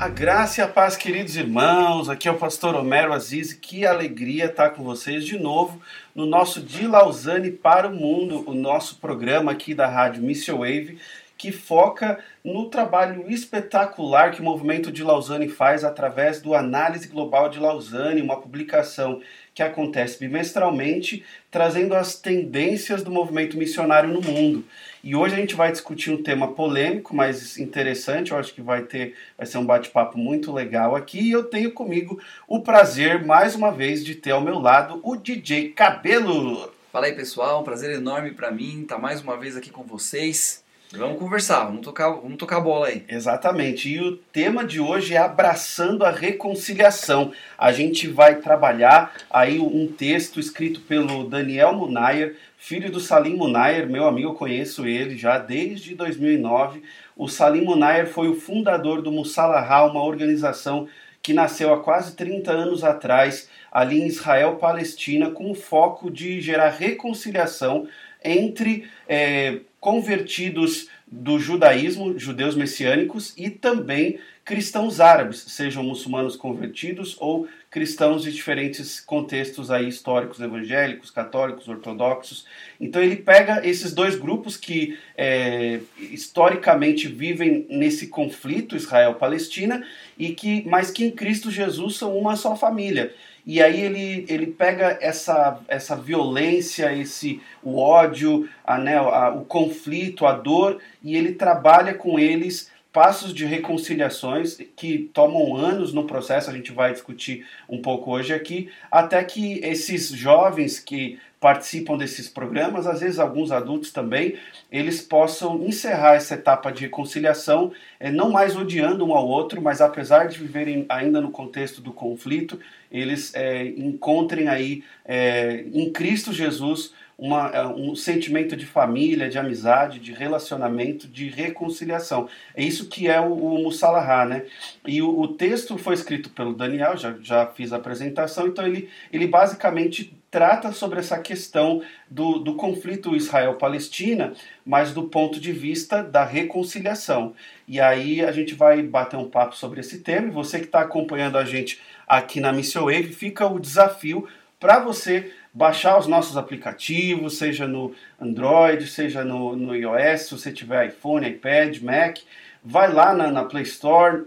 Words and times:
A 0.00 0.08
graça 0.08 0.62
e 0.62 0.64
a 0.64 0.66
paz, 0.66 0.96
queridos 0.96 1.36
irmãos. 1.36 2.08
Aqui 2.08 2.26
é 2.26 2.30
o 2.30 2.38
pastor 2.38 2.74
Homero 2.74 3.12
Aziz. 3.12 3.52
Que 3.52 3.84
alegria 3.84 4.46
estar 4.46 4.70
com 4.70 4.82
vocês 4.82 5.26
de 5.26 5.38
novo 5.38 5.78
no 6.14 6.24
nosso 6.24 6.62
De 6.62 6.86
Lausanne 6.86 7.50
para 7.50 7.86
o 7.86 7.94
Mundo, 7.94 8.42
o 8.48 8.54
nosso 8.54 8.96
programa 8.96 9.52
aqui 9.52 9.74
da 9.74 9.86
Rádio 9.86 10.22
Mission 10.22 10.60
Wave, 10.60 10.98
que 11.36 11.52
foca 11.52 12.18
no 12.42 12.70
trabalho 12.70 13.30
espetacular 13.30 14.30
que 14.30 14.40
o 14.40 14.44
movimento 14.44 14.90
de 14.90 15.04
Lausanne 15.04 15.50
faz 15.50 15.84
através 15.84 16.40
do 16.40 16.54
Análise 16.54 17.06
Global 17.06 17.50
de 17.50 17.58
Lausanne, 17.58 18.22
uma 18.22 18.40
publicação 18.40 19.20
que 19.54 19.62
acontece 19.62 20.18
bimestralmente, 20.18 21.26
trazendo 21.50 21.94
as 21.94 22.14
tendências 22.14 23.02
do 23.02 23.10
movimento 23.10 23.58
missionário 23.58 24.08
no 24.08 24.22
mundo. 24.22 24.64
E 25.02 25.16
hoje 25.16 25.34
a 25.34 25.38
gente 25.38 25.54
vai 25.54 25.72
discutir 25.72 26.10
um 26.10 26.22
tema 26.22 26.48
polêmico, 26.48 27.16
mas 27.16 27.58
interessante. 27.58 28.32
Eu 28.32 28.38
acho 28.38 28.52
que 28.52 28.60
vai 28.60 28.82
ter, 28.82 29.14
vai 29.36 29.46
ser 29.46 29.56
um 29.56 29.64
bate-papo 29.64 30.18
muito 30.18 30.52
legal 30.52 30.94
aqui. 30.94 31.20
E 31.20 31.30
eu 31.30 31.44
tenho 31.44 31.72
comigo 31.72 32.20
o 32.46 32.60
prazer, 32.60 33.24
mais 33.24 33.54
uma 33.54 33.72
vez, 33.72 34.04
de 34.04 34.14
ter 34.14 34.32
ao 34.32 34.42
meu 34.42 34.58
lado 34.58 35.00
o 35.02 35.16
DJ 35.16 35.70
Cabelo. 35.70 36.70
Fala 36.92 37.06
aí, 37.06 37.12
pessoal. 37.12 37.62
Um 37.62 37.64
prazer 37.64 37.90
enorme 37.92 38.32
para 38.32 38.50
mim 38.50 38.82
estar 38.82 38.98
mais 38.98 39.22
uma 39.22 39.38
vez 39.38 39.56
aqui 39.56 39.70
com 39.70 39.84
vocês. 39.84 40.62
Vamos 40.92 41.20
conversar, 41.20 41.66
vamos 41.66 41.82
tocar, 41.82 42.10
vamos 42.10 42.36
tocar 42.36 42.56
a 42.56 42.60
bola 42.60 42.88
aí. 42.88 43.04
Exatamente. 43.08 43.88
E 43.88 44.00
o 44.00 44.16
tema 44.16 44.64
de 44.64 44.80
hoje 44.80 45.14
é 45.14 45.18
abraçando 45.18 46.04
a 46.04 46.10
reconciliação. 46.10 47.32
A 47.56 47.70
gente 47.70 48.08
vai 48.08 48.40
trabalhar 48.40 49.14
aí 49.30 49.60
um 49.60 49.86
texto 49.86 50.40
escrito 50.40 50.80
pelo 50.80 51.28
Daniel 51.28 51.74
Munayer, 51.74 52.36
filho 52.58 52.90
do 52.90 52.98
Salim 52.98 53.36
Munayer, 53.36 53.88
meu 53.88 54.04
amigo, 54.04 54.30
eu 54.30 54.34
conheço 54.34 54.84
ele 54.84 55.16
já 55.16 55.38
desde 55.38 55.94
2009. 55.94 56.82
O 57.16 57.28
Salim 57.28 57.64
Munayer 57.64 58.08
foi 58.08 58.28
o 58.28 58.34
fundador 58.34 59.00
do 59.00 59.12
Musalahá, 59.12 59.84
uma 59.84 60.02
organização 60.02 60.88
que 61.22 61.32
nasceu 61.32 61.72
há 61.72 61.80
quase 61.80 62.16
30 62.16 62.50
anos 62.50 62.82
atrás, 62.82 63.48
ali 63.70 64.00
em 64.00 64.08
Israel, 64.08 64.56
Palestina, 64.56 65.30
com 65.30 65.52
o 65.52 65.54
foco 65.54 66.10
de 66.10 66.40
gerar 66.40 66.70
reconciliação 66.70 67.86
entre 68.24 68.90
é, 69.08 69.60
convertidos 69.80 70.88
do 71.10 71.38
judaísmo, 71.38 72.16
judeus 72.18 72.54
messiânicos, 72.54 73.32
e 73.36 73.50
também 73.50 74.20
cristãos 74.44 75.00
árabes, 75.00 75.44
sejam 75.48 75.82
muçulmanos 75.82 76.36
convertidos 76.36 77.16
ou 77.20 77.48
cristãos 77.70 78.24
de 78.24 78.32
diferentes 78.32 78.98
contextos 78.98 79.70
aí 79.70 79.88
históricos, 79.88 80.40
evangélicos, 80.40 81.10
católicos, 81.10 81.68
ortodoxos. 81.68 82.44
Então 82.80 83.00
ele 83.00 83.16
pega 83.16 83.64
esses 83.66 83.92
dois 83.92 84.16
grupos 84.16 84.56
que 84.56 84.98
é, 85.16 85.80
historicamente 85.98 87.06
vivem 87.06 87.64
nesse 87.70 88.08
conflito 88.08 88.74
Israel-Palestina 88.74 89.86
e 90.18 90.32
que, 90.32 90.64
mas 90.66 90.90
que 90.90 91.04
em 91.04 91.10
Cristo 91.10 91.50
Jesus 91.50 91.96
são 91.96 92.16
uma 92.18 92.34
só 92.34 92.56
família. 92.56 93.14
E 93.46 93.62
aí 93.62 93.80
ele, 93.80 94.24
ele 94.28 94.46
pega 94.46 94.98
essa, 95.00 95.60
essa 95.68 95.96
violência, 95.96 96.92
esse 96.92 97.40
o 97.62 97.78
ódio, 97.78 98.48
a, 98.64 98.78
né, 98.78 98.96
a, 98.96 99.30
o 99.30 99.44
conflito, 99.44 100.26
a 100.26 100.32
dor, 100.32 100.78
e 101.02 101.16
ele 101.16 101.32
trabalha 101.32 101.94
com 101.94 102.18
eles 102.18 102.70
passos 102.92 103.32
de 103.32 103.44
reconciliações 103.44 104.58
que 104.76 105.10
tomam 105.14 105.56
anos 105.56 105.92
no 105.92 106.04
processo, 106.04 106.50
a 106.50 106.52
gente 106.52 106.72
vai 106.72 106.92
discutir 106.92 107.46
um 107.68 107.80
pouco 107.80 108.10
hoje 108.10 108.34
aqui, 108.34 108.68
até 108.90 109.22
que 109.22 109.60
esses 109.64 110.08
jovens 110.08 110.80
que 110.80 111.18
participam 111.40 111.96
desses 111.96 112.28
programas, 112.28 112.86
às 112.86 113.00
vezes 113.00 113.18
alguns 113.18 113.50
adultos 113.50 113.90
também, 113.90 114.36
eles 114.70 115.00
possam 115.00 115.62
encerrar 115.64 116.14
essa 116.14 116.34
etapa 116.34 116.70
de 116.70 116.82
reconciliação, 116.82 117.72
é, 117.98 118.12
não 118.12 118.30
mais 118.30 118.54
odiando 118.54 119.06
um 119.06 119.14
ao 119.14 119.26
outro, 119.26 119.60
mas 119.62 119.80
apesar 119.80 120.28
de 120.28 120.38
viverem 120.38 120.84
ainda 120.86 121.18
no 121.18 121.30
contexto 121.30 121.80
do 121.80 121.94
conflito, 121.94 122.60
eles 122.92 123.34
é, 123.34 123.64
encontrem 123.64 124.48
aí 124.48 124.84
é, 125.04 125.64
em 125.72 125.90
Cristo 125.90 126.30
Jesus 126.30 126.92
uma, 127.20 127.48
é, 127.50 127.66
um 127.66 127.94
sentimento 127.94 128.56
de 128.56 128.64
família, 128.64 129.28
de 129.28 129.38
amizade, 129.38 129.98
de 129.98 130.12
relacionamento, 130.12 131.06
de 131.06 131.28
reconciliação. 131.28 132.28
É 132.54 132.62
isso 132.62 132.88
que 132.88 133.08
é 133.08 133.20
o, 133.20 133.32
o 133.32 133.62
Mussalahá, 133.62 134.24
né? 134.24 134.44
E 134.86 135.02
o, 135.02 135.20
o, 135.20 135.28
texto 135.28 135.76
foi 135.76 135.94
escrito 135.94 136.30
pelo 136.30 136.54
Daniel, 136.54 136.96
já, 136.96 137.14
já 137.20 137.46
fiz 137.46 137.72
a 137.72 137.76
apresentação, 137.76 138.46
então 138.46 138.66
ele, 138.66 138.88
ele 139.12 139.26
basicamente 139.26 140.18
trata 140.30 140.70
sobre 140.70 141.00
essa 141.00 141.18
questão 141.18 141.82
do, 142.08 142.38
do 142.38 142.54
conflito 142.54 143.16
Israel-Palestina, 143.16 144.32
mas 144.64 144.92
do 144.92 145.04
ponto 145.04 145.40
de 145.40 145.52
vista 145.52 146.02
da 146.02 146.24
reconciliação. 146.24 147.34
E 147.66 147.80
aí 147.80 148.24
a 148.24 148.30
gente 148.30 148.54
vai 148.54 148.82
bater 148.82 149.16
um 149.16 149.28
papo 149.28 149.56
sobre 149.56 149.80
esse 149.80 149.98
tema, 149.98 150.28
e 150.28 150.30
você 150.30 150.60
que 150.60 150.66
está 150.66 150.80
acompanhando 150.80 151.36
a 151.36 151.44
gente 151.44 151.80
aqui 152.06 152.38
na 152.38 152.52
Mission 152.52 152.84
Wave, 152.84 153.12
fica 153.12 153.46
o 153.46 153.58
desafio 153.58 154.28
para 154.58 154.78
você 154.78 155.32
baixar 155.52 155.98
os 155.98 156.06
nossos 156.06 156.36
aplicativos, 156.36 157.38
seja 157.38 157.66
no 157.66 157.92
Android, 158.20 158.86
seja 158.86 159.24
no, 159.24 159.56
no 159.56 159.74
iOS, 159.74 160.22
se 160.22 160.30
você 160.32 160.52
tiver 160.52 160.88
iPhone, 160.88 161.28
iPad, 161.28 161.78
Mac, 161.80 162.18
vai 162.62 162.92
lá 162.92 163.12
na, 163.12 163.32
na 163.32 163.44
Play 163.44 163.64
Store, 163.64 164.26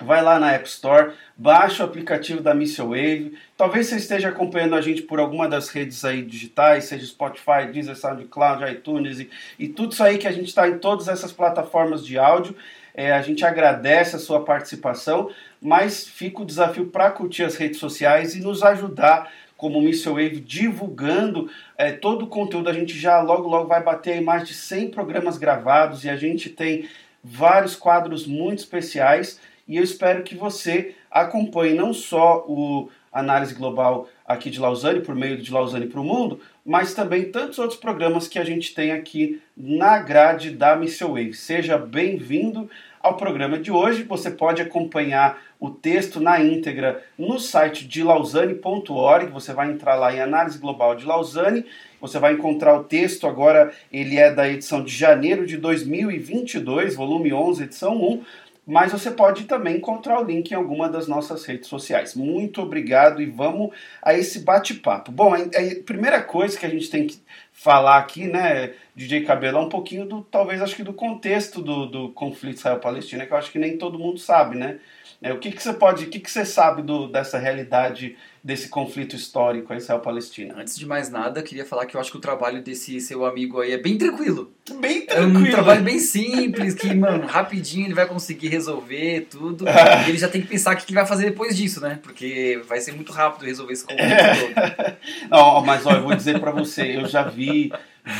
vai 0.00 0.22
lá 0.22 0.38
na 0.38 0.52
App 0.52 0.68
Store, 0.68 1.12
baixa 1.36 1.82
o 1.82 1.86
aplicativo 1.86 2.40
da 2.40 2.54
Missile 2.54 2.88
Wave. 2.88 3.38
Talvez 3.56 3.86
você 3.86 3.96
esteja 3.96 4.28
acompanhando 4.28 4.74
a 4.74 4.80
gente 4.80 5.02
por 5.02 5.18
alguma 5.18 5.48
das 5.48 5.68
redes 5.68 6.04
aí 6.04 6.22
digitais, 6.22 6.84
seja 6.84 7.06
Spotify, 7.06 7.66
Deezer, 7.72 7.96
SoundCloud, 7.96 8.70
iTunes 8.70 9.20
e, 9.20 9.30
e 9.58 9.68
tudo 9.68 9.92
isso 9.92 10.02
aí 10.02 10.18
que 10.18 10.28
a 10.28 10.32
gente 10.32 10.48
está 10.48 10.68
em 10.68 10.78
todas 10.78 11.08
essas 11.08 11.32
plataformas 11.32 12.04
de 12.04 12.18
áudio. 12.18 12.54
É, 12.94 13.12
a 13.12 13.20
gente 13.20 13.44
agradece 13.44 14.16
a 14.16 14.18
sua 14.18 14.42
participação, 14.42 15.30
mas 15.60 16.08
fica 16.08 16.40
o 16.40 16.46
desafio 16.46 16.86
para 16.86 17.10
curtir 17.10 17.44
as 17.44 17.56
redes 17.56 17.78
sociais 17.78 18.34
e 18.34 18.40
nos 18.40 18.62
ajudar 18.62 19.30
como 19.56 19.80
Missile 19.80 20.14
Wave 20.14 20.40
divulgando 20.40 21.50
é, 21.76 21.92
todo 21.92 22.24
o 22.24 22.28
conteúdo. 22.28 22.68
A 22.68 22.72
gente 22.72 22.98
já 22.98 23.20
logo, 23.20 23.48
logo 23.48 23.68
vai 23.68 23.82
bater 23.82 24.20
mais 24.20 24.46
de 24.46 24.54
100 24.54 24.90
programas 24.90 25.38
gravados 25.38 26.04
e 26.04 26.10
a 26.10 26.16
gente 26.16 26.50
tem 26.50 26.88
vários 27.22 27.74
quadros 27.74 28.26
muito 28.26 28.60
especiais. 28.60 29.40
E 29.68 29.76
eu 29.76 29.82
espero 29.82 30.22
que 30.22 30.36
você 30.36 30.94
acompanhe 31.10 31.74
não 31.74 31.92
só 31.92 32.44
o 32.46 32.88
Análise 33.12 33.54
Global 33.54 34.08
aqui 34.24 34.50
de 34.50 34.60
Lausanne, 34.60 35.00
por 35.00 35.14
meio 35.14 35.38
de 35.38 35.52
Lausanne 35.52 35.86
para 35.86 36.00
o 36.00 36.04
Mundo, 36.04 36.40
mas 36.64 36.94
também 36.94 37.30
tantos 37.30 37.58
outros 37.58 37.78
programas 37.78 38.28
que 38.28 38.38
a 38.38 38.44
gente 38.44 38.74
tem 38.74 38.92
aqui 38.92 39.40
na 39.56 39.98
grade 39.98 40.50
da 40.50 40.76
Missile 40.76 41.10
Wave. 41.10 41.32
Seja 41.32 41.78
bem-vindo 41.78 42.70
ao 43.00 43.16
programa 43.16 43.58
de 43.58 43.70
hoje. 43.70 44.02
Você 44.02 44.30
pode 44.30 44.60
acompanhar 44.60 45.38
o 45.58 45.70
texto 45.70 46.20
na 46.20 46.40
íntegra 46.40 47.02
no 47.16 47.38
site 47.40 47.88
de 47.88 48.02
lausanne.org. 48.02 49.26
Você 49.32 49.52
vai 49.52 49.70
entrar 49.70 49.94
lá 49.94 50.12
em 50.14 50.20
Análise 50.20 50.58
Global 50.58 50.94
de 50.94 51.06
Lausanne. 51.06 51.64
Você 52.00 52.18
vai 52.18 52.34
encontrar 52.34 52.78
o 52.78 52.84
texto 52.84 53.26
agora, 53.26 53.72
ele 53.90 54.18
é 54.18 54.30
da 54.30 54.48
edição 54.48 54.84
de 54.84 54.94
janeiro 54.94 55.46
de 55.46 55.56
2022, 55.56 56.94
volume 56.94 57.32
11, 57.32 57.62
edição 57.62 57.96
1 57.96 58.22
mas 58.66 58.90
você 58.90 59.12
pode 59.12 59.44
também 59.44 59.76
encontrar 59.76 60.20
o 60.20 60.24
link 60.24 60.50
em 60.50 60.54
alguma 60.54 60.88
das 60.88 61.06
nossas 61.06 61.44
redes 61.44 61.68
sociais. 61.68 62.16
Muito 62.16 62.60
obrigado 62.60 63.22
e 63.22 63.26
vamos 63.26 63.70
a 64.02 64.12
esse 64.14 64.40
bate-papo. 64.40 65.12
Bom, 65.12 65.32
a, 65.32 65.38
a, 65.38 65.84
primeira 65.84 66.20
coisa 66.20 66.58
que 66.58 66.66
a 66.66 66.68
gente 66.68 66.90
tem 66.90 67.06
que 67.06 67.20
falar 67.52 67.98
aqui, 67.98 68.26
né, 68.26 68.72
DJ 68.96 69.22
Cabelo, 69.22 69.58
é 69.58 69.60
um 69.60 69.68
pouquinho 69.68 70.04
do, 70.04 70.20
talvez 70.22 70.60
acho 70.60 70.74
que 70.74 70.82
do 70.82 70.92
contexto 70.92 71.62
do, 71.62 71.86
do 71.86 72.08
conflito 72.08 72.56
Israel-Palestina, 72.56 73.24
que 73.24 73.32
eu 73.32 73.36
acho 73.36 73.52
que 73.52 73.58
nem 73.58 73.78
todo 73.78 74.00
mundo 74.00 74.18
sabe, 74.18 74.56
né? 74.56 74.80
É, 75.22 75.32
o 75.32 75.38
que, 75.38 75.50
que 75.50 75.62
você 75.62 75.72
pode, 75.72 76.04
o 76.04 76.10
que, 76.10 76.18
que 76.18 76.30
você 76.30 76.44
sabe 76.44 76.82
do, 76.82 77.06
dessa 77.06 77.38
realidade 77.38 78.16
desse 78.46 78.68
conflito 78.68 79.16
histórico 79.16 79.74
Israel-Palestina? 79.74 80.54
Antes 80.56 80.78
de 80.78 80.86
mais 80.86 81.10
nada, 81.10 81.42
queria 81.42 81.64
falar 81.64 81.84
que 81.84 81.96
eu 81.96 82.00
acho 82.00 82.12
que 82.12 82.16
o 82.16 82.20
trabalho 82.20 82.62
desse 82.62 83.00
seu 83.00 83.26
amigo 83.26 83.60
aí 83.60 83.72
é 83.72 83.76
bem 83.76 83.98
tranquilo. 83.98 84.52
Bem 84.80 85.04
tranquilo. 85.04 85.46
É 85.46 85.48
um 85.48 85.50
trabalho 85.50 85.82
bem 85.82 85.98
simples, 85.98 86.74
que, 86.74 86.94
mano, 86.94 87.26
rapidinho 87.26 87.88
ele 87.88 87.94
vai 87.94 88.06
conseguir 88.06 88.46
resolver 88.46 89.26
tudo. 89.28 89.64
e 90.06 90.08
ele 90.08 90.16
já 90.16 90.28
tem 90.28 90.40
que 90.40 90.46
pensar 90.46 90.74
o 90.74 90.78
que 90.78 90.84
ele 90.88 90.94
vai 90.94 91.06
fazer 91.06 91.24
depois 91.24 91.56
disso, 91.56 91.80
né? 91.80 91.98
Porque 92.00 92.62
vai 92.68 92.80
ser 92.80 92.92
muito 92.92 93.10
rápido 93.10 93.46
resolver 93.46 93.72
esse 93.72 93.84
conflito 93.84 94.06
todo. 94.54 94.96
Não, 95.28 95.64
mas 95.64 95.84
ó, 95.84 95.90
eu 95.90 96.02
vou 96.02 96.14
dizer 96.14 96.38
para 96.38 96.52
você, 96.52 96.96
eu 96.96 97.06
já 97.06 97.24
vi 97.24 97.72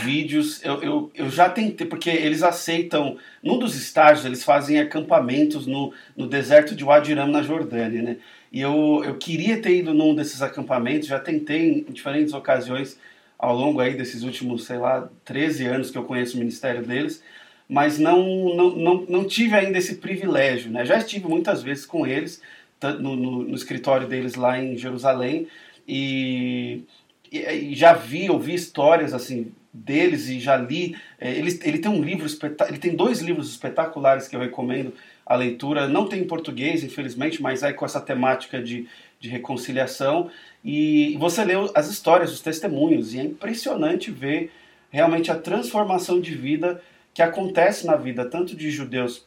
vídeos, 0.02 0.60
eu, 0.64 0.82
eu, 0.82 1.10
eu 1.14 1.30
já 1.30 1.48
tentei, 1.48 1.86
porque 1.86 2.10
eles 2.10 2.42
aceitam, 2.42 3.16
num 3.40 3.56
dos 3.60 3.76
estágios, 3.76 4.26
eles 4.26 4.42
fazem 4.42 4.80
acampamentos 4.80 5.68
no, 5.68 5.92
no 6.16 6.26
deserto 6.26 6.74
de 6.74 6.82
Wadiram, 6.82 7.28
na 7.28 7.42
Jordânia, 7.42 8.02
né? 8.02 8.16
E 8.52 8.60
eu, 8.60 9.02
eu 9.04 9.16
queria 9.16 9.60
ter 9.60 9.76
ido 9.76 9.92
num 9.92 10.14
desses 10.14 10.42
acampamentos, 10.42 11.08
já 11.08 11.18
tentei 11.18 11.84
em 11.88 11.92
diferentes 11.92 12.32
ocasiões 12.32 12.98
ao 13.38 13.54
longo 13.54 13.80
aí 13.80 13.94
desses 13.94 14.22
últimos, 14.22 14.64
sei 14.64 14.78
lá, 14.78 15.08
13 15.24 15.66
anos 15.66 15.90
que 15.90 15.98
eu 15.98 16.04
conheço 16.04 16.36
o 16.36 16.38
ministério 16.38 16.82
deles, 16.82 17.22
mas 17.68 17.98
não, 17.98 18.54
não, 18.54 18.76
não, 18.76 19.06
não 19.08 19.24
tive 19.24 19.54
ainda 19.54 19.78
esse 19.78 19.96
privilégio, 19.96 20.70
né? 20.70 20.84
Já 20.84 20.98
estive 20.98 21.26
muitas 21.26 21.62
vezes 21.62 21.84
com 21.84 22.06
eles, 22.06 22.40
no, 22.82 23.16
no, 23.16 23.42
no 23.42 23.54
escritório 23.54 24.06
deles 24.06 24.34
lá 24.34 24.58
em 24.58 24.76
Jerusalém, 24.76 25.48
e, 25.86 26.82
e, 27.30 27.74
já 27.74 27.92
vi, 27.92 28.30
ouvi 28.30 28.54
histórias, 28.54 29.12
assim, 29.12 29.52
deles 29.72 30.28
e 30.28 30.40
já 30.40 30.56
li. 30.56 30.96
É, 31.20 31.30
ele, 31.32 31.58
ele 31.62 31.78
tem 31.78 31.90
um 31.90 32.02
livro, 32.02 32.26
ele 32.68 32.78
tem 32.78 32.94
dois 32.94 33.20
livros 33.20 33.50
espetaculares 33.50 34.28
que 34.28 34.36
eu 34.36 34.40
recomendo 34.40 34.92
a 35.26 35.34
leitura. 35.34 35.88
Não 35.88 36.06
tem 36.06 36.20
em 36.20 36.26
português, 36.26 36.84
infelizmente, 36.84 37.42
mas 37.42 37.64
aí 37.64 37.74
com 37.74 37.84
essa 37.84 38.00
temática 38.00 38.62
de, 38.62 38.86
de 39.18 39.28
reconciliação. 39.28 40.30
E 40.64 41.16
você 41.18 41.44
lê 41.44 41.54
as 41.74 41.88
histórias, 41.88 42.32
os 42.32 42.40
testemunhos, 42.40 43.12
e 43.12 43.18
é 43.18 43.24
impressionante 43.24 44.10
ver 44.10 44.52
realmente 44.90 45.30
a 45.30 45.34
transformação 45.34 46.20
de 46.20 46.34
vida 46.34 46.80
que 47.12 47.22
acontece 47.22 47.86
na 47.86 47.96
vida 47.96 48.24
tanto 48.24 48.54
de 48.54 48.70
judeus 48.70 49.26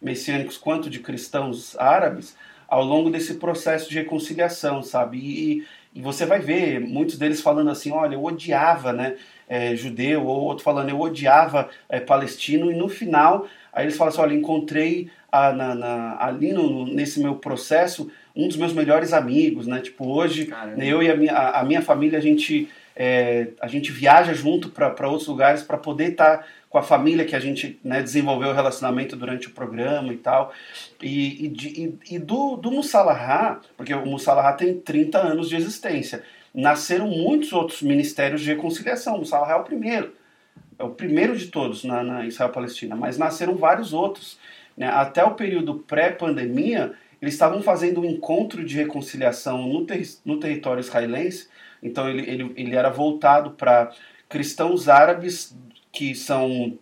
messiânicos 0.00 0.56
quanto 0.56 0.90
de 0.90 1.00
cristãos 1.00 1.76
árabes 1.78 2.36
ao 2.68 2.84
longo 2.84 3.10
desse 3.10 3.34
processo 3.34 3.88
de 3.88 3.96
reconciliação, 3.96 4.82
sabe? 4.82 5.18
E, 5.18 5.66
e 5.94 6.02
você 6.02 6.26
vai 6.26 6.38
ver 6.38 6.78
muitos 6.80 7.16
deles 7.16 7.40
falando 7.40 7.70
assim, 7.70 7.90
olha, 7.90 8.14
eu 8.14 8.22
odiava, 8.22 8.92
né, 8.92 9.16
é, 9.48 9.74
judeu, 9.74 10.26
ou 10.26 10.42
outro 10.42 10.62
falando, 10.62 10.90
eu 10.90 11.00
odiava 11.00 11.70
é, 11.88 11.98
palestino, 11.98 12.70
e 12.70 12.76
no 12.76 12.88
final, 12.88 13.48
aí 13.72 13.84
eles 13.84 13.96
falam 13.96 14.12
assim, 14.12 14.20
olha, 14.20 14.34
encontrei 14.34 15.10
a, 15.30 15.52
na, 15.52 15.74
na, 15.74 16.24
ali 16.24 16.52
no, 16.52 16.86
nesse 16.86 17.20
meu 17.20 17.36
processo 17.36 18.10
um 18.34 18.46
dos 18.46 18.56
meus 18.56 18.72
melhores 18.72 19.12
amigos, 19.12 19.66
né, 19.66 19.80
tipo, 19.80 20.06
hoje, 20.08 20.48
né, 20.76 20.86
eu 20.86 21.02
e 21.02 21.10
a 21.10 21.16
minha, 21.16 21.32
a, 21.32 21.60
a 21.60 21.64
minha 21.64 21.82
família, 21.82 22.18
a 22.18 22.22
gente, 22.22 22.68
é, 22.94 23.48
a 23.60 23.66
gente 23.66 23.90
viaja 23.90 24.32
junto 24.32 24.68
para 24.68 25.08
outros 25.08 25.28
lugares 25.28 25.62
para 25.62 25.76
poder 25.76 26.10
estar... 26.10 26.38
Tá 26.38 26.44
com 26.68 26.78
a 26.78 26.82
família 26.82 27.24
que 27.24 27.34
a 27.34 27.40
gente 27.40 27.78
né, 27.82 28.02
desenvolveu 28.02 28.50
o 28.50 28.54
relacionamento 28.54 29.16
durante 29.16 29.48
o 29.48 29.52
programa 29.52 30.12
e 30.12 30.16
tal. 30.16 30.52
E, 31.02 31.46
e, 31.46 32.14
e 32.14 32.18
do, 32.18 32.56
do 32.56 32.70
Mussalahá, 32.70 33.60
porque 33.76 33.94
o 33.94 34.04
Mussalahá 34.04 34.52
tem 34.52 34.78
30 34.78 35.18
anos 35.18 35.48
de 35.48 35.56
existência, 35.56 36.22
nasceram 36.54 37.08
muitos 37.08 37.52
outros 37.52 37.82
ministérios 37.82 38.42
de 38.42 38.48
reconciliação. 38.48 39.16
O 39.16 39.18
Mussalahá 39.20 39.54
é 39.54 39.56
o 39.56 39.64
primeiro, 39.64 40.12
é 40.78 40.84
o 40.84 40.90
primeiro 40.90 41.36
de 41.36 41.46
todos 41.48 41.84
na, 41.84 42.02
na 42.02 42.26
Israel-Palestina, 42.26 42.94
mas 42.94 43.18
nasceram 43.18 43.56
vários 43.56 43.92
outros. 43.92 44.38
Né? 44.76 44.86
Até 44.86 45.24
o 45.24 45.34
período 45.34 45.74
pré-pandemia, 45.74 46.94
eles 47.20 47.34
estavam 47.34 47.60
fazendo 47.62 48.00
um 48.00 48.04
encontro 48.04 48.64
de 48.64 48.76
reconciliação 48.76 49.66
no, 49.66 49.84
ter, 49.84 50.02
no 50.24 50.38
território 50.38 50.80
israelense, 50.80 51.48
então 51.82 52.08
ele, 52.08 52.28
ele, 52.30 52.52
ele 52.56 52.76
era 52.76 52.90
voltado 52.90 53.50
para 53.52 53.92
cristãos 54.28 54.88
árabes 54.88 55.56
que 55.90 56.14
são 56.14 56.78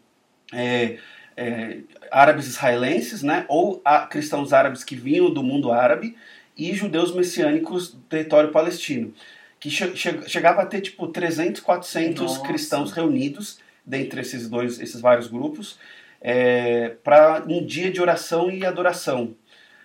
é, 0.53 0.99
é, 1.37 1.79
árabes 2.11 2.47
israelenses, 2.47 3.23
né, 3.23 3.47
ou 3.49 3.83
cristãos 4.11 4.53
árabes 4.53 4.85
que 4.85 4.95
vinham 4.95 5.31
do 5.31 5.43
mundo 5.43 5.73
árabe, 5.73 6.17
e 6.57 6.75
judeus 6.75 7.15
messiânicos 7.15 7.93
do 7.93 8.01
território 8.01 8.51
palestino, 8.51 9.13
que 9.61 9.71
che 9.71 9.95
chegava 10.27 10.63
a 10.63 10.67
ter 10.67 10.81
tipo 10.81 11.07
300, 11.09 11.61
400 11.61 12.23
Nossa. 12.23 12.43
cristãos 12.47 12.93
reunidos 12.93 13.59
dentre 13.87 14.21
esses 14.21 14.49
dois, 14.49 14.81
esses 14.81 15.01
vários 15.01 15.29
grupos, 15.29 15.79
é, 16.21 16.97
para 17.05 17.45
um 17.49 17.65
dia 17.65 17.91
de 17.91 18.01
oração 18.01 18.51
e 18.51 18.67
adoração. 18.67 19.35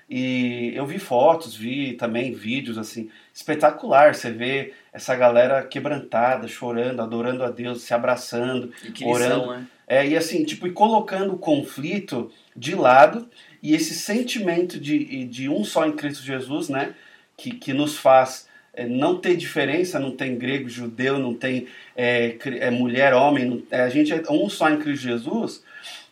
E 0.09 0.74
eu 0.75 0.86
vi 0.86 1.00
fotos, 1.00 1.56
vi 1.56 1.94
também 1.94 2.33
vídeos 2.33 2.77
assim, 2.77 3.09
espetacular. 3.33 4.13
Você 4.13 4.30
vê 4.30 4.74
essa 4.92 5.15
galera 5.15 5.63
quebrantada, 5.63 6.50
chorando, 6.50 7.01
adorando 7.01 7.45
a 7.45 7.50
Deus, 7.50 7.83
se 7.83 7.94
abraçando, 7.94 8.74
orando. 9.06 9.36
Lição, 9.36 9.51
né? 9.51 9.68
É, 9.88 10.07
e 10.07 10.18
assim, 10.18 10.44
tipo, 10.44 10.68
e 10.68 10.71
colocando 10.71 11.33
o 11.33 11.38
conflito 11.38 12.31
de 12.56 12.75
lado 12.75 13.30
e 13.63 13.74
esse 13.74 13.94
sentimento 13.94 14.80
de, 14.80 15.25
de 15.25 15.48
um 15.48 15.63
só 15.63 15.86
em 15.86 15.94
Cristo 15.94 16.24
Jesus, 16.24 16.68
né? 16.68 16.94
Que, 17.38 17.51
que 17.51 17.74
nos 17.74 17.98
faz 17.98 18.50
não 18.88 19.18
ter 19.18 19.35
diferença, 19.35 20.00
não 20.00 20.12
tem 20.12 20.38
grego, 20.38 20.69
judeu, 20.69 21.19
não 21.19 21.33
tem 21.33 21.68
é, 21.95 22.38
é, 22.45 22.69
mulher, 22.71 23.13
homem, 23.13 23.45
não, 23.45 23.63
é, 23.69 23.81
a 23.81 23.89
gente 23.89 24.13
é 24.13 24.21
um 24.29 24.50
só 24.50 24.69
em 24.69 24.79
Cristo 24.79 25.03
Jesus. 25.03 25.63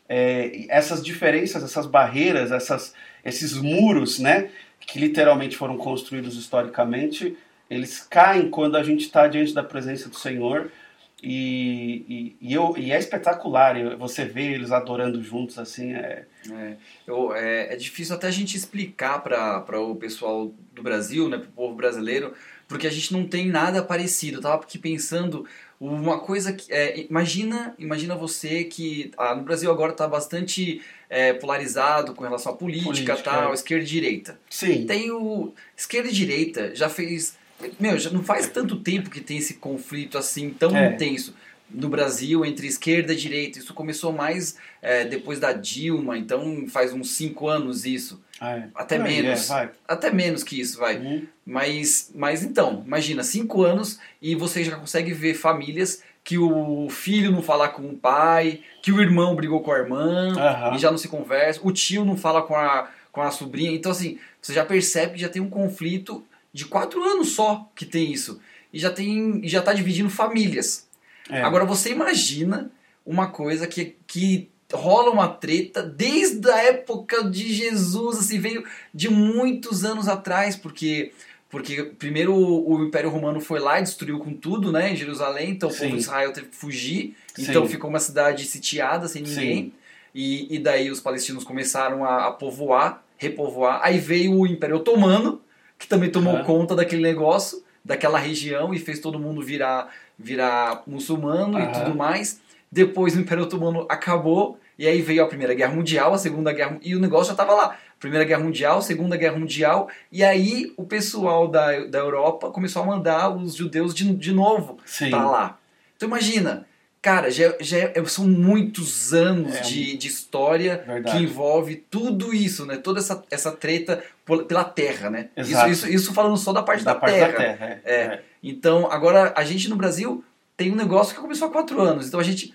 É, 0.08 0.66
essas 0.70 1.04
diferenças, 1.04 1.64
essas 1.64 1.86
barreiras, 1.86 2.52
essas 2.52 2.94
esses 3.24 3.54
muros, 3.54 4.20
né, 4.20 4.50
que 4.80 5.00
literalmente 5.00 5.56
foram 5.56 5.78
construídos 5.78 6.36
historicamente, 6.38 7.38
eles 7.70 8.00
caem 8.00 8.50
quando 8.50 8.76
a 8.76 8.84
gente 8.84 9.02
está 9.02 9.28
diante 9.28 9.54
da 9.54 9.64
presença 9.64 10.10
do 10.10 10.16
Senhor 10.16 10.72
e, 11.22 12.36
e, 12.42 12.50
e, 12.50 12.54
eu, 12.54 12.76
e 12.78 12.92
é 12.92 12.98
espetacular 12.98 13.76
você 13.98 14.26
vê 14.26 14.54
eles 14.54 14.72
adorando 14.72 15.22
juntos 15.22 15.58
assim 15.60 15.94
é 15.94 16.26
é, 16.52 16.76
eu, 17.06 17.34
é, 17.34 17.74
é 17.74 17.76
difícil 17.76 18.16
até 18.16 18.28
a 18.28 18.32
gente 18.32 18.56
explicar 18.56 19.20
para 19.20 19.80
o 19.82 19.96
pessoal 19.96 20.54
do 20.74 20.82
Brasil 20.82 21.28
né 21.28 21.38
para 21.38 21.48
o 21.48 21.52
povo 21.52 21.76
brasileiro 21.76 22.34
porque 22.68 22.88
a 22.88 22.92
gente 22.92 23.12
não 23.12 23.28
tem 23.28 23.48
nada 23.48 23.84
parecido 23.84 24.38
eu 24.38 24.42
tava 24.42 24.64
aqui 24.64 24.78
pensando 24.78 25.46
uma 25.80 26.20
coisa 26.20 26.54
que 26.54 26.72
é, 26.72 27.06
imagina 27.10 27.76
imagina 27.78 28.16
você 28.16 28.64
que 28.64 29.12
ah, 29.18 29.36
no 29.36 29.44
Brasil 29.44 29.72
agora 29.72 29.92
está 29.92 30.08
bastante 30.08 30.82
é, 31.10 31.34
polarizado 31.34 32.14
com 32.14 32.24
relação 32.24 32.54
à 32.54 32.56
política, 32.56 32.86
política 32.92 33.18
tal, 33.18 33.50
é. 33.50 33.54
esquerda 33.54 33.84
e 33.84 33.88
direita. 33.88 34.40
Sim. 34.50 34.86
Tem 34.86 35.10
o 35.10 35.54
esquerda 35.76 36.08
e 36.08 36.14
direita 36.14 36.76
já 36.76 36.88
fez, 36.88 37.36
meu, 37.80 37.98
já 37.98 38.10
não 38.10 38.24
faz 38.24 38.48
tanto 38.48 38.78
tempo 38.78 39.10
que 39.10 39.22
tem 39.22 39.38
esse 39.38 39.56
conflito 39.56 40.18
assim 40.18 40.50
tão 40.52 40.76
é. 40.76 40.94
intenso 40.94 41.34
no 41.70 41.90
Brasil 41.90 42.44
entre 42.44 42.68
esquerda 42.68 43.14
e 43.14 43.16
direita. 43.16 43.60
Isso 43.60 43.74
começou 43.74 44.12
mais 44.12 44.58
é, 44.82 45.06
depois 45.06 45.40
da 45.40 45.54
Dilma, 45.54 46.18
então 46.18 46.66
faz 46.68 46.94
uns 46.94 47.12
cinco 47.12 47.48
anos 47.48 47.86
isso. 47.86 48.22
Ah, 48.40 48.58
é. 48.58 48.70
Até 48.74 48.98
menos. 48.98 49.50
É, 49.52 49.70
até 49.88 50.12
menos 50.12 50.44
que 50.44 50.60
isso, 50.60 50.80
vai. 50.80 50.98
Uhum. 50.98 51.28
Mas, 51.46 52.12
mas 52.16 52.44
então, 52.44 52.84
imagina, 52.86 53.24
cinco 53.24 53.64
anos 53.64 54.00
e 54.22 54.36
você 54.36 54.64
já 54.64 54.76
consegue 54.76 55.14
ver 55.14 55.34
famílias 55.34 56.02
que 56.24 56.38
o 56.38 56.90
filho 56.90 57.32
não 57.32 57.42
fala 57.42 57.70
com 57.70 57.82
o 57.84 57.98
pai, 57.98 58.62
que 58.84 58.92
o 58.92 59.02
irmão 59.02 59.36
brigou 59.36 59.62
com 59.62 59.72
a 59.72 59.80
irmã 59.80 60.34
uhum. 60.34 60.76
e 60.76 60.78
já 60.78 60.92
não 60.92 60.98
se 60.98 61.08
conversa, 61.08 61.60
o 61.64 61.72
tio 61.72 62.06
não 62.06 62.16
fala 62.16 62.42
com 62.44 62.56
a, 62.56 62.90
com 63.12 63.22
a 63.22 63.32
sobrinha. 63.32 63.72
Então, 63.72 63.92
assim, 63.92 64.20
você 64.42 64.54
já 64.54 64.64
percebe 64.64 65.14
que 65.14 65.22
já 65.22 65.30
tem 65.30 65.42
um 65.42 65.50
conflito 65.50 66.24
de 66.54 66.66
quatro 66.66 67.04
anos 67.04 67.30
só 67.30 67.70
que 67.76 67.86
tem 67.86 68.12
isso. 68.12 68.40
E 68.72 68.80
já 68.80 68.90
tem 68.92 69.42
já 69.48 69.60
está 69.60 69.74
dividindo 69.74 70.10
famílias. 70.10 70.88
É. 71.30 71.42
Agora 71.42 71.66
você 71.66 71.92
imagina 71.92 72.72
uma 73.06 73.28
coisa 73.28 73.68
que, 73.68 73.96
que 74.06 74.50
rola 74.74 75.10
uma 75.10 75.28
treta 75.28 75.82
desde 75.82 76.50
a 76.50 76.58
época 76.58 77.24
de 77.24 77.54
Jesus, 77.54 78.20
assim, 78.20 78.40
veio 78.40 78.64
de 78.94 79.10
muitos 79.10 79.84
anos 79.84 80.08
atrás, 80.08 80.56
porque 80.56 81.12
porque 81.50 81.82
primeiro 81.98 82.36
o, 82.36 82.84
Império 82.84 83.10
Romano 83.10 83.42
foi 83.42 83.60
lá 83.60 83.80
e 83.80 83.84
destruiu 83.84 84.20
com 84.20 84.32
tudo, 84.34 84.72
né, 84.72 84.92
em 84.92 84.96
Jerusalém, 84.96 85.50
então 85.50 85.72
Sim. 85.72 85.76
o 85.76 85.80
povo 85.80 85.96
de 85.96 86.02
Israel 86.04 86.32
teve 86.32 86.48
que 86.48 86.56
fugir, 86.56 87.16
então 87.38 87.66
Sim. 87.66 87.72
ficou 87.72 87.90
uma 87.90 88.00
cidade 88.00 88.46
sitiada, 88.46 89.08
sem 89.08 89.24
ninguém, 89.24 89.74
e, 90.14 90.56
e 90.56 90.60
daí 90.60 90.92
os 90.92 91.00
palestinos 91.00 91.44
começaram 91.44 92.06
a, 92.06 92.28
a, 92.28 92.32
povoar, 92.32 93.04
repovoar, 93.18 93.80
aí 93.82 93.98
veio 93.98 94.34
o 94.34 94.46
Império 94.46 94.76
Otomano, 94.76 95.42
que 95.80 95.88
também 95.88 96.12
tomou 96.12 96.36
uhum. 96.36 96.44
conta 96.44 96.76
daquele 96.76 97.02
negócio, 97.02 97.64
daquela 97.84 98.20
região, 98.20 98.74
e 98.74 98.78
fez 98.78 99.00
todo 99.00 99.18
mundo 99.18 99.42
virar, 99.42 99.90
virar 100.18 100.84
muçulmano 100.86 101.58
uhum. 101.58 101.64
e 101.64 101.72
tudo 101.72 101.96
mais, 101.96 102.42
depois 102.70 103.16
o 103.16 103.20
Império 103.22 103.46
Otomano 103.46 103.88
acabou, 103.90 104.60
e 104.78 104.86
aí 104.86 105.02
veio 105.02 105.24
a 105.24 105.28
Primeira 105.28 105.54
Guerra 105.54 105.74
Mundial, 105.74 106.14
a 106.14 106.18
Segunda 106.18 106.54
Guerra 106.54 106.78
e 106.84 106.96
o 106.96 107.00
negócio 107.00 107.28
já 107.28 107.32
estava 107.32 107.54
lá. 107.54 107.78
Primeira 108.00 108.24
Guerra 108.26 108.44
Mundial, 108.44 108.82
Segunda 108.82 109.18
Guerra 109.18 109.38
Mundial, 109.38 109.90
e 110.12 110.24
aí 110.24 110.72
o 110.78 110.86
pessoal 110.86 111.48
da, 111.48 111.86
da 111.86 112.00
Europa 112.00 112.50
começou 112.52 112.84
a 112.84 112.86
mandar 112.86 113.36
os 113.36 113.56
judeus 113.56 113.94
de, 113.94 114.14
de 114.14 114.32
novo 114.32 114.78
para 115.10 115.30
lá. 115.30 115.60
Então 115.96 116.08
imagina, 116.08 116.66
cara, 117.02 117.32
já, 117.32 117.54
já 117.60 117.78
é, 117.78 118.06
são 118.06 118.28
muitos 118.28 119.14
anos 119.14 119.56
é, 119.56 119.62
de, 119.62 119.98
de 119.98 120.08
história 120.08 120.84
verdade. 120.86 121.18
que 121.18 121.24
envolve 121.24 121.76
tudo 121.90 122.34
isso, 122.34 122.66
né? 122.66 122.78
Toda 122.78 123.00
essa, 123.00 123.24
essa 123.32 123.52
treta 123.52 124.04
pela 124.48 124.64
terra, 124.64 125.10
né? 125.10 125.30
Exato. 125.36 125.70
Isso, 125.70 125.86
isso, 125.88 125.96
isso 125.96 126.14
falando 126.14 126.38
só 126.38 126.52
da 126.54 126.62
parte 126.62 126.84
da, 126.84 126.94
da 126.94 127.00
parte 127.00 127.14
terra. 127.14 127.32
Da 127.32 127.38
terra 127.38 127.82
é. 127.84 127.94
é. 127.94 128.24
Então, 128.44 128.92
agora 128.92 129.34
a 129.36 129.44
gente 129.44 129.70
no 129.70 129.76
Brasil 129.76 130.24
tem 130.56 130.72
um 130.72 130.76
negócio 130.76 131.16
que 131.16 131.22
começou 131.22 131.48
há 131.48 131.52
quatro 131.52 131.82
anos. 131.82 132.08
Então 132.08 132.20
a 132.20 132.24
gente 132.24 132.54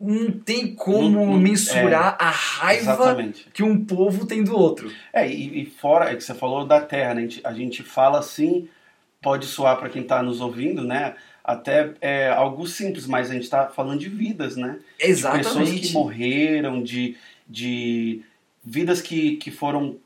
não 0.00 0.32
tem 0.32 0.74
como 0.74 1.08
não, 1.10 1.26
não, 1.26 1.38
mensurar 1.38 2.16
é, 2.18 2.24
a 2.24 2.30
raiva 2.30 2.92
exatamente. 2.92 3.48
que 3.52 3.62
um 3.62 3.84
povo 3.84 4.26
tem 4.26 4.42
do 4.42 4.56
outro. 4.56 4.90
É, 5.12 5.28
e, 5.28 5.62
e 5.62 5.66
fora, 5.66 6.10
é 6.10 6.16
que 6.16 6.24
você 6.24 6.34
falou 6.34 6.66
da 6.66 6.80
terra, 6.80 7.14
né? 7.14 7.20
a, 7.20 7.24
gente, 7.24 7.40
a 7.44 7.52
gente 7.52 7.82
fala 7.84 8.18
assim, 8.18 8.68
pode 9.20 9.46
soar 9.46 9.78
para 9.78 9.88
quem 9.88 10.02
está 10.02 10.22
nos 10.22 10.40
ouvindo, 10.40 10.82
né? 10.82 11.14
Até 11.44 11.94
é, 12.00 12.28
algo 12.28 12.66
simples, 12.66 13.06
mas 13.06 13.30
a 13.30 13.34
gente 13.34 13.42
está 13.42 13.66
falando 13.66 13.98
de 13.98 14.08
vidas, 14.08 14.56
né? 14.56 14.78
Exatamente. 14.98 15.48
De 15.48 15.54
pessoas 15.54 15.80
que 15.80 15.92
morreram, 15.92 16.82
de, 16.82 17.16
de 17.48 18.22
vidas 18.64 19.02
que, 19.02 19.36
que 19.36 19.50
foram 19.50 19.96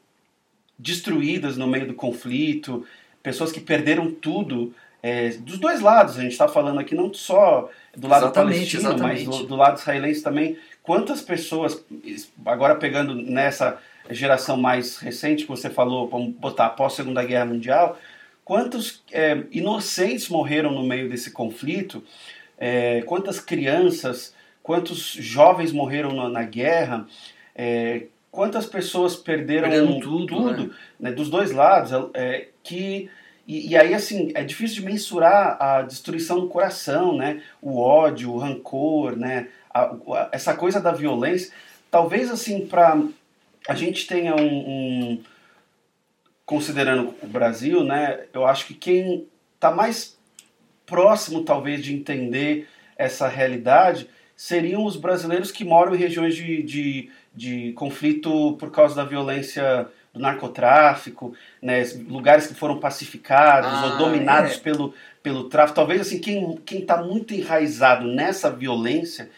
destruídas 0.78 1.56
no 1.56 1.66
meio 1.66 1.86
do 1.86 1.94
conflito, 1.94 2.86
pessoas 3.22 3.52
que 3.52 3.60
perderam 3.60 4.10
tudo 4.10 4.74
é, 5.02 5.30
dos 5.30 5.58
dois 5.58 5.80
lados. 5.80 6.18
A 6.18 6.22
gente 6.22 6.32
está 6.32 6.48
falando 6.48 6.80
aqui 6.80 6.94
não 6.94 7.12
só 7.12 7.70
do 7.96 8.08
lado 8.08 8.24
exatamente, 8.24 8.56
palestino, 8.56 8.82
exatamente. 8.82 9.26
mas 9.26 9.38
do, 9.38 9.46
do, 9.46 9.56
lado 9.56 9.78
israelense 9.78 10.22
também. 10.22 10.58
Quantas 10.82 11.20
pessoas, 11.20 11.84
agora 12.44 12.76
pegando 12.76 13.14
nessa 13.14 13.78
geração 14.10 14.56
mais 14.56 14.98
recente 14.98 15.44
que 15.44 15.48
você 15.48 15.68
falou, 15.68 16.08
vamos 16.08 16.34
botar 16.34 16.66
após 16.66 16.92
a 16.92 16.96
Segunda 16.96 17.24
Guerra 17.24 17.46
Mundial, 17.46 17.98
quantos 18.46 19.02
é, 19.10 19.42
inocentes 19.50 20.28
morreram 20.28 20.70
no 20.70 20.84
meio 20.84 21.10
desse 21.10 21.32
conflito? 21.32 22.02
É, 22.56 23.02
quantas 23.02 23.40
crianças, 23.40 24.32
quantos 24.62 24.98
jovens 25.18 25.72
morreram 25.72 26.12
na, 26.14 26.28
na 26.28 26.42
guerra, 26.44 27.06
é, 27.56 28.04
quantas 28.30 28.64
pessoas 28.64 29.16
perderam 29.16 29.68
Perdendo 29.68 30.00
tudo, 30.00 30.26
tudo 30.26 30.62
né? 30.68 30.70
né, 31.00 31.12
dos 31.12 31.28
dois 31.28 31.50
lados, 31.50 31.90
é, 32.14 32.46
que 32.62 33.10
e, 33.48 33.70
e 33.70 33.76
aí 33.76 33.92
assim 33.92 34.30
é 34.34 34.44
difícil 34.44 34.76
de 34.80 34.86
mensurar 34.86 35.56
a 35.60 35.82
destruição 35.82 36.38
do 36.38 36.48
coração, 36.48 37.16
né, 37.16 37.42
o 37.60 37.80
ódio, 37.80 38.32
o 38.32 38.38
rancor, 38.38 39.16
né, 39.16 39.48
a, 39.74 39.82
a- 39.82 40.28
essa 40.30 40.54
coisa 40.54 40.80
da 40.80 40.92
violência. 40.92 41.52
Talvez 41.90 42.30
assim 42.30 42.64
para 42.64 42.96
a 43.68 43.74
gente 43.74 44.06
tenha 44.06 44.36
um, 44.36 44.40
um- 44.70 45.22
considerando 46.46 47.12
o 47.22 47.26
Brasil, 47.26 47.82
né, 47.82 48.20
eu 48.32 48.46
acho 48.46 48.66
que 48.66 48.74
quem 48.74 49.26
está 49.56 49.70
mais 49.70 50.16
próximo 50.86 51.42
talvez 51.42 51.82
de 51.82 51.92
entender 51.92 52.68
essa 52.96 53.26
realidade 53.26 54.08
seriam 54.36 54.84
os 54.84 54.96
brasileiros 54.96 55.50
que 55.50 55.64
moram 55.64 55.94
em 55.94 55.98
regiões 55.98 56.36
de, 56.36 56.62
de, 56.62 57.10
de 57.34 57.72
conflito 57.72 58.56
por 58.60 58.70
causa 58.70 58.94
da 58.94 59.04
violência 59.04 59.88
do 60.14 60.20
narcotráfico, 60.20 61.34
né, 61.60 61.82
lugares 62.08 62.46
que 62.46 62.54
foram 62.54 62.78
pacificados 62.78 63.70
Ah, 63.70 63.86
ou 63.86 63.98
dominados 63.98 64.52
é. 64.52 64.58
pelo, 64.58 64.94
pelo 65.22 65.48
tráfico. 65.48 65.74
Talvez 65.74 66.00
assim 66.00 66.20
quem 66.20 66.56
quem 66.64 66.80
está 66.80 67.02
muito 67.02 67.34
enraizado 67.34 68.06
nessa 68.06 68.50
violência, 68.50 69.28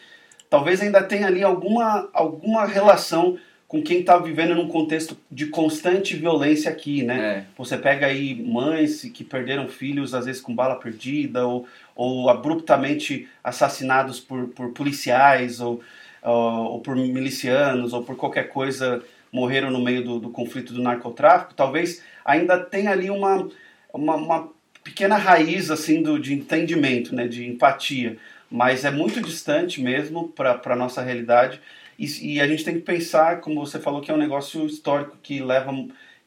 talvez 0.50 0.82
ainda 0.82 1.02
tenha 1.02 1.26
ali 1.26 1.42
alguma 1.42 2.08
alguma 2.12 2.66
relação 2.66 3.38
com 3.68 3.82
quem 3.82 4.00
está 4.00 4.16
vivendo 4.16 4.54
num 4.54 4.66
contexto 4.66 5.14
de 5.30 5.46
constante 5.46 6.16
violência 6.16 6.70
aqui, 6.70 7.02
né? 7.02 7.20
É. 7.20 7.44
Você 7.58 7.76
pega 7.76 8.06
aí 8.06 8.34
mães 8.34 9.02
que 9.02 9.22
perderam 9.22 9.68
filhos, 9.68 10.14
às 10.14 10.24
vezes 10.24 10.40
com 10.40 10.54
bala 10.54 10.76
perdida, 10.76 11.46
ou, 11.46 11.68
ou 11.94 12.30
abruptamente 12.30 13.28
assassinados 13.44 14.18
por, 14.18 14.48
por 14.48 14.72
policiais, 14.72 15.60
ou, 15.60 15.82
ou, 16.22 16.32
ou 16.32 16.80
por 16.80 16.96
milicianos, 16.96 17.92
ou 17.92 18.02
por 18.02 18.16
qualquer 18.16 18.48
coisa, 18.48 19.04
morreram 19.30 19.70
no 19.70 19.84
meio 19.84 20.02
do, 20.02 20.18
do 20.18 20.30
conflito 20.30 20.72
do 20.72 20.82
narcotráfico. 20.82 21.52
Talvez 21.52 22.02
ainda 22.24 22.58
tenha 22.58 22.90
ali 22.90 23.10
uma, 23.10 23.50
uma, 23.92 24.14
uma 24.16 24.48
pequena 24.82 25.16
raiz 25.16 25.70
assim 25.70 26.02
do, 26.02 26.18
de 26.18 26.32
entendimento, 26.32 27.14
né, 27.14 27.28
de 27.28 27.46
empatia. 27.46 28.16
Mas 28.50 28.86
é 28.86 28.90
muito 28.90 29.20
distante 29.20 29.82
mesmo 29.82 30.28
para 30.28 30.58
a 30.64 30.76
nossa 30.76 31.02
realidade. 31.02 31.60
E, 31.98 32.34
e 32.34 32.40
a 32.40 32.46
gente 32.46 32.64
tem 32.64 32.74
que 32.74 32.82
pensar, 32.82 33.40
como 33.40 33.64
você 33.64 33.80
falou, 33.80 34.00
que 34.00 34.10
é 34.10 34.14
um 34.14 34.18
negócio 34.18 34.64
histórico 34.66 35.16
que 35.22 35.40
leva, 35.42 35.72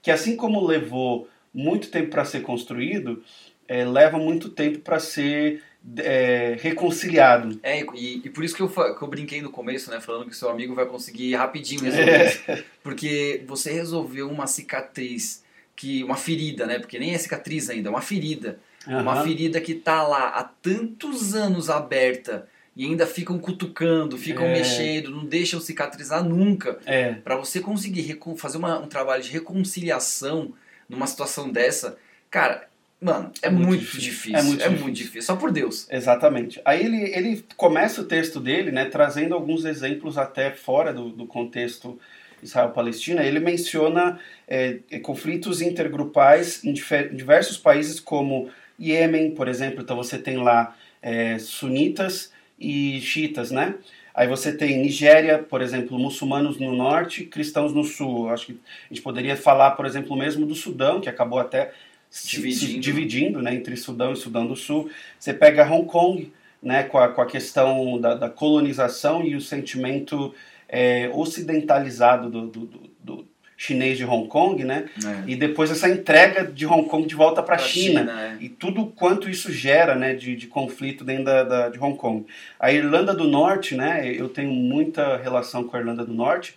que 0.02 0.12
assim 0.12 0.36
como 0.36 0.66
levou 0.66 1.30
muito 1.54 1.90
tempo 1.90 2.10
para 2.10 2.26
ser 2.26 2.42
construído, 2.42 3.24
é, 3.68 3.86
leva 3.86 4.18
muito 4.18 4.50
tempo 4.50 4.80
para 4.80 5.00
ser 5.00 5.64
é, 5.98 6.58
reconciliado. 6.60 7.60
É, 7.64 7.82
e, 7.96 8.22
e 8.24 8.30
por 8.30 8.44
isso 8.44 8.56
que 8.56 8.62
eu, 8.62 8.70
que 8.70 9.02
eu 9.02 9.08
brinquei 9.08 9.42
no 9.42 9.50
começo, 9.50 9.90
né? 9.90 10.00
Falando 10.02 10.30
que 10.30 10.36
seu 10.36 10.50
amigo 10.50 10.76
vai 10.76 10.86
conseguir 10.86 11.36
rapidinho 11.36 11.82
resolver 11.84 12.26
isso. 12.26 12.66
Porque 12.84 13.44
você 13.48 13.72
resolveu 13.72 14.30
uma 14.30 14.48
cicatriz, 14.48 15.44
que 15.76 16.04
uma 16.04 16.18
ferida, 16.18 16.66
né? 16.66 16.80
Porque 16.80 17.00
nem 17.00 17.14
é 17.14 17.18
cicatriz 17.18 17.70
ainda, 17.70 17.88
é 17.88 17.92
uma 17.92 18.02
ferida. 18.02 18.60
Uma 18.88 19.14
Aham. 19.14 19.24
ferida 19.24 19.62
que 19.62 19.76
tá 19.76 20.02
lá 20.04 20.30
há 20.30 20.44
tantos 20.44 21.36
anos 21.36 21.70
aberta 21.70 22.48
e 22.76 22.86
ainda 22.86 23.06
ficam 23.06 23.38
cutucando, 23.38 24.18
ficam 24.18 24.46
É. 24.46 24.54
mexendo, 24.54 25.12
não 25.12 25.26
deixam 25.26 25.60
cicatrizar 25.60 26.24
nunca. 26.24 26.80
É, 26.86 27.14
Pra 27.14 27.36
você 27.36 27.60
conseguir 27.60 28.18
fazer 28.38 28.58
uma- 28.58 28.80
um 28.80 28.88
trabalho 28.88 29.22
de 29.22 29.30
reconciliação 29.30 30.54
numa 30.88 31.08
situação 31.08 31.50
dessa, 31.52 31.98
cara, 32.30 32.68
mano, 33.02 33.32
é, 33.42 33.48
É 33.48 33.50
muito 33.50 33.68
muito, 33.68 33.82
difícil. 33.82 34.02
difícil. 34.02 34.36
É 34.38 34.42
muito 34.44 34.62
É 34.62 34.64
difícil. 34.68 34.84
muito 34.86 34.96
difícil. 34.98 35.22
Só 35.24 35.36
por 35.36 35.52
Deus. 35.52 35.88
Exatamente. 35.90 36.62
Aí 36.64 36.84
ele, 36.86 37.04
ele 37.16 37.46
começa 37.58 38.02
o 38.02 38.06
texto 38.06 38.40
dele, 38.40 38.72
né, 38.72 38.86
trazendo 38.86 39.34
alguns 39.36 39.66
exemplos 39.66 40.18
até 40.18 40.52
fora 40.52 40.94
do, 40.94 41.10
do 41.10 41.26
contexto 41.26 42.00
Israel-Palestina. 42.42 43.24
Ele 43.24 43.40
menciona 43.40 44.20
é, 44.48 44.80
é, 44.90 45.00
conflitos 45.00 45.62
intergrupais 45.62 46.64
em 46.64 46.74
diversos 46.74 47.58
países, 47.58 48.00
como 48.00 48.50
Iêmen, 48.80 49.32
por 49.36 49.48
exemplo. 49.48 49.82
Então 49.82 49.96
você 49.96 50.18
tem 50.18 50.38
lá 50.38 50.76
é, 51.02 51.38
sunitas 51.40 52.32
e 52.62 53.02
xiitas, 53.02 53.52
né? 53.52 53.76
Aí 54.14 54.28
você 54.28 54.56
tem 54.56 54.78
Nigéria, 54.80 55.40
por 55.40 55.62
exemplo, 55.62 55.98
muçulmanos 55.98 56.58
no 56.60 56.76
norte, 56.76 57.24
cristãos 57.26 57.74
no 57.74 57.84
sul. 57.84 58.30
Acho 58.30 58.48
que 58.48 58.52
a 58.54 58.94
gente 58.94 59.02
poderia 59.02 59.36
falar, 59.38 59.72
por 59.72 59.86
exemplo, 59.86 60.16
mesmo 60.18 60.46
do 60.46 60.54
Sudão, 60.54 61.00
que 61.02 61.10
acabou 61.10 61.40
até 61.40 61.72
se- 62.10 62.28
se 62.28 62.36
Dividindo. 62.38 62.80
dividindo 62.82 63.42
né, 63.42 63.56
entre 63.56 63.76
Sudão 63.78 64.12
e 64.12 64.18
Sudão 64.18 64.46
do 64.46 64.56
Sul. 64.56 64.90
Você 65.18 65.34
pega 65.34 65.66
Hong 65.72 65.88
Kong, 65.88 66.32
né, 66.62 66.84
com, 66.84 66.98
a, 66.98 67.08
com 67.08 67.22
a 67.22 67.26
questão 67.26 68.00
da, 68.02 68.14
da 68.16 68.30
colonização 68.30 69.24
e 69.26 69.34
o 69.36 69.42
sentimento 69.42 70.36
é, 70.68 71.10
ocidentalizado 71.14 72.30
do, 72.30 72.48
do, 72.48 72.66
do- 72.66 72.92
do 73.04 73.31
chinês 73.64 73.96
de 73.96 74.04
Hong 74.04 74.28
Kong, 74.28 74.64
né? 74.64 74.86
É. 75.06 75.30
E 75.30 75.36
depois 75.36 75.70
essa 75.70 75.88
entrega 75.88 76.44
de 76.44 76.66
Hong 76.66 76.90
Kong 76.90 77.06
de 77.08 77.14
volta 77.14 77.44
para 77.44 77.54
a 77.54 77.58
Pra 77.60 77.68
China. 77.68 78.36
é. 78.40 78.44
E 78.44 78.50
tudo 78.50 78.88
quanto 78.88 79.30
isso 79.30 79.52
gera 79.52 79.94
né, 79.94 80.16
de, 80.16 80.36
de 80.36 80.48
conflito 80.48 81.04
dentro 81.04 81.26
da, 81.26 81.44
da- 81.44 81.70
de 81.70 81.78
Hong 81.80 81.96
Kong. 81.96 82.26
A 82.60 82.72
Irlanda 82.72 83.14
do 83.14 83.26
Norte, 83.28 83.76
né, 83.76 84.12
eu 84.12 84.28
tenho 84.30 84.50
muita 84.50 85.18
relação 85.18 85.64
com 85.64 85.78
a 85.78 85.80
Irlanda 85.80 86.04
do 86.04 86.12
Norte. 86.12 86.56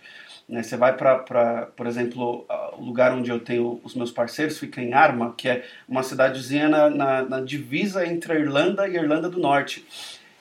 Né, 0.49 0.63
você 0.63 0.75
vai 0.75 0.93
para, 0.97 1.67
por 1.77 1.85
exemplo, 1.85 2.43
o 2.75 2.83
lugar 2.83 3.13
onde 3.13 3.29
eu 3.29 3.39
tenho 3.39 3.79
os 3.83 3.93
meus 3.93 4.09
parceiros, 4.11 4.57
fica 4.57 4.81
em 4.81 4.93
Armagh, 4.93 5.33
que 5.37 5.47
é 5.47 5.63
uma 5.87 6.01
cidadezinha 6.01 6.67
na, 6.67 6.89
na, 6.89 7.21
na 7.21 7.39
divisa 7.41 8.03
entre 8.07 8.33
a 8.33 8.39
Irlanda 8.39 8.87
e 8.87 8.97
a 8.97 9.01
Irlanda 9.03 9.29
do 9.29 9.39
Norte. 9.39 9.85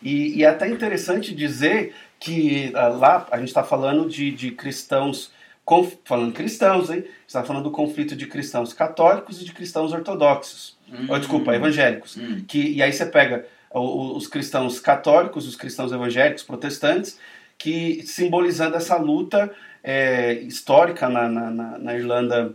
E, 0.03 0.39
e 0.39 0.45
é 0.45 0.49
até 0.49 0.67
interessante 0.67 1.35
dizer 1.35 1.95
que 2.19 2.71
ah, 2.75 2.89
lá 2.89 3.29
a 3.31 3.39
gente 3.39 3.49
está 3.49 3.63
falando 3.63 4.09
de, 4.09 4.31
de 4.31 4.51
cristãos, 4.51 5.31
conf- 5.65 5.97
falando 6.05 6.33
cristãos, 6.33 6.91
hein? 6.91 7.05
está 7.27 7.43
falando 7.43 7.65
do 7.65 7.71
conflito 7.71 8.15
de 8.15 8.27
cristãos 8.27 8.73
católicos 8.73 9.41
e 9.41 9.45
de 9.45 9.53
cristãos 9.53 9.93
ortodoxos. 9.93 10.77
Hum. 10.91 11.07
Oh, 11.09 11.19
desculpa, 11.19 11.55
evangélicos. 11.55 12.17
Hum. 12.17 12.45
Que, 12.47 12.59
e 12.73 12.83
aí 12.83 12.93
você 12.93 13.07
pega 13.07 13.47
os 13.73 14.27
cristãos 14.29 14.79
católicos, 14.79 15.49
os 15.49 15.57
cristãos 15.57 15.91
evangélicos, 15.91 16.43
protestantes, 16.45 17.19
que 17.59 18.03
simbolizando 18.07 18.77
essa 18.77 18.97
luta 18.97 19.51
é, 19.83 20.35
histórica 20.35 21.09
na, 21.09 21.29
na, 21.29 21.51
na- 21.79 21.95
Irlanda 21.95 22.55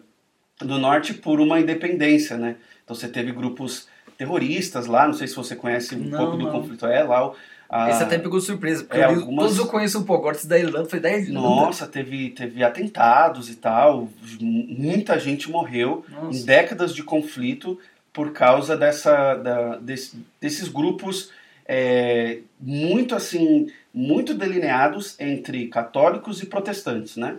do 0.62 0.78
Norte 0.78 1.14
por 1.14 1.40
uma 1.42 1.60
independência, 1.60 2.38
né? 2.38 2.56
Então 2.84 2.96
você 2.96 3.08
teve 3.08 3.32
grupos 3.32 3.88
terroristas 4.18 4.88
lá, 4.88 5.06
não 5.08 5.14
sei 5.14 5.28
se 5.28 5.36
você 5.36 5.56
conhece 5.56 5.96
um 5.96 6.00
Não, 6.00 6.18
pouco 6.18 6.38
do 6.38 6.44
não. 6.46 6.52
conflito, 6.52 6.86
é 6.86 7.04
lá 7.04 7.28
o, 7.30 7.36
a- 7.70 7.90
Esse 7.92 8.02
até 8.04 8.18
pegou 8.18 8.42
surpresa, 8.42 8.84
porque 8.84 9.00
é, 9.00 9.06
eu 9.06 9.12
li- 9.14 9.20
algumas- 9.22 9.46
todos 9.46 9.58
eu 9.60 9.68
conheço 9.68 10.00
um 10.00 10.04
pouco. 10.04 10.22
Agora, 10.24 10.36
esse 10.36 10.48
da 10.48 10.58
Irlanda 10.58 10.90
foi 10.90 11.00
da 11.00 11.12
Irlanda. 11.12 11.40
Nossa, 11.48 11.86
teve, 11.88 12.32
teve 12.32 12.64
atentados 12.64 13.50
e 13.50 13.56
tal, 13.56 14.10
muita 14.42 15.20
gente 15.20 15.50
morreu 15.50 16.04
em 16.10 16.26
Nossa. 16.26 16.46
décadas 16.46 16.94
de 16.96 17.04
conflito 17.04 17.78
por 18.12 18.32
causa 18.34 18.76
dessa, 18.76 19.36
da- 19.36 19.78
desse- 19.78 20.18
desses 20.42 20.68
grupos 20.68 21.32
é, 21.72 22.40
muito 22.60 23.14
assim, 23.16 23.68
muito 23.94 24.34
delineados 24.34 25.16
entre 25.20 25.68
católicos 25.68 26.42
e 26.42 26.48
protestantes, 26.48 27.16
né? 27.16 27.38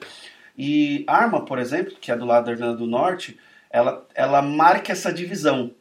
E 0.56 1.02
Arma, 1.08 1.44
por 1.44 1.58
exemplo, 1.58 1.94
que 2.00 2.12
é 2.12 2.16
do 2.16 2.24
lado 2.24 2.44
da 2.46 2.52
Irlanda 2.52 2.76
do 2.76 2.86
Norte, 2.86 3.36
ela, 3.68 4.06
ela 4.14 4.40
marca 4.40 4.92
essa 4.92 5.12
divisão. 5.12 5.72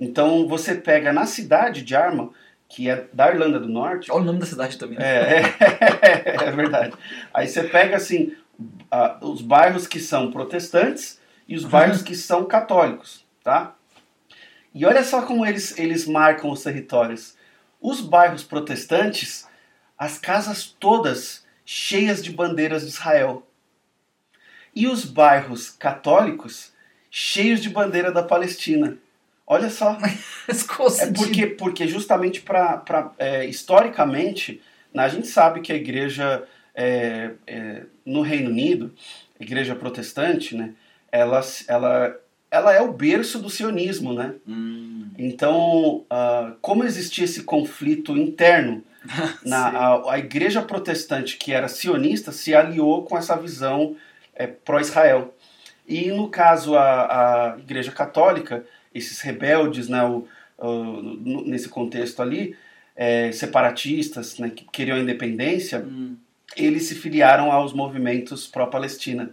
Então 0.00 0.46
você 0.46 0.74
pega 0.76 1.12
na 1.12 1.26
cidade 1.26 1.82
de 1.82 1.96
Arma, 1.96 2.30
que 2.68 2.88
é 2.88 3.06
da 3.12 3.30
Irlanda 3.30 3.60
do 3.60 3.68
Norte, 3.68 4.10
Olha 4.10 4.22
o 4.22 4.24
nome 4.24 4.38
da 4.38 4.46
cidade 4.46 4.78
também. 4.78 4.98
né? 4.98 5.04
é, 5.04 5.40
é, 5.40 6.48
é 6.48 6.50
verdade. 6.50 6.94
Aí 7.32 7.46
você 7.46 7.62
pega 7.64 7.96
assim 7.96 8.34
os 9.20 9.42
bairros 9.42 9.86
que 9.86 9.98
são 9.98 10.30
protestantes 10.30 11.20
e 11.48 11.56
os 11.56 11.64
bairros 11.64 12.02
que 12.02 12.14
são 12.14 12.44
católicos, 12.44 13.24
tá? 13.42 13.74
E 14.72 14.84
olha 14.84 15.04
só 15.04 15.22
como 15.22 15.44
eles, 15.46 15.78
eles 15.78 16.06
marcam 16.06 16.50
os 16.50 16.62
territórios. 16.62 17.36
Os 17.80 18.00
bairros 18.00 18.42
protestantes, 18.42 19.46
as 19.96 20.18
casas 20.18 20.64
todas 20.64 21.44
cheias 21.64 22.22
de 22.22 22.32
bandeiras 22.32 22.82
de 22.82 22.88
Israel. 22.88 23.46
E 24.74 24.88
os 24.88 25.04
bairros 25.04 25.70
católicos, 25.70 26.72
cheios 27.10 27.60
de 27.60 27.70
bandeira 27.70 28.10
da 28.10 28.22
Palestina. 28.22 28.98
Olha 29.46 29.70
só. 29.70 29.98
É 31.04 31.12
porque, 31.12 31.46
porque 31.46 31.88
justamente 31.88 32.40
para 32.40 33.12
é, 33.18 33.46
historicamente, 33.46 34.60
né, 34.92 35.04
a 35.04 35.08
gente 35.08 35.26
sabe 35.26 35.60
que 35.60 35.72
a 35.72 35.76
igreja 35.76 36.44
é, 36.74 37.30
é, 37.46 37.82
no 38.04 38.20
Reino 38.20 38.50
Unido, 38.50 38.94
a 39.38 39.42
igreja 39.42 39.74
protestante, 39.74 40.54
né, 40.56 40.74
ela, 41.10 41.40
ela, 41.68 42.16
ela 42.50 42.72
é 42.74 42.80
o 42.80 42.92
berço 42.92 43.38
do 43.38 43.48
sionismo, 43.48 44.12
né? 44.12 44.34
Hum, 44.46 45.10
Então, 45.16 46.04
ah, 46.10 46.54
como 46.60 46.84
existia 46.84 47.24
esse 47.24 47.44
conflito 47.44 48.16
interno, 48.16 48.82
na, 49.44 49.68
a, 49.68 50.14
a 50.14 50.18
igreja 50.18 50.62
protestante 50.62 51.36
que 51.36 51.52
era 51.52 51.68
sionista 51.68 52.32
se 52.32 52.54
aliou 52.54 53.04
com 53.04 53.16
essa 53.16 53.36
visão 53.36 53.96
é, 54.34 54.46
pró-Israel. 54.46 55.34
E 55.86 56.10
no 56.10 56.28
caso 56.28 56.76
a, 56.76 57.52
a 57.52 57.58
igreja 57.58 57.92
católica, 57.92 58.64
esses 58.94 59.20
rebeldes, 59.20 59.88
né, 59.88 60.02
o, 60.04 60.26
o- 60.58 61.42
nesse 61.46 61.68
contexto 61.68 62.22
ali, 62.22 62.56
é, 62.96 63.32
separatistas, 63.32 64.38
né, 64.38 64.50
que 64.54 64.64
queriam 64.70 64.96
a 64.96 65.00
independência, 65.00 65.80
Hum. 65.80 66.14
eles 66.56 66.84
se 66.84 66.94
filiaram 66.94 67.50
aos 67.50 67.72
movimentos 67.72 68.46
pró-Palestina. 68.46 69.30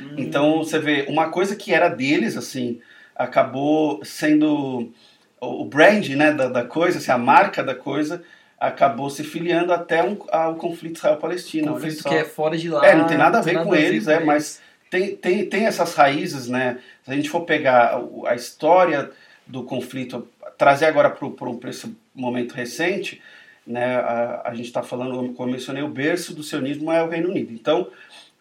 Hum. 0.00 0.14
Então 0.18 0.58
você 0.58 0.78
vê, 0.78 1.04
uma 1.08 1.28
coisa 1.30 1.54
que 1.54 1.72
era 1.72 1.88
deles, 1.88 2.36
assim, 2.36 2.80
acabou 3.14 4.04
sendo 4.04 4.92
o 5.40 5.64
brand 5.64 6.08
né, 6.10 6.32
da, 6.32 6.48
da 6.48 6.64
coisa, 6.64 6.98
assim, 6.98 7.10
a 7.10 7.18
marca 7.18 7.62
da 7.62 7.74
coisa, 7.74 8.22
acabou 8.58 9.10
se 9.10 9.22
filiando 9.22 9.72
até 9.72 10.02
um, 10.02 10.16
ao 10.32 10.54
conflito 10.56 10.96
Israel-Palestina. 10.96 11.70
conflito 11.72 12.02
que 12.02 12.14
é 12.14 12.24
fora 12.24 12.56
de 12.56 12.68
lá. 12.70 12.84
É, 12.86 12.94
não 12.96 13.06
tem 13.06 13.18
nada 13.18 13.38
a 13.38 13.42
ver 13.42 13.62
com 13.62 13.74
eles, 13.74 14.08
é, 14.08 14.14
eles. 14.14 14.26
mas 14.26 14.60
tem, 14.94 15.16
tem, 15.16 15.44
tem 15.46 15.66
essas 15.66 15.92
raízes, 15.94 16.46
né? 16.46 16.78
Se 17.02 17.10
a 17.10 17.16
gente 17.16 17.28
for 17.28 17.40
pegar 17.40 18.00
a 18.26 18.34
história 18.36 19.10
do 19.44 19.64
conflito, 19.64 20.28
trazer 20.56 20.86
agora 20.86 21.10
para 21.10 21.70
esse 21.70 21.92
momento 22.14 22.52
recente, 22.52 23.20
né? 23.66 23.96
A, 23.96 24.42
a 24.44 24.54
gente 24.54 24.66
está 24.66 24.84
falando, 24.84 25.32
como 25.32 25.48
eu 25.48 25.54
mencionei, 25.54 25.82
o 25.82 25.88
berço 25.88 26.32
do 26.32 26.44
sionismo 26.44 26.92
é 26.92 27.02
o 27.02 27.08
Reino 27.08 27.28
Unido. 27.28 27.52
Então, 27.52 27.88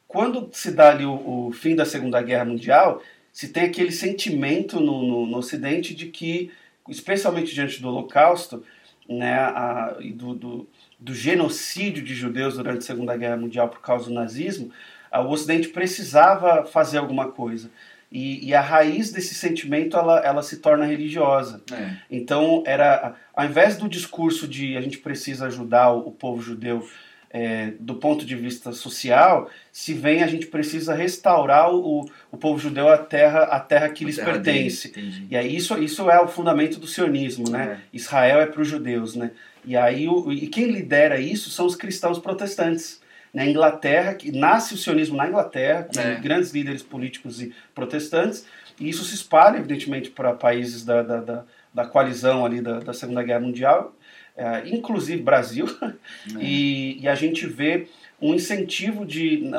quando 0.08 0.48
se 0.54 0.72
dá 0.72 0.92
ali 0.92 1.06
o, 1.06 1.48
o 1.48 1.52
fim 1.52 1.76
da 1.76 1.86
Segunda 1.86 2.22
Guerra 2.22 2.46
Mundial, 2.46 3.02
se 3.32 3.48
tem 3.48 3.64
aquele 3.64 3.92
sentimento 3.92 4.80
no, 4.80 5.02
no, 5.02 5.26
no 5.26 5.38
Ocidente 5.38 5.96
de 5.96 6.06
que, 6.06 6.52
especialmente 6.88 7.52
diante 7.52 7.82
do 7.82 7.88
Holocausto, 7.88 8.64
né, 9.10 9.34
a, 9.34 9.98
do, 10.14 10.36
do, 10.36 10.70
do 11.00 11.16
genocídio 11.16 12.04
de 12.04 12.14
judeus 12.14 12.58
durante 12.58 12.80
a 12.80 12.82
Segunda 12.82 13.18
Guerra 13.18 13.38
Mundial 13.38 13.70
por 13.70 13.82
causa 13.82 14.06
do 14.06 14.14
nazismo, 14.14 14.72
o 15.22 15.30
Ocidente 15.30 15.70
precisava 15.70 16.66
fazer 16.66 16.98
alguma 16.98 17.32
coisa. 17.32 17.70
E, 18.12 18.48
e 18.48 18.54
a 18.54 18.62
raiz 18.62 19.12
desse 19.12 19.34
sentimento 19.34 19.98
ela, 19.98 20.20
ela 20.20 20.44
se 20.44 20.58
torna 20.58 20.86
religiosa. 20.86 21.64
É. 21.72 21.98
Então, 22.12 22.64
era 22.66 23.16
ao 23.36 23.46
invés 23.46 23.76
do 23.76 23.90
discurso 23.90 24.48
de 24.48 24.78
a 24.78 24.82
gente 24.82 25.00
precisa 25.00 25.48
ajudar 25.48 25.92
o, 25.92 26.10
o 26.10 26.12
povo 26.12 26.40
judeu 26.40 26.88
é, 27.34 27.72
do 27.80 27.96
ponto 27.96 28.24
de 28.24 28.36
vista 28.36 28.72
social, 28.72 29.50
se 29.72 29.92
vem 29.92 30.22
a 30.22 30.28
gente 30.28 30.46
precisa 30.46 30.94
restaurar 30.94 31.74
o, 31.74 32.08
o 32.32 32.38
povo 32.38 32.60
judeu 32.60 32.88
à 32.88 32.98
terra, 33.00 33.40
à 33.46 33.60
terra 33.60 33.90
que 33.90 34.06
lhes 34.06 34.18
Terra 34.18 34.34
pertence. 34.34 34.94
E 35.32 35.36
aí 35.36 35.56
isso, 35.56 35.76
isso 35.82 36.08
é 36.12 36.22
o 36.22 36.28
fundamento 36.28 36.80
do 36.80 36.86
sionismo, 36.86 37.50
né? 37.50 37.82
Israel 37.92 38.40
é 38.40 38.46
para 38.46 38.62
os 38.62 38.68
judeus, 38.68 39.16
né? 39.16 39.32
E 39.66 39.76
aí 39.76 40.08
o, 40.08 40.32
e 40.32 40.46
quem 40.48 40.66
lidera 40.66 41.20
isso 41.20 41.50
são 41.50 41.66
os 41.66 41.76
cristãos 41.76 42.20
protestantes. 42.20 43.02
Na 43.34 43.46
Inglaterra, 43.46 44.14
que 44.14 44.32
nasce 44.32 44.74
o 44.76 44.78
sionismo 44.78 45.18
na 45.18 45.28
Inglaterra, 45.28 45.88
com 45.92 46.00
É. 46.00 46.16
grandes 46.16 46.52
líderes 46.52 46.84
políticos 46.84 47.42
e 47.42 47.54
protestantes, 47.74 48.46
e 48.80 48.88
isso 48.88 49.04
se 49.04 49.16
espalha, 49.16 49.58
evidentemente, 49.58 50.10
para 50.12 50.34
países 50.34 50.86
da, 50.86 51.02
da, 51.02 51.18
da, 51.20 51.44
da 51.74 51.86
coalizão 51.86 52.46
ali 52.46 52.62
da, 52.62 52.80
da 52.80 52.94
Segunda 52.94 53.24
Guerra 53.24 53.40
Mundial, 53.40 53.96
eh, 54.38 54.64
inclusive 54.68 55.22
Brasil, 55.22 55.66
É. 55.82 55.94
e, 56.40 57.02
e 57.02 57.08
a 57.08 57.16
gente 57.16 57.48
vê 57.48 57.88
um 58.22 58.34
incentivo 58.36 59.06
de 59.06 59.50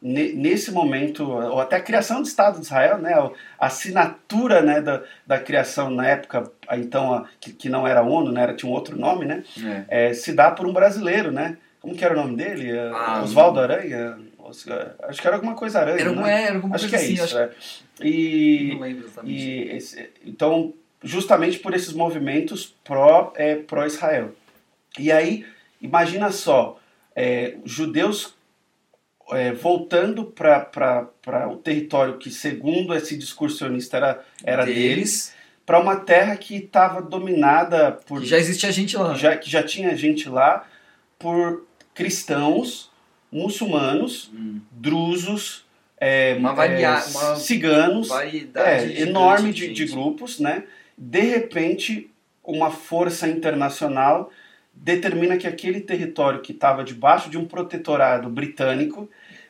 ne- 0.00 0.32
nesse 0.34 0.70
momento 0.70 1.24
ou 1.28 1.58
até 1.60 1.76
a 1.76 1.80
criação 1.80 2.20
do 2.20 2.28
Estado 2.28 2.56
de 2.60 2.66
Israel, 2.66 2.98
né, 2.98 3.14
a 3.58 3.66
assinatura 3.66 4.60
né, 4.62 4.80
da, 4.80 5.02
da 5.26 5.38
criação 5.38 5.90
na 5.90 6.06
época 6.06 6.50
então 6.74 7.12
a- 7.14 7.24
que, 7.40 7.52
que 7.52 7.68
não 7.68 7.86
era 7.86 8.00
a 8.00 8.02
ONU, 8.02 8.30
né, 8.30 8.42
era, 8.42 8.54
tinha 8.54 8.70
um 8.70 8.74
outro 8.74 8.98
nome, 8.98 9.24
né, 9.24 9.42
É. 9.88 10.08
eh, 10.10 10.14
se 10.14 10.32
dá 10.34 10.50
por 10.50 10.66
um 10.66 10.72
brasileiro, 10.72 11.30
né? 11.32 11.56
Como 11.86 11.96
que 11.96 12.04
era 12.04 12.14
o 12.14 12.16
nome 12.16 12.36
dele? 12.36 12.68
Eh, 12.72 12.90
Ah, 12.92 13.22
Oswaldo 13.22 13.60
Aranha? 13.60 14.18
Acho 15.08 15.20
que 15.20 15.26
era 15.26 15.36
alguma 15.36 15.54
coisa 15.54 15.78
Aranha. 15.80 16.00
Era, 16.00 16.10
né? 16.12 16.42
era 16.46 16.54
alguma 16.56 16.74
Acho 16.74 16.86
que 16.86 16.90
coisa 16.90 17.04
é 17.04 17.06
assim, 17.06 17.14
isso. 17.14 17.22
acho 17.24 17.38
é. 17.38 17.50
E, 18.04 18.70
não 18.74 18.80
lembro 18.80 19.04
exatamente. 19.06 19.34
e 19.40 19.70
esse- 19.76 20.10
então, 20.24 20.74
justamente 21.02 21.60
por 21.60 21.74
esses 21.74 21.92
movimentos 21.92 22.74
pró, 22.82 23.32
é, 23.36 23.54
pró-Israel. 23.54 24.32
E 24.98 25.12
aí, 25.12 25.46
imagina 25.80 26.30
só, 26.32 26.78
é, 27.14 27.54
judeus 27.64 28.34
é, 29.30 29.52
voltando 29.52 30.24
para 30.24 31.08
o 31.50 31.56
território 31.56 32.18
que, 32.18 32.30
segundo 32.30 32.94
esse 32.94 33.16
discurso 33.16 33.58
sionista, 33.58 33.96
era, 33.96 34.24
era 34.44 34.64
deles, 34.64 35.34
para 35.64 35.80
uma 35.80 35.96
terra 35.96 36.36
que 36.36 36.56
estava 36.56 37.00
dominada 37.02 37.92
por. 38.06 38.20
Que 38.20 38.26
já 38.26 38.38
existia 38.38 38.70
gente 38.72 38.96
lá. 38.96 39.12
que 39.14 39.20
já, 39.20 39.36
que 39.36 39.50
já 39.50 39.62
tinha 39.64 39.96
gente 39.96 40.28
lá, 40.28 40.64
por 41.18 41.64
cristãos, 41.96 42.90
muçulmanos, 43.32 44.30
Hum. 44.32 44.60
drusos, 44.70 45.64
é, 45.98 46.34
Uma 46.38 46.52
varia- 46.52 46.88
é, 46.98 47.04
uma 47.10 47.36
ciganos, 47.36 48.08
Variedade 48.08 48.92
é, 48.98 49.00
enorme 49.00 49.52
de, 49.52 49.72
de 49.72 49.86
grupos, 49.86 50.38
né? 50.38 50.64
De 50.96 51.20
repente, 51.20 52.10
uma 52.44 52.70
força 52.70 53.26
internacional 53.26 54.30
determina 54.74 55.36
que 55.38 55.46
aquele 55.46 55.80
território 55.80 56.40
que 56.40 56.52
estava 56.52 56.84
debaixo 56.84 57.30
de 57.30 57.38
um 57.38 57.46
protetorado 57.46 58.28
britânico 58.28 59.08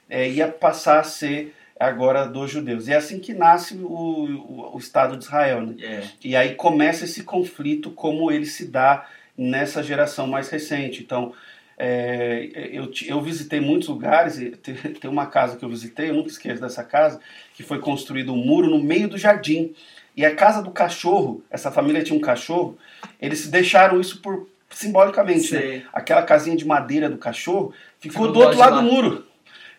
é, 0.09 0.29
ia 0.31 0.47
passar 0.49 1.01
a 1.01 1.05
ser 1.05 1.53
agora 1.79 2.25
dos 2.27 2.51
judeus. 2.51 2.87
E 2.87 2.93
é 2.93 2.97
assim 2.97 3.19
que 3.19 3.35
nasce 3.35 3.75
o, 3.75 3.85
o, 3.89 4.71
o 4.77 4.79
Estado 4.79 5.17
de 5.17 5.25
Israel, 5.25 5.63
né? 5.63 5.75
É. 5.83 6.03
E 6.25 6.37
aí 6.37 6.55
começa 6.55 7.05
esse 7.05 7.25
conflito 7.25 7.91
como 7.91 8.31
ele 8.31 8.47
se 8.47 8.67
dá 8.67 9.05
nessa 9.37 9.83
geração 9.83 10.27
mais 10.29 10.49
recente. 10.49 11.03
Então, 11.03 11.35
é, 11.79 12.49
eu, 12.73 12.91
eu 13.07 13.21
visitei 13.21 13.61
muitos 13.61 13.89
lugares, 13.89 14.41
tem, 14.63 15.11
uma 15.11 15.27
casa 15.27 15.57
que 15.57 15.65
eu 15.65 15.69
visitei, 15.69 16.11
eu 16.11 16.15
nunca 16.15 16.31
esqueço 16.31 16.61
dessa 16.61 16.83
casa, 16.83 17.21
que 17.55 17.63
foi 17.63 17.79
construído 17.79 18.33
um 18.33 18.37
muro 18.37 18.71
no 18.71 18.83
meio 18.83 19.09
do 19.09 19.19
jardim. 19.19 19.75
E 20.17 20.25
a 20.25 20.35
casa 20.35 20.63
do 20.63 20.71
cachorro, 20.71 21.45
essa 21.51 21.71
família 21.71 22.03
tinha 22.03 22.19
um 22.19 22.23
cachorro, 22.23 22.79
eles 23.21 23.47
deixaram 23.49 24.01
isso 24.01 24.23
por 24.23 24.49
simbolicamente, 24.71 25.55
né? 25.55 25.83
Aquela 25.93 26.23
casinha 26.23 26.57
de 26.57 26.67
madeira 26.67 27.09
do 27.09 27.19
cachorro 27.19 27.73
ficou 28.01 28.27
Ficou 28.27 28.33
do 28.33 28.41
outro 28.41 28.55
do 28.55 28.59
lado 28.59 28.77
do 28.77 28.83
muro. 28.83 29.27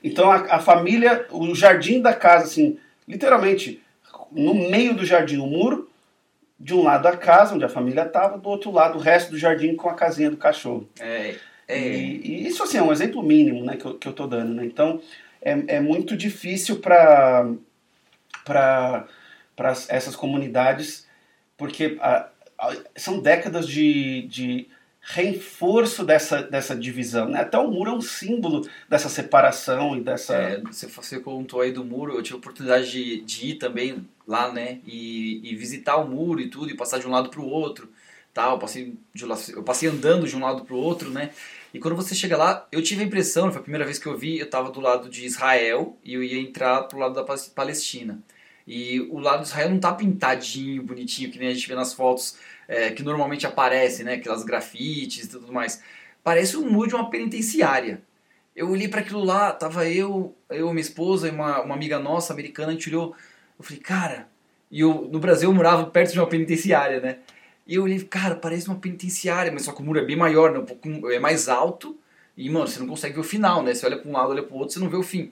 Então 0.03 0.31
a, 0.31 0.55
a 0.55 0.59
família, 0.59 1.25
o 1.31 1.53
jardim 1.55 2.01
da 2.01 2.13
casa, 2.13 2.45
assim, 2.45 2.77
literalmente, 3.07 3.81
no 4.31 4.53
meio 4.53 4.95
do 4.95 5.03
jardim, 5.03 5.37
o 5.37 5.47
muro, 5.47 5.89
de 6.59 6.73
um 6.73 6.83
lado 6.83 7.07
a 7.07 7.17
casa, 7.17 7.55
onde 7.55 7.65
a 7.65 7.69
família 7.69 8.03
estava, 8.03 8.37
do 8.37 8.49
outro 8.49 8.71
lado 8.71 8.97
o 8.97 9.01
resto 9.01 9.31
do 9.31 9.37
jardim 9.37 9.75
com 9.75 9.89
a 9.89 9.93
casinha 9.93 10.29
do 10.29 10.37
cachorro. 10.37 10.87
É. 10.99 11.35
É. 11.67 11.77
E, 11.79 12.21
e 12.43 12.47
isso 12.47 12.63
assim 12.63 12.77
é 12.77 12.81
um 12.83 12.91
exemplo 12.91 13.21
mínimo 13.23 13.63
né, 13.63 13.75
que, 13.77 13.85
eu, 13.85 13.97
que 13.97 14.07
eu 14.07 14.13
tô 14.13 14.27
dando. 14.27 14.53
Né? 14.53 14.65
Então 14.65 15.01
é, 15.41 15.51
é 15.77 15.79
muito 15.81 16.15
difícil 16.15 16.79
para 16.79 17.45
essas 19.89 20.15
comunidades, 20.15 21.07
porque 21.57 21.97
a- 22.01 22.29
a- 22.57 22.75
são 22.95 23.19
décadas 23.19 23.67
de, 23.67 24.23
de 24.23 24.67
reforço 25.01 26.03
dessa, 26.03 26.41
dessa 26.41 26.75
divisão. 26.75 27.29
Né? 27.29 27.41
Até 27.41 27.57
o 27.57 27.69
muro 27.69 27.91
é 27.91 27.93
um 27.93 28.01
símbolo 28.01 28.67
dessa 28.89 29.09
separação 29.09 29.95
e 29.97 30.01
dessa. 30.01 30.35
É, 30.35 30.61
você, 30.61 30.87
você 30.87 31.19
contou 31.19 31.61
aí 31.61 31.71
do 31.71 31.83
muro, 31.85 32.13
eu 32.15 32.23
tive 32.23 32.35
a 32.35 32.39
oportunidade 32.39 32.91
de, 32.91 33.21
de 33.21 33.47
ir 33.47 33.55
também 33.55 34.05
lá, 34.27 34.51
né? 34.51 34.79
E, 34.85 35.39
e 35.43 35.55
visitar 35.55 35.95
o 35.97 36.07
muro 36.07 36.41
e 36.41 36.49
tudo, 36.49 36.69
e 36.69 36.75
passar 36.75 36.99
de 36.99 37.07
um 37.07 37.11
lado 37.11 37.29
para 37.29 37.39
o 37.41 37.47
outro. 37.49 37.89
Tal, 38.33 38.53
eu, 38.53 38.59
passei 38.59 38.93
de, 39.13 39.23
eu 39.53 39.63
passei 39.63 39.89
andando 39.89 40.27
de 40.27 40.35
um 40.35 40.41
lado 40.41 40.63
para 40.65 40.75
o 40.75 40.77
outro, 40.77 41.09
né? 41.09 41.31
E 41.73 41.79
quando 41.79 41.95
você 41.95 42.15
chega 42.15 42.37
lá, 42.37 42.67
eu 42.71 42.81
tive 42.81 43.03
a 43.03 43.05
impressão, 43.05 43.51
foi 43.51 43.59
a 43.59 43.63
primeira 43.63 43.85
vez 43.85 43.99
que 43.99 44.07
eu 44.07 44.17
vi, 44.17 44.39
eu 44.39 44.45
estava 44.45 44.71
do 44.71 44.79
lado 44.79 45.09
de 45.09 45.25
Israel 45.25 45.97
e 46.03 46.13
eu 46.13 46.23
ia 46.23 46.39
entrar 46.39 46.83
pro 46.83 46.97
lado 46.97 47.13
da 47.13 47.23
Palestina. 47.53 48.19
E 48.65 48.99
o 49.09 49.19
lado 49.19 49.41
de 49.41 49.47
Israel 49.47 49.69
não 49.69 49.79
tá 49.79 49.93
pintadinho, 49.93 50.83
bonitinho, 50.83 51.31
que 51.31 51.39
nem 51.39 51.49
a 51.49 51.53
gente 51.53 51.67
vê 51.67 51.75
nas 51.75 51.93
fotos 51.93 52.37
é, 52.67 52.91
que 52.91 53.01
normalmente 53.01 53.47
aparecem, 53.47 54.05
né? 54.05 54.15
Aquelas 54.15 54.43
grafites 54.43 55.25
e 55.25 55.29
tudo 55.29 55.53
mais. 55.53 55.81
Parece 56.23 56.57
um 56.57 56.69
muro 56.69 56.89
de 56.89 56.95
uma 56.95 57.09
penitenciária. 57.09 58.01
Eu 58.55 58.69
olhei 58.69 58.87
para 58.87 59.01
aquilo 59.01 59.23
lá, 59.23 59.51
tava 59.51 59.87
eu, 59.87 60.35
eu, 60.49 60.69
minha 60.71 60.81
esposa 60.81 61.27
e 61.27 61.31
uma, 61.31 61.61
uma 61.61 61.75
amiga 61.75 61.99
nossa 61.99 62.33
americana, 62.33 62.69
a 62.69 62.71
gente 62.73 62.89
olhou, 62.89 63.15
eu 63.57 63.63
falei, 63.63 63.79
cara, 63.79 64.27
e 64.69 64.81
eu, 64.81 65.07
no 65.11 65.19
Brasil 65.19 65.49
eu 65.49 65.55
morava 65.55 65.85
perto 65.85 66.11
de 66.11 66.19
uma 66.19 66.27
penitenciária, 66.27 66.99
né? 66.99 67.19
E 67.67 67.75
eu 67.75 67.83
olhei, 67.83 67.99
cara, 67.99 68.35
parece 68.35 68.67
uma 68.67 68.77
penitenciária, 68.77 69.51
mas 69.51 69.63
só 69.63 69.73
que 69.73 69.81
o 69.81 69.85
muro 69.85 69.99
é 69.99 70.05
bem 70.05 70.15
maior, 70.15 70.51
né? 70.51 70.59
um 70.59 70.65
pouco, 70.65 71.11
é 71.11 71.19
mais 71.19 71.49
alto, 71.49 71.97
e, 72.37 72.49
mano, 72.49 72.67
você 72.67 72.79
não 72.79 72.87
consegue 72.87 73.15
ver 73.15 73.21
o 73.21 73.23
final, 73.23 73.63
né? 73.63 73.73
Você 73.73 73.85
olha 73.85 73.97
para 73.97 74.09
um 74.09 74.13
lado, 74.13 74.29
olha 74.29 74.43
para 74.43 74.55
o 74.55 74.59
outro, 74.59 74.73
você 74.73 74.79
não 74.79 74.89
vê 74.89 74.95
o 74.95 75.03
fim. 75.03 75.31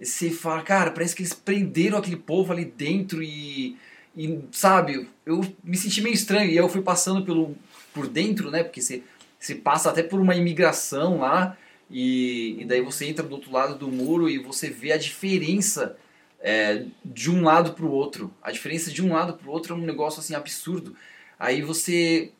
Você 0.00 0.30
fala, 0.30 0.62
cara, 0.62 0.90
parece 0.90 1.14
que 1.14 1.22
eles 1.22 1.34
prenderam 1.34 1.98
aquele 1.98 2.16
povo 2.16 2.52
ali 2.52 2.64
dentro 2.64 3.22
e, 3.22 3.76
e 4.16 4.40
sabe, 4.50 5.08
eu 5.26 5.44
me 5.62 5.76
senti 5.76 6.00
meio 6.00 6.14
estranho. 6.14 6.50
E 6.50 6.56
eu 6.56 6.68
fui 6.68 6.80
passando 6.80 7.24
pelo, 7.24 7.54
por 7.92 8.08
dentro, 8.08 8.50
né? 8.50 8.64
Porque 8.64 8.80
você, 8.80 9.02
você 9.38 9.54
passa 9.54 9.90
até 9.90 10.02
por 10.02 10.18
uma 10.18 10.34
imigração 10.34 11.18
lá, 11.18 11.56
e, 11.90 12.56
e 12.60 12.64
daí 12.64 12.80
você 12.80 13.06
entra 13.06 13.24
do 13.24 13.34
outro 13.34 13.52
lado 13.52 13.76
do 13.76 13.88
muro 13.88 14.30
e 14.30 14.38
você 14.38 14.70
vê 14.70 14.92
a 14.92 14.96
diferença 14.96 15.96
é, 16.40 16.86
de 17.04 17.30
um 17.30 17.42
lado 17.42 17.74
para 17.74 17.84
o 17.84 17.90
outro. 17.90 18.32
A 18.42 18.50
diferença 18.50 18.90
de 18.90 19.02
um 19.04 19.12
lado 19.12 19.34
para 19.34 19.48
o 19.48 19.52
outro 19.52 19.74
é 19.74 19.76
um 19.76 19.80
negócio 19.80 20.20
assim 20.20 20.34
absurdo. 20.34 20.96
Aí 21.40 21.62
você. 21.62 22.30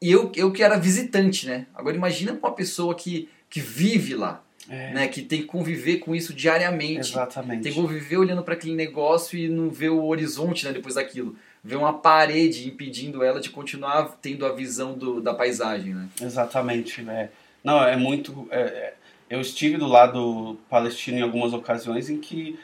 E 0.00 0.10
eu, 0.10 0.32
eu 0.34 0.50
que 0.50 0.62
era 0.62 0.78
visitante, 0.78 1.46
né? 1.46 1.66
Agora 1.74 1.94
imagina 1.94 2.32
uma 2.32 2.52
pessoa 2.52 2.94
que, 2.94 3.28
que 3.50 3.60
vive 3.60 4.14
lá, 4.14 4.42
É, 4.68 4.92
né? 4.94 5.08
Que 5.08 5.22
tem 5.22 5.40
que 5.42 5.46
conviver 5.46 5.98
com 5.98 6.14
isso 6.14 6.32
diariamente. 6.32 7.10
Exatamente. 7.10 7.62
Tem 7.62 7.72
que 7.72 7.78
conviver 7.80 8.16
olhando 8.16 8.42
para 8.42 8.54
aquele 8.54 8.74
negócio 8.74 9.38
e 9.38 9.48
não 9.48 9.68
ver 9.68 9.90
o 9.90 10.04
horizonte 10.06 10.64
né, 10.64 10.72
depois 10.72 10.94
daquilo. 10.94 11.36
vê 11.62 11.76
uma 11.76 11.92
parede 11.92 12.66
impedindo 12.66 13.22
ela 13.22 13.40
de 13.40 13.50
continuar 13.50 14.16
tendo 14.22 14.46
a 14.46 14.52
visão 14.52 14.94
do, 14.96 15.20
da 15.20 15.34
paisagem, 15.34 15.94
né? 15.94 16.08
Exatamente, 16.20 17.02
né? 17.02 17.28
Não, 17.62 17.84
é 17.84 17.96
muito. 17.96 18.46
É, 18.50 18.60
é, 18.60 18.94
eu 19.28 19.40
estive 19.40 19.76
do 19.76 19.86
lado 19.86 20.56
palestino 20.70 21.18
em 21.18 21.22
algumas 21.22 21.52
ocasiões 21.52 22.08
em 22.08 22.18
que, 22.18 22.58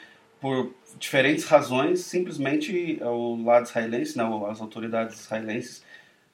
por 0.45 0.71
diferentes 0.99 1.43
razões, 1.45 2.01
simplesmente 2.01 2.99
o 3.01 3.43
lado 3.43 3.65
israelense, 3.65 4.15
né, 4.15 4.23
as 4.47 4.61
autoridades 4.61 5.19
israelenses, 5.19 5.83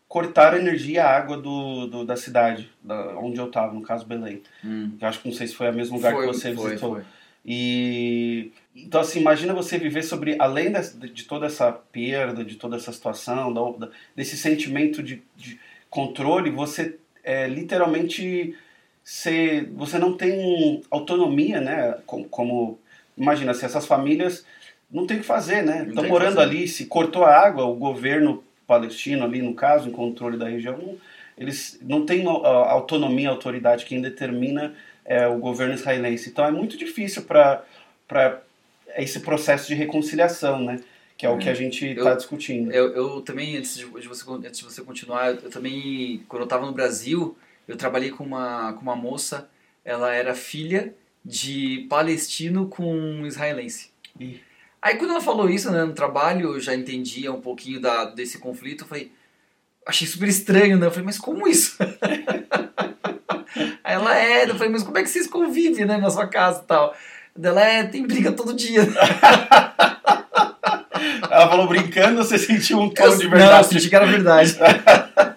cortaram 0.06 0.58
a 0.58 0.60
energia 0.60 0.96
e 0.96 1.00
a 1.00 1.10
água 1.10 1.38
do, 1.38 1.88
do 1.88 2.04
da 2.04 2.18
cidade, 2.18 2.70
da, 2.84 3.18
onde 3.18 3.40
eu 3.40 3.48
estava, 3.48 3.74
no 3.74 3.82
caso 3.82 4.06
Belém. 4.06 4.42
Hum. 4.66 4.92
Eu 5.00 5.08
acho 5.08 5.22
que 5.22 5.30
não 5.30 5.34
sei 5.34 5.48
se 5.48 5.56
foi 5.56 5.70
o 5.70 5.74
mesmo 5.74 5.96
lugar 5.96 6.12
Foi, 6.12 6.28
que 6.28 6.34
você 6.34 6.54
foi, 6.54 6.72
visitou. 6.72 6.96
foi. 6.96 7.04
E 7.46 8.52
então 8.76 9.00
assim, 9.00 9.22
imagina 9.22 9.54
você 9.54 9.78
viver 9.78 10.04
sobre 10.04 10.36
além 10.38 10.74
de, 10.74 11.10
de 11.10 11.24
toda 11.24 11.46
essa 11.46 11.72
perda, 11.72 12.44
de 12.44 12.56
toda 12.56 12.76
essa 12.76 12.92
situação, 12.92 13.54
da- 13.54 13.88
desse 14.14 14.36
sentimento 14.36 15.02
de, 15.02 15.24
de 15.38 15.58
controle, 15.90 16.50
você 16.50 16.98
é, 17.24 17.48
literalmente 17.48 18.58
você 19.74 19.98
não 19.98 20.18
tem 20.18 20.82
autonomia, 20.92 21.62
né? 21.62 21.98
Como, 22.06 22.28
como- 22.28 22.80
imagina 23.22 23.54
se 23.54 23.64
essas 23.66 23.86
famílias 23.86 24.46
não 24.90 25.06
tem 25.06 25.18
o 25.18 25.20
que 25.22 25.26
fazer, 25.26 25.64
né? 25.64 25.86
Estão 25.88 26.04
morando 26.08 26.36
fazer. 26.36 26.50
ali, 26.50 26.68
se 26.68 26.86
cortou 26.86 27.24
a 27.24 27.34
água, 27.34 27.64
o 27.66 27.76
governo 27.76 28.44
palestino 28.68 29.24
ali 29.24 29.42
no 29.42 29.54
caso, 29.54 29.88
em 29.88 29.92
controle 29.92 30.38
da 30.38 30.48
região, 30.48 30.98
eles 31.38 31.80
não 31.82 32.06
têm 32.06 32.26
autonomia, 32.28 33.30
autoridade 33.30 33.86
quem 33.86 34.02
determina 34.02 34.74
é 35.06 35.28
o 35.28 35.38
governo 35.40 35.74
israelense. 35.74 36.30
Então 36.30 36.46
é 36.46 36.52
muito 36.52 36.78
difícil 36.78 37.24
para 37.24 37.64
esse 38.98 39.20
processo 39.22 39.68
de 39.68 39.74
reconciliação, 39.76 40.60
né? 40.64 40.80
Que 41.18 41.26
é 41.26 41.30
o 41.30 41.38
que 41.38 41.50
a 41.50 41.54
gente 41.54 41.86
está 41.86 42.12
Eu- 42.12 42.18
discutindo. 42.18 42.72
Eu, 42.72 42.94
eu 42.96 43.22
também, 43.22 43.58
antes 43.58 43.78
de, 43.78 43.86
você, 43.86 44.30
antes 44.32 44.60
de 44.60 44.66
você 44.66 44.82
continuar, 44.82 45.36
eu 45.36 45.50
também, 45.50 46.24
quando 46.28 46.42
eu 46.42 46.46
estava 46.46 46.66
no 46.66 46.72
Brasil, 46.72 47.38
eu 47.68 47.78
trabalhei 47.78 48.10
com 48.10 48.24
uma, 48.24 48.74
com 48.74 48.82
uma 48.82 48.96
moça, 48.96 49.48
ela 49.86 50.14
era 50.14 50.34
filha 50.34 50.94
de 51.24 51.86
palestino 51.90 52.68
com 52.68 53.26
israelense. 53.26 53.90
Ih. 54.20 54.40
Aí 54.82 54.96
quando 54.96 55.12
ela 55.12 55.22
falou 55.22 55.50
isso 55.50 55.70
né, 55.72 55.84
no 55.86 55.94
trabalho, 55.94 56.54
eu 56.56 56.60
já 56.60 56.74
entendia 56.76 57.32
um 57.32 57.40
pouquinho 57.40 57.80
da, 57.80 58.06
desse 58.06 58.40
conflito, 58.40 58.84
eu 58.84 58.88
falei, 58.88 59.12
achei 59.86 60.08
super 60.08 60.28
estranho, 60.28 60.78
né? 60.78 60.88
Eu 60.88 60.92
falei, 60.92 61.06
mas 61.06 61.20
como 61.20 61.48
isso? 61.48 61.78
Aí 63.84 63.96
ela 63.96 64.18
é, 64.18 64.50
eu 64.50 64.56
falei, 64.56 64.70
mas 64.72 64.82
como 64.84 64.98
é 64.98 65.04
que 65.04 65.10
vocês 65.10 65.28
convivem 65.28 65.86
né, 65.86 65.98
na 65.98 66.10
sua 66.10 66.26
casa 66.28 66.62
e 66.64 66.66
tal? 66.66 66.96
Ela 67.42 67.62
é, 67.64 67.84
tem 67.84 68.06
briga 68.08 68.32
todo 68.32 68.54
dia. 68.54 68.82
Ela 71.30 71.50
falou 71.50 71.68
brincando, 71.68 72.18
você 72.24 72.38
sentiu 72.38 72.80
um 72.80 72.90
tom 72.90 73.04
Eu- 73.04 73.18
de 73.18 73.26
Não, 73.28 73.32
eu 73.34 73.38
verdade. 73.40 73.68
senti 73.68 73.90
que 73.90 73.96
era 73.96 74.06
verdade. 74.06 74.56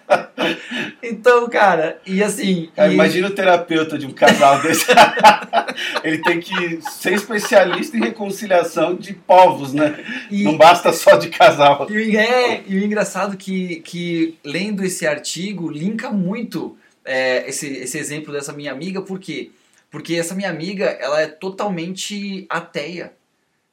então, 1.09 1.47
cara, 1.49 1.99
e 2.05 2.21
assim. 2.23 2.69
Cara, 2.75 2.89
e- 2.91 2.93
imagina 2.93 3.27
o 3.27 3.31
terapeuta 3.31 3.97
de 3.97 4.05
um 4.05 4.11
casal 4.11 4.61
desse. 4.61 4.85
Ele 6.03 6.19
tem 6.19 6.39
que 6.39 6.79
ser 6.91 7.13
especialista 7.13 7.97
em 7.97 8.01
reconciliação 8.01 8.95
de 8.95 9.13
povos, 9.13 9.73
né? 9.73 10.03
e- 10.31 10.43
Não 10.43 10.57
basta 10.57 10.91
só 10.93 11.15
de 11.17 11.29
casal. 11.29 11.87
E, 11.89 11.93
o- 12.15 12.17
é, 12.19 12.63
e 12.67 12.75
o 12.75 12.83
engraçado 12.83 13.35
que, 13.37 13.77
que 13.81 14.37
lendo 14.43 14.83
esse 14.83 15.05
artigo 15.07 15.69
linka 15.69 16.09
muito 16.09 16.77
é, 17.03 17.47
esse, 17.47 17.67
esse 17.67 17.97
exemplo 17.97 18.33
dessa 18.33 18.51
minha 18.51 18.71
amiga, 18.71 19.01
por 19.01 19.19
quê? 19.19 19.51
Porque 19.91 20.15
essa 20.15 20.33
minha 20.35 20.49
amiga, 20.49 20.85
ela 20.85 21.21
é 21.21 21.27
totalmente 21.27 22.45
ateia. 22.49 23.13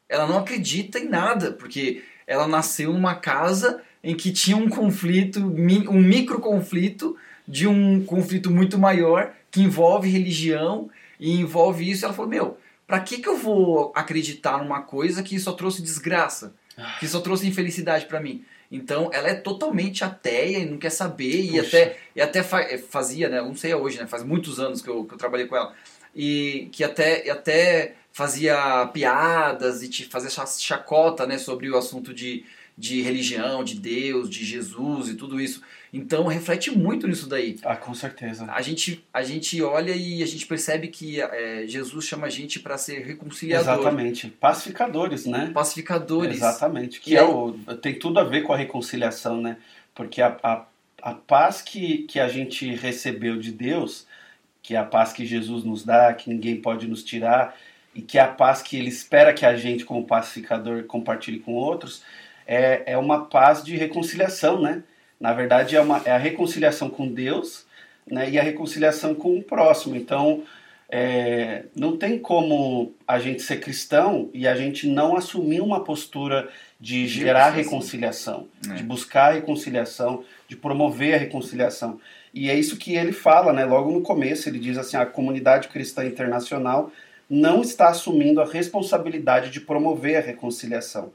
Ela 0.09 0.27
não 0.27 0.39
acredita 0.39 0.99
em 0.99 1.09
nada, 1.09 1.53
porque 1.53 2.03
ela 2.27 2.47
nasceu 2.47 2.93
numa 2.93 3.15
casa 3.15 3.81
em 4.03 4.15
que 4.17 4.33
tinha 4.33 4.57
um 4.57 4.69
conflito, 4.69 5.39
um 5.41 6.01
micro 6.01 6.41
conflito 6.41 7.17
de 7.47 7.67
um 7.67 8.05
conflito 8.05 8.51
muito 8.51 8.79
maior 8.79 9.33
que 9.51 9.61
envolve 9.61 10.09
religião 10.09 10.89
e 11.21 11.33
envolve 11.41 11.89
isso. 11.89 12.05
Ela 12.05 12.15
falou: 12.15 12.31
Meu, 12.31 12.59
pra 12.87 13.01
que, 13.01 13.19
que 13.19 13.29
eu 13.29 13.37
vou 13.37 13.93
acreditar 13.95 14.59
numa 14.63 14.83
coisa 14.83 15.23
que 15.23 15.39
só 15.39 15.53
trouxe 15.53 15.83
desgraça? 15.83 16.55
Que 16.99 17.07
só 17.07 17.21
trouxe 17.21 17.47
infelicidade 17.47 18.07
pra 18.07 18.19
mim? 18.21 18.45
Então 18.71 19.11
ela 19.13 19.29
é 19.29 19.35
totalmente 19.35 20.03
ateia 20.03 20.59
e 20.59 20.65
não 20.65 20.79
quer 20.79 20.89
saber, 20.91 21.43
e 21.43 21.49
Puxa. 21.51 21.67
até, 21.67 21.97
e 22.17 22.21
até 22.23 22.43
fa- 22.43 22.63
eh, 22.63 22.79
fazia, 22.79 23.29
né? 23.29 23.43
Não 23.43 23.55
sei 23.55 23.75
hoje, 23.75 23.99
né? 24.01 24.07
Faz 24.07 24.23
muitos 24.25 24.59
anos 24.59 24.81
que 24.81 24.89
eu, 24.89 25.05
que 25.05 25.13
eu 25.13 25.19
trabalhei 25.19 25.47
com 25.47 25.55
ela. 25.55 25.75
E 26.17 26.69
que 26.73 26.83
até, 26.83 27.27
e 27.27 27.31
até 27.31 27.95
fazia 28.11 28.87
piadas 28.93 29.83
e 29.83 29.89
te 29.89 30.05
fazia 30.07 30.31
cha- 30.31 30.47
chacota 30.47 31.27
né, 31.27 31.37
sobre 31.39 31.71
o 31.71 31.77
assunto 31.77 32.15
de, 32.15 32.45
de 32.83 33.01
religião, 33.01 33.63
de 33.63 33.77
Deus, 33.77 34.29
de 34.29 34.45
Jesus 34.45 35.11
e 35.11 35.15
tudo 35.15 35.41
isso. 35.41 35.63
Então 35.93 36.27
reflete 36.27 36.69
muito 36.77 37.07
nisso 37.07 37.29
daí. 37.29 37.57
Ah, 37.63 37.77
com 37.77 37.95
certeza. 37.95 38.45
A 38.51 38.61
gente, 38.61 39.07
a 39.15 39.23
gente 39.23 39.63
olha 39.63 39.93
e 39.93 40.21
a 40.21 40.27
gente 40.27 40.45
percebe 40.47 40.89
que 40.89 41.21
eh, 41.21 41.65
Jesus 41.69 42.05
chama 42.05 42.27
a 42.27 42.31
gente 42.31 42.59
para 42.59 42.77
ser 42.77 43.07
reconciliador, 43.07 43.73
Exatamente. 43.73 44.29
Pacificadores, 44.31 45.27
né? 45.27 45.53
pacificadores. 45.55 46.39
Exatamente. 46.39 47.01
Que 47.01 47.17
é 47.17 47.23
o, 47.23 47.53
tem 47.81 47.97
tudo 47.97 48.19
a 48.19 48.25
ver 48.25 48.43
com 48.43 48.53
a 48.53 48.57
reconciliação, 48.57 49.41
né? 49.41 49.59
Porque 49.95 50.21
a, 50.21 50.37
a, 50.43 50.65
a 51.03 51.15
paz 51.15 51.63
que, 51.63 51.99
que 51.99 52.19
a 52.19 52.27
gente 52.27 52.75
recebeu 52.75 53.39
de 53.39 53.53
Deus, 53.53 54.09
que 54.61 54.75
é 54.75 54.79
a 54.79 54.85
paz 54.85 55.13
que 55.13 55.25
Jesus 55.25 55.63
nos 55.63 55.85
dá, 55.85 56.13
que 56.13 56.29
ninguém 56.29 56.61
pode 56.61 56.89
nos 56.89 57.05
tirar, 57.05 57.57
e 57.95 58.03
que 58.03 58.19
é 58.19 58.23
a 58.23 58.29
paz 58.29 58.61
que 58.61 58.77
ele 58.77 58.89
espera 58.89 59.33
que 59.33 59.47
a 59.47 59.55
gente, 59.55 59.85
como 59.85 60.05
pacificador, 60.05 60.83
compartilhe 60.85 61.39
com 61.39 61.53
outros, 61.53 62.03
é, 62.47 62.83
é 62.87 62.99
uma 62.99 63.27
paz 63.27 63.63
de 63.63 63.77
reconciliação, 63.77 64.61
né? 64.61 64.83
Na 65.21 65.33
verdade, 65.33 65.77
é, 65.77 65.81
uma, 65.81 66.03
é 66.05 66.11
a 66.11 66.19
reconciliação 66.19 66.91
com 66.91 67.07
Deus 67.07 67.65
né? 68.11 68.29
e 68.29 68.39
a 68.39 68.43
reconciliação 68.43 69.15
com 69.15 69.39
o 69.39 69.43
próximo. 69.43 69.95
Então, 69.95 70.43
é, 70.91 71.65
não 71.75 71.97
tem 71.97 72.19
como 72.19 72.93
a 73.07 73.19
gente 73.19 73.41
ser 73.41 73.61
cristão 73.61 74.29
e 74.35 74.47
a 74.47 74.55
gente 74.55 74.87
não 74.87 75.17
assumir 75.17 75.61
uma 75.61 75.85
postura 75.85 76.49
de 76.79 77.07
gerar 77.07 77.51
reconciliação, 77.51 78.49
É. 78.69 78.75
de 78.75 78.83
buscar 78.83 79.31
a 79.31 79.35
reconciliação, 79.35 80.25
de 80.49 80.57
promover 80.57 81.15
a 81.15 81.19
reconciliação. 81.19 82.01
E 82.35 82.51
é 82.51 82.59
isso 82.59 82.77
que 82.77 82.95
ele 82.95 83.13
fala, 83.13 83.53
né? 83.53 83.65
Logo 83.65 83.91
no 83.91 84.03
começo, 84.03 84.49
ele 84.49 84.59
diz 84.59 84.77
assim: 84.77 84.97
a 84.97 85.07
comunidade 85.07 85.69
cristã 85.69 86.05
internacional 86.05 86.91
não 87.31 87.63
está 87.63 87.89
assumindo 87.89 88.41
a 88.41 88.45
responsabilidade 88.45 89.51
de 89.51 89.61
promover 89.61 90.17
a 90.17 90.21
reconciliação. 90.21 91.13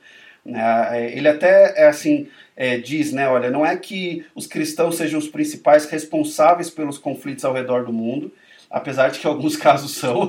Né? 0.48 1.12
Ele 1.12 1.28
até 1.28 1.74
é 1.76 1.88
assim 1.88 2.28
é, 2.56 2.78
diz, 2.78 3.12
né? 3.12 3.28
Olha, 3.28 3.52
não 3.52 3.66
é 3.66 3.76
que 3.76 4.26
os 4.34 4.48
cristãos 4.48 4.96
sejam 4.96 5.20
os 5.20 5.28
principais 5.28 5.86
responsáveis 5.86 6.70
pelos 6.70 6.98
conflitos 6.98 7.46
ao 7.46 7.54
redor 7.54 7.86
do 7.86 7.94
mundo, 7.94 8.34
apesar 8.70 9.10
de 9.10 9.20
que 9.20 9.28
alguns 9.28 9.56
casos 9.58 9.92
são, 9.92 10.28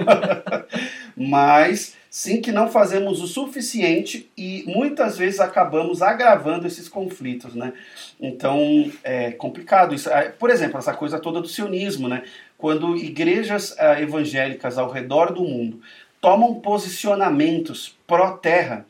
mas 1.16 1.96
sim 2.10 2.40
que 2.40 2.50
não 2.50 2.68
fazemos 2.68 3.22
o 3.22 3.26
suficiente 3.26 4.30
e 4.36 4.64
muitas 4.66 5.16
vezes 5.16 5.40
acabamos 5.40 6.02
agravando 6.02 6.66
esses 6.66 6.88
conflitos, 6.88 7.54
né? 7.54 7.72
Então 8.20 8.90
é 9.04 9.30
complicado 9.30 9.94
isso. 9.94 10.10
Ah, 10.12 10.32
Por 10.38 10.50
exemplo, 10.50 10.78
essa 10.78 10.92
coisa 10.92 11.18
toda 11.18 11.40
do 11.40 11.48
sionismo, 11.48 12.08
né? 12.08 12.24
Quando 12.58 12.96
igrejas 12.96 13.74
ah, 13.78 14.00
evangélicas 14.00 14.76
ao 14.76 14.90
redor 14.90 15.32
do 15.32 15.42
mundo 15.42 15.80
tomam 16.20 16.56
posicionamentos 16.56 17.96
pró-terra, 18.06 18.84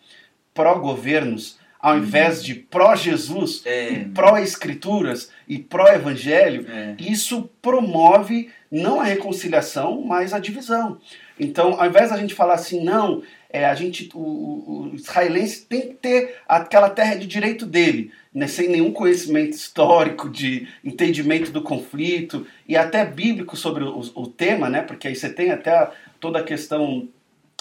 pró-governos, 0.58 1.56
ao 1.80 1.96
invés 1.98 2.42
de 2.44 2.54
pró-Jesus, 2.54 3.62
É. 3.64 3.92
e 3.92 4.04
pró-escrituras 4.06 5.30
e 5.46 5.58
pró-evangelho, 5.58 6.66
É. 6.68 6.96
isso 6.98 7.48
promove 7.62 8.50
não 8.70 9.00
a 9.00 9.04
reconciliação, 9.04 10.02
mas 10.02 10.34
a 10.34 10.38
divisão. 10.40 10.98
Então, 11.38 11.80
ao 11.80 11.86
invés 11.86 12.10
da 12.10 12.16
gente 12.16 12.34
falar 12.34 12.54
assim, 12.54 12.82
não, 12.82 13.22
é, 13.48 13.64
a 13.64 13.74
gente, 13.74 14.10
o, 14.12 14.18
o- 14.18 14.90
o 14.92 14.94
israelense 14.96 15.64
tem 15.66 15.82
que 15.82 15.94
ter 15.94 16.34
aquela 16.48 16.90
terra 16.90 17.14
de 17.14 17.26
direito 17.26 17.64
dele, 17.64 18.10
né, 18.34 18.46
sem 18.48 18.68
nenhum 18.68 18.90
conhecimento 18.92 19.52
histórico, 19.52 20.28
de 20.28 20.66
entendimento 20.84 21.50
do 21.52 21.62
conflito 21.62 22.44
e 22.66 22.76
até 22.76 23.06
bíblico 23.06 23.56
sobre 23.56 23.84
o, 23.84 24.00
o 24.14 24.26
tema, 24.26 24.68
né, 24.68 24.82
porque 24.82 25.06
aí 25.08 25.14
você 25.14 25.30
tem 25.30 25.50
até 25.52 25.70
a- 25.70 25.90
toda 26.20 26.40
a 26.40 26.44
questão 26.44 27.08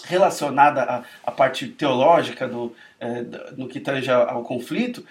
relacionada 0.03 0.83
à, 0.83 1.03
à 1.23 1.31
parte 1.31 1.67
teológica 1.67 2.47
do, 2.47 2.73
é, 2.99 3.23
no 3.55 3.67
que 3.67 3.79
tange 3.79 4.09
ao, 4.09 4.43
conflito, 4.43 5.05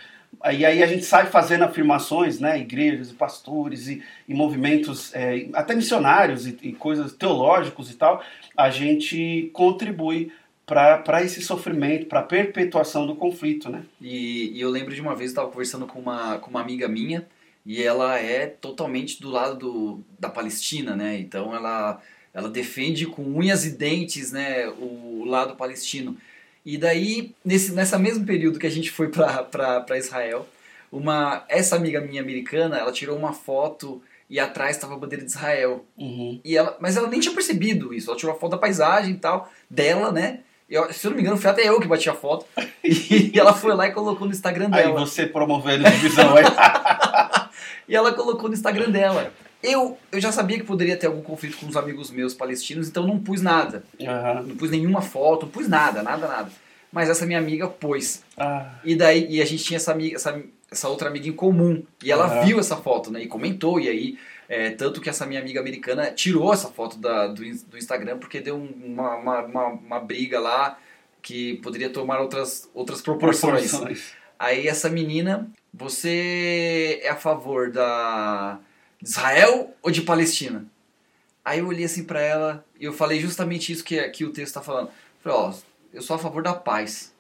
e 0.53 0.65
aí 0.65 0.83
a 0.83 0.87
gente 0.87 1.05
sai 1.05 1.27
fazendo 1.27 1.65
afirmações, 1.65 2.39
né, 2.39 2.59
igrejas 2.59 3.11
pastores 3.11 3.89
e, 3.89 4.03
e 4.29 4.35
movimentos, 4.35 5.15
é, 5.15 5.49
até 5.55 5.75
missionários 5.75 6.47
e, 6.47 6.59
e 6.63 6.73
coisas 6.73 7.13
teológicos 7.13 7.91
e 7.91 7.95
tal, 7.95 8.23
a 8.57 8.71
gente 8.71 9.51
contribui 9.53 10.33
para 10.67 11.23
esse 11.23 11.41
sofrimento, 11.41 12.07
para 12.07 12.21
a 12.21 12.25
perpetuação 12.25 13.07
do 13.07 13.15
conflito, 13.15 13.71
né? 13.71 13.85
E, 14.01 14.51
e 14.53 14.61
eu 14.61 14.69
lembro 14.69 14.93
de 14.93 15.01
uma 15.01 15.15
vez 15.15 15.31
eu 15.31 15.35
estava 15.35 15.49
conversando 15.49 15.87
com 15.87 16.01
uma, 16.01 16.39
com 16.39 16.51
uma 16.51 16.61
amiga 16.61 16.89
minha 16.89 17.25
e 17.65 17.81
ela 17.81 18.19
é 18.19 18.47
totalmente 18.47 19.21
do 19.21 19.31
lado 19.31 19.57
do, 19.57 20.01
da 20.19 20.29
Palestina, 20.29 20.97
né? 20.97 21.19
Então 21.19 21.55
ela, 21.55 22.03
ela 22.37 22.51
defende 22.51 23.07
com 23.07 23.23
unhas 23.23 23.65
e 23.65 23.71
dentes 23.71 24.31
né, 24.31 24.69
o 24.69 25.25
lado 25.25 25.57
palestino. 25.57 26.15
E 26.67 26.77
daí, 26.77 27.35
nesse, 27.43 27.73
nessa 27.73 27.99
mesmo 27.99 28.27
período 28.27 28.59
que 28.59 28.67
a 28.67 28.71
gente 28.71 28.91
foi 28.91 29.09
para 29.09 29.97
Israel, 29.97 30.47
uma 30.93 31.47
essa 31.49 31.77
amiga 31.77 31.99
minha 31.99 32.21
americana, 32.21 32.77
ela 32.77 32.93
tirou 32.93 33.17
uma 33.17 33.33
foto 33.33 34.03
e 34.29 34.39
atrás 34.39 34.77
estava 34.77 34.93
a 34.93 34.99
bandeira 34.99 35.25
de 35.25 35.31
Israel. 35.31 35.87
Uhum. 35.97 36.39
E 36.45 36.55
ela, 36.55 36.77
mas 36.79 36.95
ela 36.99 37.09
nem 37.09 37.21
tinha 37.21 37.35
percebido 37.35 37.95
isso. 37.95 38.11
Ela 38.11 38.19
tirou 38.19 38.35
a 38.35 38.39
foto 38.39 38.51
da 38.51 38.59
paisagem 38.59 39.15
e 39.15 39.19
tal, 39.19 39.51
dela, 39.71 40.13
né? 40.13 40.41
Eu, 40.69 40.93
se 40.93 41.07
eu 41.07 41.13
não 41.13 41.17
me 41.17 41.23
engano, 41.23 41.39
foi 41.39 41.51
até 41.51 41.67
eu 41.67 41.81
que 41.81 41.89
bati 41.89 42.11
a 42.11 42.15
foto. 42.15 42.45
E 42.85 43.33
ela 43.39 43.55
foi 43.55 43.75
lá 43.75 43.87
e 43.87 43.93
colocou 43.93 44.27
no 44.27 44.33
Instagram 44.33 44.69
Aí 44.73 44.83
dela. 44.83 45.01
você 45.01 45.27
promovendo 45.27 45.91
divisão 45.91 46.37
aí. 46.37 46.45
E 47.89 47.95
ela 47.95 48.13
colocou 48.13 48.49
no 48.49 48.55
Instagram 48.55 48.91
dela. 48.91 49.33
Eu, 49.63 49.99
eu 50.13 50.21
já 50.21 50.31
sabia 50.31 50.59
que 50.59 50.65
poderia 50.65 50.97
ter 50.97 51.07
algum 51.07 51.23
conflito 51.23 51.57
com 51.57 51.67
os 51.67 51.77
amigos 51.77 52.11
meus 52.11 52.35
palestinos, 52.35 52.89
então 52.89 53.07
não 53.07 53.19
pus 53.19 53.43
nada. 53.43 53.83
Aham. 54.01 54.43
Não 54.43 54.57
pus 54.57 54.71
nenhuma 54.71 55.01
foto, 55.03 55.47
não 55.47 55.53
pus 55.53 55.67
nada, 55.69 56.03
nada, 56.03 56.29
nada. 56.29 56.51
Mas 56.93 57.09
essa 57.09 57.27
minha 57.27 57.39
amiga 57.39 57.67
pôs. 57.67 58.23
Ah, 58.37 58.75
E 58.85 58.95
daí 58.95 59.27
e 59.29 59.43
a 59.43 59.45
gente 59.45 59.65
tinha 59.65 59.77
essa, 59.77 59.93
amiga, 59.93 60.15
essa, 60.17 60.41
essa 60.71 60.89
outra 60.89 61.09
amiga 61.09 61.29
em 61.29 61.33
comum. 61.33 61.83
E 62.03 62.13
ela 62.13 62.27
Aham. 62.27 62.45
viu 62.45 62.61
essa 62.61 62.77
foto, 62.77 63.11
né? 63.11 63.23
E 63.23 63.27
comentou. 63.27 63.81
E 63.81 63.89
aí, 63.89 64.19
é, 64.49 64.71
tanto 64.71 65.01
que 65.01 65.09
essa 65.11 65.27
minha 65.27 65.41
amiga 65.41 65.59
americana 65.61 66.11
tirou 66.13 66.53
essa 66.53 66.69
foto 66.69 66.97
da, 66.99 67.27
do, 67.27 67.43
do 67.67 67.77
Instagram 67.77 68.19
porque 68.19 68.41
deu 68.41 68.57
um- 68.57 68.73
uma, 68.85 69.17
uma, 69.17 69.41
uma, 69.43 69.67
uma 69.67 70.01
briga 70.01 70.39
lá 70.39 70.79
que 71.21 71.55
poderia 71.57 71.91
tomar 71.91 72.21
outras, 72.21 72.71
outras 72.73 73.03
proporções. 73.03 73.69
proporções. 73.71 74.13
Aí 74.39 74.69
essa 74.69 74.89
menina, 74.89 75.51
você 75.75 77.01
é 77.03 77.09
a 77.11 77.17
favor 77.17 77.71
da 77.71 78.59
Israel 79.07 79.73
ou 79.81 79.91
de 79.91 80.03
Palestina? 80.03 80.67
Aí 81.45 81.61
eu 81.61 81.69
olhei 81.69 81.85
assim 81.85 82.03
pra 82.03 82.21
ela 82.21 82.67
e 82.79 82.85
eu 82.85 82.93
falei 82.93 83.21
justamente 83.21 83.73
isso 83.73 83.85
que, 83.85 84.03
que 84.09 84.25
o 84.25 84.33
texto 84.33 84.55
tá 84.55 84.61
falando. 84.61 84.91
Falei, 85.21 85.39
ó, 85.39 85.55
eu 85.93 86.03
sou 86.03 86.17
a 86.17 86.19
favor 86.19 86.43
da 86.43 86.53
paz. 86.53 87.15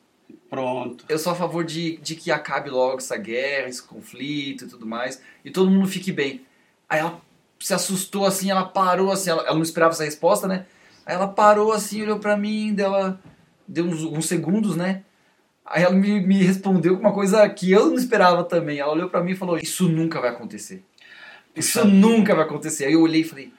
Pronto. 0.50 1.04
Eu 1.08 1.16
sou 1.16 1.32
a 1.32 1.36
favor 1.36 1.64
de, 1.64 1.96
de 1.98 2.16
que 2.16 2.32
acabe 2.32 2.70
logo 2.70 2.98
essa 2.98 3.16
guerra, 3.16 3.68
esse 3.68 3.82
conflito 3.82 4.64
e 4.64 4.68
tudo 4.68 4.84
mais, 4.84 5.22
e 5.44 5.50
todo 5.50 5.70
mundo 5.70 5.86
fique 5.86 6.10
bem. 6.10 6.44
Aí 6.88 6.98
ela 6.98 7.20
se 7.60 7.72
assustou 7.72 8.26
assim, 8.26 8.50
ela 8.50 8.64
parou 8.64 9.12
assim, 9.12 9.30
ela, 9.30 9.42
ela 9.42 9.54
não 9.54 9.62
esperava 9.62 9.92
essa 9.92 10.04
resposta, 10.04 10.48
né? 10.48 10.66
Aí 11.04 11.14
ela 11.14 11.28
parou 11.28 11.72
assim, 11.72 12.02
olhou 12.02 12.18
pra 12.18 12.36
mim, 12.36 12.74
dela 12.74 13.20
deu 13.66 13.84
uns, 13.84 14.02
uns 14.02 14.26
segundos, 14.26 14.74
né? 14.74 15.04
Aí 15.64 15.84
ela 15.84 15.94
me, 15.94 16.20
me 16.20 16.42
respondeu 16.42 16.94
com 16.94 17.00
uma 17.00 17.12
coisa 17.12 17.48
que 17.48 17.70
eu 17.70 17.86
não 17.86 17.94
esperava 17.94 18.42
também. 18.42 18.78
Ela 18.78 18.92
olhou 18.92 19.08
pra 19.08 19.22
mim 19.22 19.32
e 19.32 19.36
falou: 19.36 19.58
Isso 19.58 19.88
nunca 19.88 20.20
vai 20.20 20.30
acontecer. 20.30 20.84
Isso 21.56 21.84
nunca 21.86 22.34
vai 22.34 22.44
acontecer. 22.44 22.84
Aí 22.86 22.92
eu 22.92 23.00
olhei 23.02 23.22
e 23.22 23.24
falei: 23.24 23.52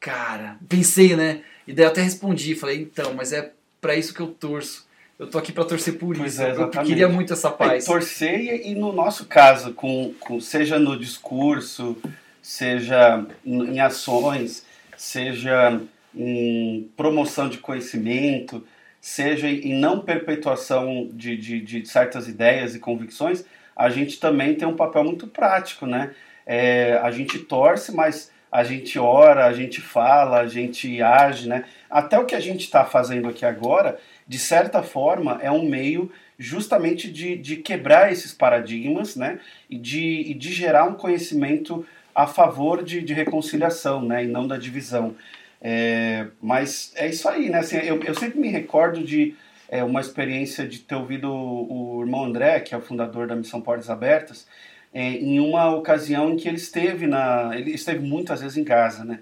Cara, 0.00 0.56
pensei, 0.68 1.14
né? 1.16 1.42
E 1.66 1.72
daí 1.72 1.84
eu 1.84 1.90
até 1.90 2.02
respondi: 2.02 2.54
Falei, 2.54 2.80
então, 2.82 3.14
mas 3.14 3.32
é 3.32 3.52
pra 3.80 3.94
isso 3.96 4.12
que 4.14 4.20
eu 4.20 4.28
torço. 4.28 4.86
Eu 5.18 5.26
tô 5.28 5.36
aqui 5.38 5.50
pra 5.50 5.64
torcer 5.64 5.98
por 5.98 6.16
Pois 6.16 6.34
isso. 6.34 6.42
é, 6.42 6.52
eu 6.52 6.68
queria 6.70 7.08
muito 7.08 7.32
essa 7.32 7.48
É, 7.48 7.52
paz. 7.52 7.84
torcer 7.84 8.38
e, 8.40 8.70
e 8.70 8.74
no 8.76 8.92
nosso 8.92 9.26
caso, 9.26 9.74
com, 9.74 10.14
com, 10.20 10.40
seja 10.40 10.78
no 10.78 10.96
discurso, 10.98 11.96
seja 12.40 13.26
em 13.44 13.74
em 13.74 13.80
ações, 13.80 14.64
seja 14.96 15.80
em 16.14 16.88
promoção 16.96 17.48
de 17.48 17.58
conhecimento, 17.58 18.64
seja 19.00 19.48
em 19.48 19.74
não 19.74 20.00
perpetuação 20.00 21.08
de, 21.12 21.36
de, 21.36 21.60
de 21.60 21.86
certas 21.86 22.28
ideias 22.28 22.74
e 22.74 22.78
convicções, 22.78 23.44
a 23.76 23.90
gente 23.90 24.18
também 24.20 24.54
tem 24.54 24.66
um 24.66 24.76
papel 24.76 25.02
muito 25.04 25.26
prático, 25.26 25.84
né? 25.86 26.12
É, 26.50 26.98
a 27.02 27.10
gente 27.10 27.38
torce, 27.40 27.94
mas 27.94 28.32
a 28.50 28.64
gente 28.64 28.98
ora, 28.98 29.44
a 29.44 29.52
gente 29.52 29.82
fala, 29.82 30.40
a 30.40 30.46
gente 30.46 31.02
age, 31.02 31.46
né? 31.46 31.66
Até 31.90 32.18
o 32.18 32.24
que 32.24 32.34
a 32.34 32.40
gente 32.40 32.62
está 32.62 32.86
fazendo 32.86 33.28
aqui 33.28 33.44
agora, 33.44 33.98
de 34.26 34.38
certa 34.38 34.82
forma, 34.82 35.38
é 35.42 35.50
um 35.50 35.68
meio 35.68 36.10
justamente 36.38 37.12
de, 37.12 37.36
de 37.36 37.56
quebrar 37.56 38.10
esses 38.10 38.32
paradigmas, 38.32 39.14
né? 39.14 39.38
E 39.68 39.76
de, 39.76 40.22
e 40.30 40.32
de 40.32 40.50
gerar 40.50 40.84
um 40.84 40.94
conhecimento 40.94 41.86
a 42.14 42.26
favor 42.26 42.82
de, 42.82 43.02
de 43.02 43.12
reconciliação, 43.12 44.02
né? 44.02 44.24
E 44.24 44.26
não 44.26 44.48
da 44.48 44.56
divisão. 44.56 45.14
É, 45.60 46.28
mas 46.40 46.92
é 46.96 47.08
isso 47.08 47.28
aí, 47.28 47.50
né? 47.50 47.58
Assim, 47.58 47.76
eu, 47.76 48.02
eu 48.02 48.14
sempre 48.14 48.38
me 48.38 48.48
recordo 48.48 49.04
de 49.04 49.34
é, 49.68 49.84
uma 49.84 50.00
experiência 50.00 50.66
de 50.66 50.78
ter 50.78 50.94
ouvido 50.94 51.30
o, 51.30 51.96
o 51.98 52.00
irmão 52.00 52.24
André, 52.24 52.60
que 52.60 52.74
é 52.74 52.78
o 52.78 52.80
fundador 52.80 53.26
da 53.26 53.36
Missão 53.36 53.60
Portas 53.60 53.90
Abertas, 53.90 54.46
é, 54.92 55.10
em 55.12 55.38
uma 55.40 55.74
ocasião 55.74 56.30
em 56.30 56.36
que 56.36 56.48
ele 56.48 56.56
esteve 56.56 57.06
na, 57.06 57.50
ele 57.54 57.72
esteve 57.72 58.00
muitas 58.06 58.40
vezes 58.40 58.56
em 58.56 58.64
Gaza, 58.64 59.04
né? 59.04 59.20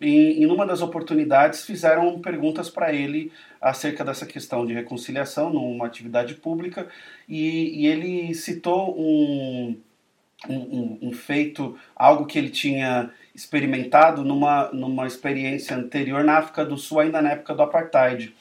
E 0.00 0.42
em 0.42 0.46
uma 0.46 0.66
das 0.66 0.82
oportunidades 0.82 1.64
fizeram 1.64 2.18
perguntas 2.20 2.68
para 2.68 2.92
ele 2.92 3.30
acerca 3.60 4.04
dessa 4.04 4.26
questão 4.26 4.66
de 4.66 4.72
reconciliação 4.72 5.52
numa 5.52 5.86
atividade 5.86 6.34
pública 6.34 6.88
e, 7.28 7.82
e 7.82 7.86
ele 7.86 8.34
citou 8.34 8.98
um, 8.98 9.76
um- 10.48 10.98
um 11.02 11.12
feito, 11.12 11.78
algo 11.94 12.26
que 12.26 12.36
ele 12.38 12.50
tinha 12.50 13.10
experimentado 13.34 14.24
numa, 14.24 14.70
numa 14.72 15.06
experiência 15.06 15.76
anterior 15.76 16.24
na 16.24 16.38
África 16.38 16.64
do 16.64 16.76
Sul, 16.76 17.00
ainda 17.00 17.22
na 17.22 17.32
época 17.32 17.54
do 17.54 17.62
Apartheid. 17.62 18.34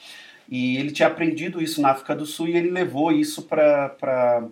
E 0.50 0.78
ele 0.78 0.92
tinha 0.92 1.08
aprendido 1.08 1.62
isso 1.62 1.80
na 1.82 1.92
África 1.92 2.16
do 2.16 2.26
Sul 2.26 2.48
e 2.48 2.58
ele 2.58 2.70
levou 2.72 3.12
isso 3.12 3.44
para 3.44 4.44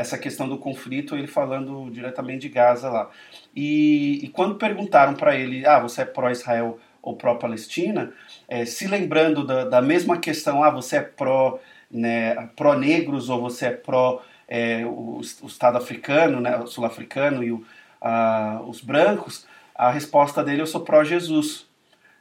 essa 0.00 0.18
questão 0.18 0.48
do 0.48 0.58
conflito, 0.58 1.16
ele 1.16 1.26
falando 1.26 1.90
diretamente 1.90 2.40
de 2.42 2.48
Gaza 2.48 2.88
lá. 2.90 3.10
E, 3.54 4.20
e 4.24 4.28
quando 4.28 4.56
perguntaram 4.56 5.14
para 5.14 5.34
ele, 5.36 5.66
ah, 5.66 5.78
você 5.78 6.02
é 6.02 6.04
pró-Israel 6.04 6.78
ou 7.02 7.16
pró-Palestina, 7.16 8.12
eh, 8.48 8.64
se 8.64 8.86
lembrando 8.86 9.46
da, 9.46 9.64
da 9.64 9.80
mesma 9.80 10.18
questão, 10.18 10.62
ah, 10.62 10.70
você 10.70 10.96
é 10.96 11.00
pró, 11.00 11.58
né, 11.90 12.34
pró-negros 12.56 13.28
ou 13.28 13.40
você 13.40 13.66
é 13.66 13.70
pró 13.70 14.22
eh, 14.48 14.84
o, 14.84 15.20
o 15.42 15.46
Estado 15.46 15.78
africano, 15.78 16.40
né, 16.40 16.60
sul-africano 16.66 17.44
e 17.44 17.52
o, 17.52 17.64
ah, 18.00 18.60
os 18.66 18.80
brancos, 18.80 19.46
a 19.74 19.90
resposta 19.90 20.42
dele, 20.42 20.62
eu 20.62 20.66
sou 20.66 20.80
pró-Jesus. 20.80 21.66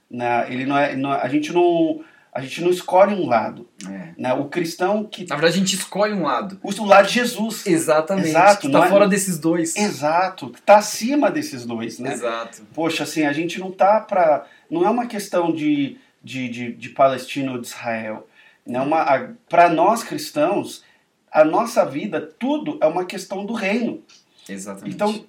Né? 0.09 0.45
Ele 0.51 0.65
não 0.65 0.77
é, 0.77 0.95
não 0.95 1.13
é- 1.13 1.21
a 1.21 1.27
gente 1.27 1.51
não 1.51 2.03
a 2.35 2.41
gente 2.41 2.61
não 2.61 2.69
escolhe 2.69 3.15
um 3.15 3.27
lado. 3.27 3.65
É. 3.89 4.09
Né? 4.17 4.33
O 4.33 4.49
cristão 4.49 5.05
que 5.05 5.25
Na 5.25 5.35
verdade, 5.35 5.55
a 5.55 5.57
gente 5.57 5.73
escolhe 5.73 6.13
um 6.13 6.23
lado. 6.23 6.59
o 6.61 6.85
lado 6.85 7.07
de 7.07 7.13
Jesus. 7.13 7.65
Exatamente. 7.65 8.27
Exato, 8.27 8.61
que 8.61 8.67
não 8.67 8.81
tá 8.81 8.87
é- 8.87 8.89
fora 8.89 9.07
desses 9.07 9.39
dois. 9.39 9.73
Exato, 9.73 10.51
está 10.53 10.75
acima 10.75 11.31
desses 11.31 11.65
dois, 11.65 11.97
né? 11.97 12.11
Exato. 12.11 12.61
Poxa, 12.73 13.03
assim, 13.03 13.23
a 13.23 13.31
gente 13.31 13.57
não 13.57 13.71
tá 13.71 14.01
para 14.01 14.45
não 14.69 14.85
é 14.85 14.89
uma 14.89 15.05
questão 15.05 15.53
de, 15.53 15.97
de, 16.21 16.49
de, 16.49 16.73
de 16.73 16.89
Palestina 16.89 17.53
ou 17.53 17.57
de 17.57 17.67
Israel. 17.67 18.27
Né? 18.67 18.81
Uma, 18.81 19.33
para 19.47 19.69
nós 19.69 20.03
cristãos, 20.03 20.83
a 21.31 21.45
nossa 21.45 21.85
vida, 21.85 22.19
tudo 22.19 22.77
é 22.81 22.85
uma 22.85 23.05
questão 23.05 23.45
do 23.45 23.53
reino. 23.53 24.03
Exatamente. 24.49 24.93
Então, 24.93 25.25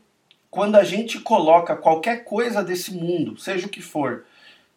quando 0.51 0.75
a 0.75 0.83
gente 0.83 1.21
coloca 1.21 1.77
qualquer 1.77 2.25
coisa 2.25 2.64
desse 2.64 2.92
mundo, 2.92 3.38
seja 3.38 3.69
o 3.69 3.71
que 3.71 3.81
for, 3.81 4.25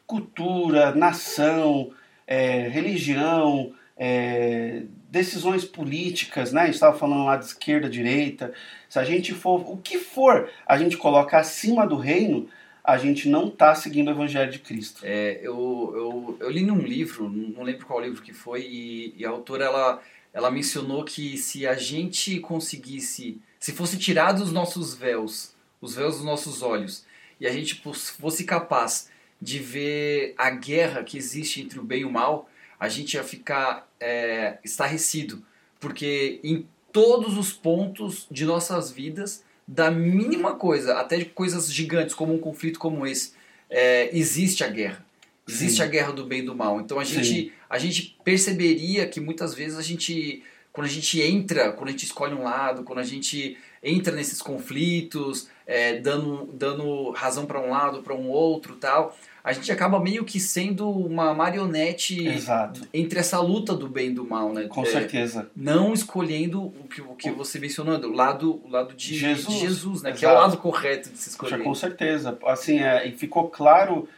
cultura, 0.05 0.93
nação, 0.93 1.91
é, 2.29 2.67
religião, 2.67 3.73
é, 3.97 4.83
decisões 5.09 5.65
políticas, 5.65 6.53
né? 6.53 6.69
Estava 6.69 6.95
falando 6.95 7.25
lá 7.25 7.35
de 7.35 7.45
esquerda, 7.45 7.89
direita. 7.89 8.53
Se 8.87 8.99
a 8.99 9.03
gente 9.03 9.33
for, 9.33 9.67
o 9.67 9.77
que 9.77 9.97
for, 9.97 10.47
a 10.63 10.77
gente 10.77 10.95
coloca 10.95 11.39
acima 11.39 11.87
do 11.87 11.97
reino, 11.97 12.47
a 12.83 12.99
gente 12.99 13.27
não 13.27 13.47
está 13.47 13.73
seguindo 13.73 14.09
o 14.09 14.11
evangelho 14.11 14.51
de 14.51 14.59
Cristo. 14.59 15.01
É, 15.03 15.39
eu, 15.41 15.91
eu, 15.95 16.37
eu 16.39 16.51
li 16.51 16.61
num 16.61 16.77
livro, 16.77 17.27
não 17.27 17.63
lembro 17.63 17.87
qual 17.87 17.99
livro 17.99 18.21
que 18.21 18.31
foi, 18.31 18.61
e, 18.61 19.15
e 19.17 19.25
a 19.25 19.29
autora 19.29 19.65
ela, 19.65 20.01
ela 20.31 20.51
mencionou 20.51 21.03
que 21.03 21.35
se 21.35 21.65
a 21.65 21.73
gente 21.73 22.39
conseguisse, 22.39 23.41
se 23.59 23.71
fosse 23.71 23.97
tirado 23.97 24.43
os 24.43 24.51
nossos 24.51 24.93
véus, 24.93 25.55
os 25.81 25.95
véus 25.95 26.17
dos 26.17 26.25
nossos 26.25 26.61
olhos, 26.61 27.03
e 27.39 27.47
a 27.47 27.51
gente 27.51 27.81
fosse 28.19 28.43
capaz 28.43 29.08
de 29.41 29.59
ver 29.59 30.33
a 30.37 30.49
guerra 30.49 31.03
que 31.03 31.17
existe 31.17 31.61
entre 31.61 31.79
o 31.79 31.83
bem 31.83 32.01
e 32.01 32.05
o 32.05 32.11
mal, 32.11 32.49
a 32.79 32.89
gente 32.89 33.13
ia 33.13 33.23
ficar 33.23 33.89
é, 33.99 34.57
estarrecido, 34.63 35.43
porque 35.79 36.39
em 36.43 36.65
todos 36.91 37.37
os 37.37 37.51
pontos 37.53 38.25
de 38.31 38.45
nossas 38.45 38.91
vidas, 38.91 39.43
da 39.67 39.91
mínima 39.91 40.55
coisa, 40.55 40.95
até 40.95 41.17
de 41.17 41.25
coisas 41.25 41.71
gigantes 41.71 42.15
como 42.15 42.33
um 42.33 42.39
conflito 42.39 42.79
como 42.79 43.05
esse, 43.05 43.33
é, 43.69 44.09
existe 44.17 44.63
a 44.63 44.67
guerra. 44.67 45.05
Existe 45.47 45.77
Sim. 45.77 45.83
a 45.83 45.87
guerra 45.87 46.11
do 46.11 46.25
bem 46.25 46.39
e 46.39 46.45
do 46.45 46.55
mal. 46.55 46.79
Então 46.79 46.99
a 46.99 47.05
Sim. 47.05 47.23
gente, 47.23 47.53
a 47.69 47.77
gente 47.77 48.17
perceberia 48.23 49.07
que 49.07 49.19
muitas 49.19 49.53
vezes 49.53 49.77
a 49.77 49.81
gente, 49.81 50.43
quando 50.71 50.87
a 50.87 50.89
gente 50.89 51.21
entra, 51.21 51.71
quando 51.71 51.89
a 51.89 51.91
gente 51.91 52.05
escolhe 52.05 52.33
um 52.33 52.43
lado, 52.43 52.83
quando 52.83 52.99
a 52.99 53.03
gente 53.03 53.57
entra 53.83 54.15
nesses 54.15 54.41
conflitos, 54.41 55.47
é, 55.71 55.99
dando, 55.99 56.49
dando 56.51 57.11
razão 57.11 57.45
para 57.45 57.61
um 57.61 57.69
lado, 57.69 58.01
para 58.01 58.15
um 58.15 58.27
outro 58.27 58.75
tal, 58.75 59.15
a 59.43 59.53
gente 59.53 59.71
acaba 59.71 59.99
meio 59.99 60.25
que 60.25 60.39
sendo 60.39 60.89
uma 60.89 61.31
marionete 61.33 62.27
Exato, 62.27 62.81
entre 62.91 63.19
essa 63.19 63.39
luta 63.39 63.75
do 63.75 63.87
bem 63.87 64.09
e 64.09 64.13
do 64.13 64.25
mal, 64.25 64.51
né? 64.51 64.63
com 64.67 64.81
É, 64.81 64.85
certeza. 64.85 65.49
não 65.55 65.93
escolhendo 65.93 66.59
o 66.63 66.87
que, 66.89 67.01
o 67.01 67.13
que 67.13 67.29
você 67.29 67.59
mencionou, 67.59 67.97
o 67.99 68.11
lado, 68.11 68.59
o 68.65 68.67
lado 68.69 68.95
de 68.95 69.15
Jesus. 69.15 69.47
de 69.47 69.59
Jesus 69.61 70.01
né? 70.01 70.11
Que 70.11 70.25
é 70.25 70.27
o 70.27 70.31
Exato. 70.31 70.47
lado 70.47 70.57
correto 70.57 71.11
de 71.11 71.17
se 71.19 71.29
escolher. 71.29 71.63
com 71.63 71.75
certeza. 71.75 72.35
Assim, 72.47 72.79
é, 72.79 73.07
e 73.07 73.11
ficou 73.11 73.47
claro, 73.47 74.09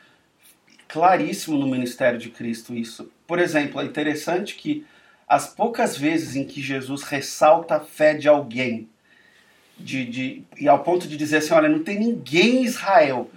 claríssimo 0.87 1.57
no 1.57 1.67
ministério 1.67 2.17
de 2.17 2.29
Cristo 2.29 2.73
isso. 2.73 3.11
Por 3.27 3.39
exemplo, 3.39 3.79
é 3.81 3.85
interessante 3.85 4.55
que 4.55 4.85
as 5.27 5.47
poucas 5.47 5.97
vezes 5.97 6.35
em 6.35 6.45
que 6.45 6.61
Jesus 6.61 7.03
ressalta 7.03 7.75
a 7.75 7.79
fé 7.79 8.13
de 8.13 8.27
alguém, 8.27 8.89
de, 9.81 10.05
de, 10.05 10.43
e 10.59 10.67
ao 10.67 10.79
ponto 10.79 11.07
de 11.07 11.17
dizer 11.17 11.37
assim, 11.37 11.53
olha, 11.53 11.69
não 11.69 11.79
tem 11.83 11.99
ninguém 11.99 12.57
em 12.57 12.63
Israel 12.63 13.29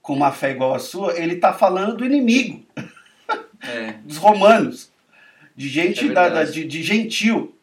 com 0.00 0.14
uma 0.14 0.32
fé 0.32 0.50
igual 0.50 0.74
a 0.74 0.78
sua, 0.78 1.18
ele 1.18 1.34
está 1.34 1.52
falando 1.52 1.96
do 1.98 2.04
inimigo, 2.04 2.64
É. 3.62 3.92
dos 4.04 4.16
romanos, 4.16 4.90
de 5.56 5.68
gente 5.68 6.08
É 6.10 6.12
da, 6.12 6.28
da- 6.28 6.44
de, 6.44 6.64
de 6.64 6.82
gentil, 6.82 7.54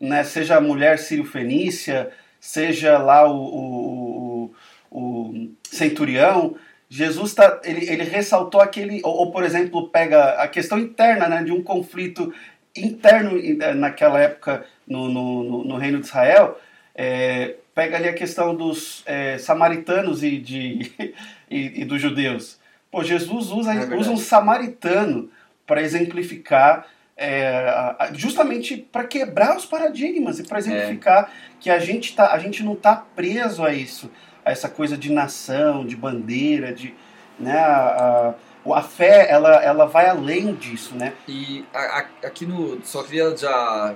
né? 0.00 0.22
seja 0.24 0.56
a 0.56 0.60
mulher 0.60 0.98
sírio-fenícia, 0.98 2.10
seja 2.40 2.98
lá 2.98 3.28
o, 3.28 3.36
o, 3.36 4.54
o, 4.90 4.98
o 5.00 5.50
centurião, 5.64 6.56
Jesus 6.88 7.32
tá, 7.34 7.60
ele, 7.64 7.88
ele 7.88 8.04
ressaltou 8.04 8.60
aquele, 8.60 9.00
ou, 9.02 9.14
ou, 9.14 9.30
por 9.32 9.42
exemplo, 9.44 9.88
pega 9.88 10.32
a 10.42 10.46
questão 10.46 10.78
interna 10.78 11.26
né, 11.26 11.42
de 11.42 11.50
um 11.50 11.62
conflito 11.62 12.32
interno 12.76 13.38
eh, 13.38 13.74
naquela 13.74 14.20
época 14.20 14.64
no, 14.86 15.08
no, 15.08 15.42
no- 15.42 15.64
no 15.64 15.76
reino 15.76 16.00
de 16.00 16.06
Israel, 16.06 16.60
é, 16.94 17.56
pega 17.74 17.96
ali 17.96 18.08
a 18.08 18.12
questão 18.14 18.54
dos 18.54 19.02
é, 19.06 19.38
samaritanos 19.38 20.22
e, 20.22 20.38
de, 20.38 20.92
e, 21.50 21.82
e 21.82 21.84
dos 21.84 22.00
judeus. 22.00 22.58
Pô, 22.90 23.02
Jesus 23.02 23.50
usa, 23.50 23.72
É 23.74 23.96
usa 23.96 24.10
um 24.10 24.16
samaritano 24.18 25.30
para 25.66 25.80
exemplificar, 25.80 26.86
é, 27.16 27.66
justamente 28.14 28.76
para 28.76 29.04
quebrar 29.04 29.56
os 29.56 29.64
paradigmas 29.64 30.38
e 30.38 30.42
para 30.42 30.58
exemplificar 30.58 31.30
que 31.60 31.70
a 31.70 31.78
gente, 31.78 32.14
tá, 32.14 32.32
a 32.32 32.38
gente 32.38 32.62
não 32.62 32.74
está 32.74 32.96
preso 32.96 33.64
a 33.64 33.72
isso, 33.72 34.10
a 34.44 34.50
essa 34.50 34.68
coisa 34.68 34.96
de 34.98 35.10
nação, 35.10 35.86
de 35.86 35.96
bandeira, 35.96 36.72
de 36.72 36.94
né, 37.38 37.58
a, 37.58 38.34
a, 38.66 38.78
a 38.78 38.82
fé 38.82 39.26
ela, 39.30 39.54
ela 39.62 39.86
vai 39.86 40.06
além 40.06 40.52
disso, 40.54 40.94
né? 40.94 41.14
E 41.26 41.64
a- 41.72 42.04
aqui 42.24 42.44
no. 42.44 42.84
Só 42.84 43.02
queria 43.02 43.34
já 43.36 43.94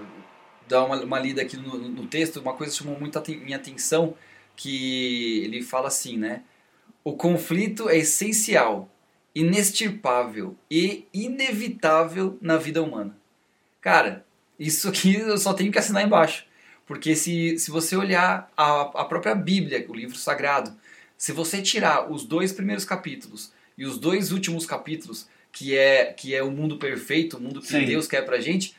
dar 0.69 0.85
uma, 0.85 0.97
uma 1.03 1.19
lida 1.19 1.43
aqui 1.43 1.57
no, 1.57 1.77
no 1.77 2.07
texto, 2.07 2.41
uma 2.41 2.55
coisa 2.55 2.73
que 2.73 2.79
chamou 2.79 2.99
muito 2.99 3.19
a 3.19 3.23
minha 3.27 3.57
atenção, 3.57 4.15
que 4.55 5.43
ele 5.45 5.63
fala 5.63 5.89
assim, 5.89 6.17
né? 6.17 6.43
O 7.05 7.13
conflito 7.13 7.89
é 7.89 7.99
essencial, 7.99 8.91
inextirpável 9.35 10.57
e 10.71 11.07
inevitável 11.13 12.39
na 12.41 12.57
vida 12.57 12.83
humana. 12.83 13.17
Cara, 13.81 14.25
isso 14.59 14.89
aqui 14.89 15.15
eu 15.21 15.39
só 15.39 15.55
tenho 15.55 15.71
que 15.71 15.79
assinar 15.79 16.05
embaixo. 16.05 16.47
Porque 16.87 17.17
se, 17.17 17.59
se 17.59 17.71
você 17.71 17.97
olhar 17.97 18.51
a, 18.57 18.83
a 18.83 19.05
própria 19.05 19.35
Bíblia, 19.35 19.85
o 19.89 19.95
livro 19.95 20.17
sagrado, 20.17 20.73
se 21.19 21.33
você 21.33 21.61
tirar 21.61 22.11
os 22.11 22.25
dois 22.25 22.53
primeiros 22.53 22.85
capítulos 22.85 23.53
e 23.77 23.85
os 23.85 23.99
dois 23.99 24.31
últimos 24.31 24.65
capítulos, 24.65 25.29
que 25.51 25.77
é, 25.77 26.07
que 26.07 26.35
é 26.35 26.43
o 26.43 26.51
mundo 26.51 26.77
perfeito, 26.77 27.37
o 27.37 27.41
mundo 27.41 27.61
que 27.61 27.69
Sim. 27.69 27.85
Deus 27.85 28.07
quer 28.07 28.25
pra 28.25 28.41
gente, 28.41 28.75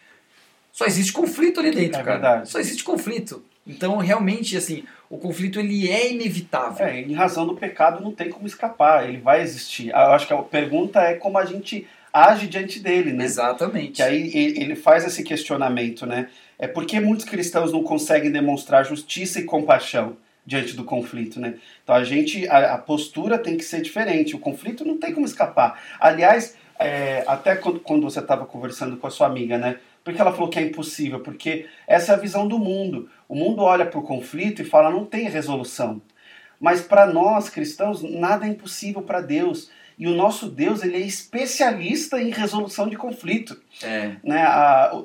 só 0.77 0.85
existe 0.85 1.11
conflito 1.11 1.59
ali 1.59 1.71
dentro, 1.71 1.99
É 1.99 2.03
cara. 2.03 2.19
verdade. 2.19 2.49
Só 2.51 2.59
existe 2.59 2.83
conflito. 2.83 3.43
Então, 3.65 3.97
realmente, 3.97 4.55
assim, 4.55 4.83
o 5.09 5.17
conflito 5.17 5.59
ele 5.59 5.89
é 5.89 6.13
inevitável. 6.13 6.85
É, 6.85 7.01
em 7.01 7.13
razão 7.13 7.47
do 7.47 7.55
pecado 7.55 8.03
não 8.03 8.11
tem 8.11 8.29
como 8.29 8.45
escapar, 8.45 9.09
ele 9.09 9.17
vai 9.17 9.41
existir. 9.41 9.89
Eu 9.89 10.13
acho 10.13 10.27
que 10.27 10.33
a 10.33 10.37
pergunta 10.37 11.01
é 11.01 11.15
como 11.15 11.39
a 11.39 11.45
gente 11.45 11.87
age 12.13 12.45
diante 12.45 12.79
dele, 12.79 13.11
né? 13.11 13.25
Exatamente. 13.25 13.93
Que 13.93 14.03
aí 14.03 14.31
ele 14.31 14.75
faz 14.75 15.03
esse 15.03 15.23
questionamento, 15.23 16.05
né? 16.05 16.29
É 16.59 16.67
por 16.67 16.85
que 16.85 16.99
muitos 16.99 17.25
cristãos 17.25 17.73
não 17.73 17.81
conseguem 17.81 18.31
demonstrar 18.31 18.85
justiça 18.85 19.39
e 19.39 19.45
compaixão 19.45 20.15
diante 20.45 20.75
do 20.75 20.83
conflito, 20.83 21.39
né? 21.39 21.55
Então 21.83 21.95
a 21.95 22.03
gente, 22.03 22.47
a, 22.49 22.75
a 22.75 22.77
postura 22.77 23.39
tem 23.39 23.57
que 23.57 23.65
ser 23.65 23.81
diferente. 23.81 24.35
O 24.35 24.39
conflito 24.39 24.85
não 24.85 24.99
tem 24.99 25.11
como 25.11 25.25
escapar. 25.25 25.81
Aliás, 25.99 26.55
é, 26.77 27.23
até 27.25 27.55
quando, 27.55 27.79
quando 27.79 28.03
você 28.03 28.19
estava 28.19 28.45
conversando 28.45 28.95
com 28.95 29.07
a 29.07 29.09
sua 29.09 29.25
amiga, 29.25 29.57
né? 29.57 29.77
Porque 30.07 30.21
ela 30.21 30.31
falou 30.31 30.47
que 30.47 30.57
é 30.57 30.61
impossível, 30.61 31.19
porque 31.19 31.65
essa 31.85 32.13
é 32.13 32.15
a 32.15 32.17
visão 32.17 32.47
do 32.47 32.57
mundo. 32.57 33.09
O 33.27 33.35
mundo 33.35 33.61
olha 33.61 33.85
para 33.85 33.99
o 33.99 34.03
conflito 34.03 34.61
e 34.61 34.65
fala 34.65 34.89
não 34.89 35.03
tem 35.03 35.27
resolução. 35.27 36.01
Mas 36.61 36.79
para 36.79 37.05
nós 37.05 37.49
cristãos 37.49 38.01
nada 38.01 38.45
é 38.45 38.49
impossível 38.49 39.01
para 39.01 39.19
Deus. 39.19 39.69
E 39.99 40.07
o 40.07 40.15
nosso 40.15 40.47
Deus 40.47 40.81
ele 40.81 40.95
é 40.95 41.01
especialista 41.01 42.21
em 42.21 42.29
resolução 42.29 42.87
de 42.87 42.95
conflito 42.95 43.61
É. 43.83 44.15
né, 44.23 44.45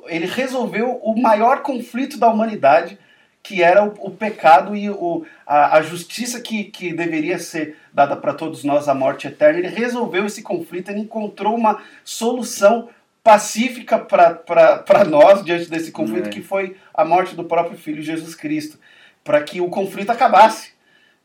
ele 0.06 0.26
resolveu 0.26 1.00
o 1.02 1.20
maior 1.20 1.62
conflito 1.62 2.16
da 2.16 2.28
humanidade, 2.28 2.96
que 3.42 3.60
era 3.60 3.84
o, 3.84 3.92
o 3.98 4.10
pecado 4.12 4.76
e 4.76 4.88
o, 4.88 5.26
a, 5.44 5.78
a 5.78 5.82
justiça 5.82 6.40
que, 6.40 6.62
que 6.62 6.92
deveria 6.94 7.40
ser 7.40 7.76
dada 7.92 8.14
para 8.14 8.34
todos 8.34 8.62
nós, 8.62 8.88
a 8.88 8.94
morte 8.94 9.26
eterna. 9.26 9.58
Ele 9.58 9.66
resolveu 9.66 10.26
esse 10.26 10.42
conflito, 10.42 10.92
ele 10.92 11.00
encontrou 11.00 11.56
uma 11.56 11.82
solução 12.04 12.88
pacífica 13.22 13.98
para 13.98 15.04
nós 15.08 15.44
diante 15.44 15.70
desse 15.70 15.92
conflito, 15.92 16.26
É. 16.26 16.30
que 16.30 16.42
foi 16.42 16.76
a 16.92 17.04
morte 17.04 17.34
do 17.34 17.44
próprio 17.44 17.78
Filho 17.78 18.02
Jesus 18.02 18.34
Cristo, 18.34 18.78
para 19.22 19.42
que 19.42 19.60
o 19.60 19.68
conflito 19.68 20.10
acabasse. 20.10 20.72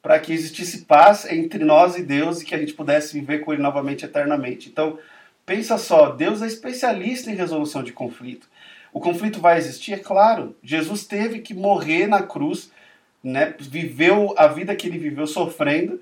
Para 0.01 0.19
que 0.19 0.31
existisse 0.31 0.85
paz 0.85 1.25
entre 1.29 1.63
nós 1.65 1.97
e 1.97 2.03
Deus 2.03 2.41
e 2.41 2.45
que 2.45 2.55
a 2.55 2.57
gente 2.57 2.73
pudesse 2.73 3.19
viver 3.19 3.39
com 3.39 3.51
Ele 3.51 3.61
novamente 3.61 4.05
eternamente. 4.05 4.69
Então, 4.69 4.97
Pensa 5.47 5.77
só, 5.77 6.09
Deus 6.09 6.41
é 6.41 6.45
especialista 6.45 7.31
em 7.31 7.35
resolução 7.35 7.81
de 7.81 7.93
conflito. 7.93 8.49
O 8.91 8.99
conflito 8.99 9.39
vai 9.39 9.57
existir, 9.57 9.93
é 9.93 9.97
claro. 9.97 10.57
Jesus 10.61 11.05
teve 11.05 11.39
que 11.39 11.53
morrer 11.53 12.05
na 12.05 12.21
cruz, 12.21 12.69
né? 13.23 13.55
viveu 13.57 14.35
a 14.37 14.47
vida 14.47 14.75
que 14.75 14.87
ele 14.87 14.97
viveu 14.97 15.25
sofrendo. 15.25 16.01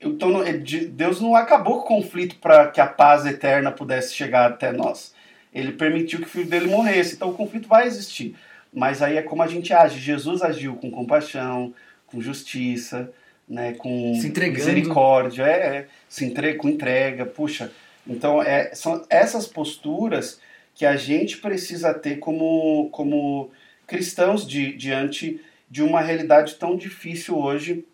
Então 0.00 0.42
de- 0.62 0.86
Deus 0.86 1.20
não 1.20 1.34
acabou 1.34 1.82
com 1.82 1.98
o 1.98 2.02
conflito 2.02 2.36
para 2.36 2.68
que 2.68 2.80
a 2.80 2.86
paz 2.86 3.26
eterna 3.26 3.70
pudesse 3.72 4.14
chegar 4.14 4.46
até 4.50 4.70
nós. 4.72 5.14
Ele 5.52 5.72
permitiu 5.72 6.20
que 6.20 6.26
o 6.26 6.28
filho 6.28 6.46
dele 6.48 6.66
morresse. 6.68 7.14
Então 7.16 7.30
o 7.30 7.34
conflito 7.34 7.68
vai 7.68 7.86
existir. 7.86 8.36
Mas 8.72 9.02
aí 9.02 9.16
é 9.16 9.22
como 9.22 9.42
a 9.42 9.46
gente 9.48 9.72
age. 9.72 9.98
Jesus 9.98 10.42
agiu 10.42 10.76
com 10.76 10.90
compaixão, 10.90 11.74
com 12.06 12.20
justiça, 12.20 13.10
né? 13.48 13.72
com 13.72 14.14
misericórdia, 14.58 15.42
é, 15.44 15.48
é, 15.78 15.86
se 16.08 16.24
entre, 16.26 16.54
com 16.54 16.68
entrega. 16.68 17.26
Puxa, 17.26 17.72
então 18.06 18.42
é, 18.42 18.74
são 18.74 19.04
essas 19.10 19.46
posturas 19.46 20.40
que 20.74 20.86
a 20.86 20.96
gente 20.96 21.38
precisa 21.38 21.92
ter 21.92 22.18
como, 22.18 22.88
como 22.92 23.50
cristãos 23.86 24.46
di- 24.46 24.74
diante 24.76 25.40
de 25.68 25.82
uma 25.82 26.00
realidade 26.00 26.54
tão 26.54 26.76
difícil 26.76 27.36
hoje, 27.36 27.84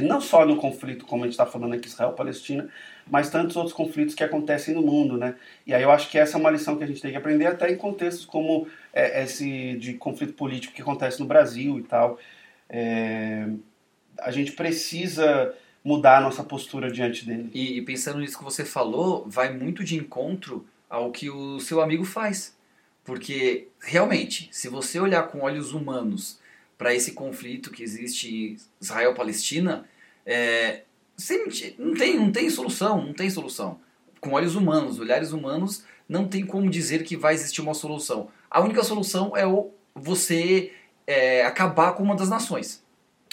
não 0.00 0.20
só 0.20 0.46
no 0.46 0.56
conflito, 0.56 1.04
como 1.04 1.24
a 1.24 1.26
gente 1.26 1.34
está 1.34 1.44
falando 1.44 1.74
aqui, 1.74 1.88
Israel-Palestina, 1.88 2.70
mas 3.06 3.28
tantos 3.28 3.54
outros 3.56 3.74
conflitos 3.74 4.14
que 4.14 4.24
acontecem 4.24 4.74
no 4.74 4.80
mundo, 4.80 5.18
né? 5.18 5.34
E 5.66 5.74
aí 5.74 5.82
eu 5.82 5.90
acho 5.90 6.10
que 6.10 6.18
essa 6.18 6.38
é 6.38 6.40
uma 6.40 6.50
lição 6.50 6.76
que 6.76 6.84
a 6.84 6.86
gente 6.86 7.02
tem 7.02 7.10
que 7.10 7.16
aprender 7.16 7.46
até 7.46 7.70
em 7.70 7.76
contextos 7.76 8.24
como 8.24 8.66
eh, 8.94 9.22
esse 9.22 9.76
de 9.76 9.94
conflito 9.94 10.32
político 10.32 10.74
que 10.74 10.80
acontece 10.80 11.20
no 11.20 11.26
Brasil 11.26 11.78
e 11.78 11.82
tal. 11.82 12.18
É, 12.68 13.46
a 14.18 14.30
gente 14.30 14.52
precisa 14.52 15.54
mudar 15.84 16.18
a 16.18 16.20
nossa 16.22 16.42
postura 16.42 16.90
diante 16.90 17.26
dele. 17.26 17.50
E, 17.52 17.78
e 17.78 17.82
pensando 17.82 18.20
nisso 18.20 18.38
que 18.38 18.44
você 18.44 18.64
falou, 18.64 19.26
vai 19.28 19.52
muito 19.52 19.84
de 19.84 19.96
encontro 19.96 20.66
ao 20.88 21.10
que 21.12 21.28
o 21.28 21.60
seu 21.60 21.82
amigo 21.82 22.04
faz. 22.04 22.56
Porque, 23.04 23.68
realmente, 23.82 24.48
se 24.50 24.66
você 24.68 24.98
olhar 24.98 25.24
com 25.24 25.40
olhos 25.42 25.74
humanos 25.74 26.38
para 26.76 26.94
esse 26.94 27.12
conflito 27.12 27.70
que 27.70 27.82
existe 27.82 28.56
Israel-Palestina, 28.80 29.84
é, 30.26 30.82
não, 31.78 31.94
tem, 31.94 32.18
não 32.18 32.32
tem 32.32 32.50
solução, 32.50 33.04
não 33.04 33.12
tem 33.12 33.30
solução. 33.30 33.78
Com 34.20 34.32
olhos 34.32 34.54
humanos, 34.54 34.98
olhares 34.98 35.32
humanos, 35.32 35.84
não 36.08 36.26
tem 36.26 36.44
como 36.44 36.68
dizer 36.68 37.04
que 37.04 37.16
vai 37.16 37.34
existir 37.34 37.60
uma 37.60 37.74
solução. 37.74 38.28
A 38.50 38.60
única 38.60 38.82
solução 38.82 39.36
é 39.36 39.46
o, 39.46 39.70
você 39.94 40.72
é, 41.06 41.44
acabar 41.44 41.92
com 41.92 42.02
uma 42.02 42.16
das 42.16 42.28
nações. 42.28 42.82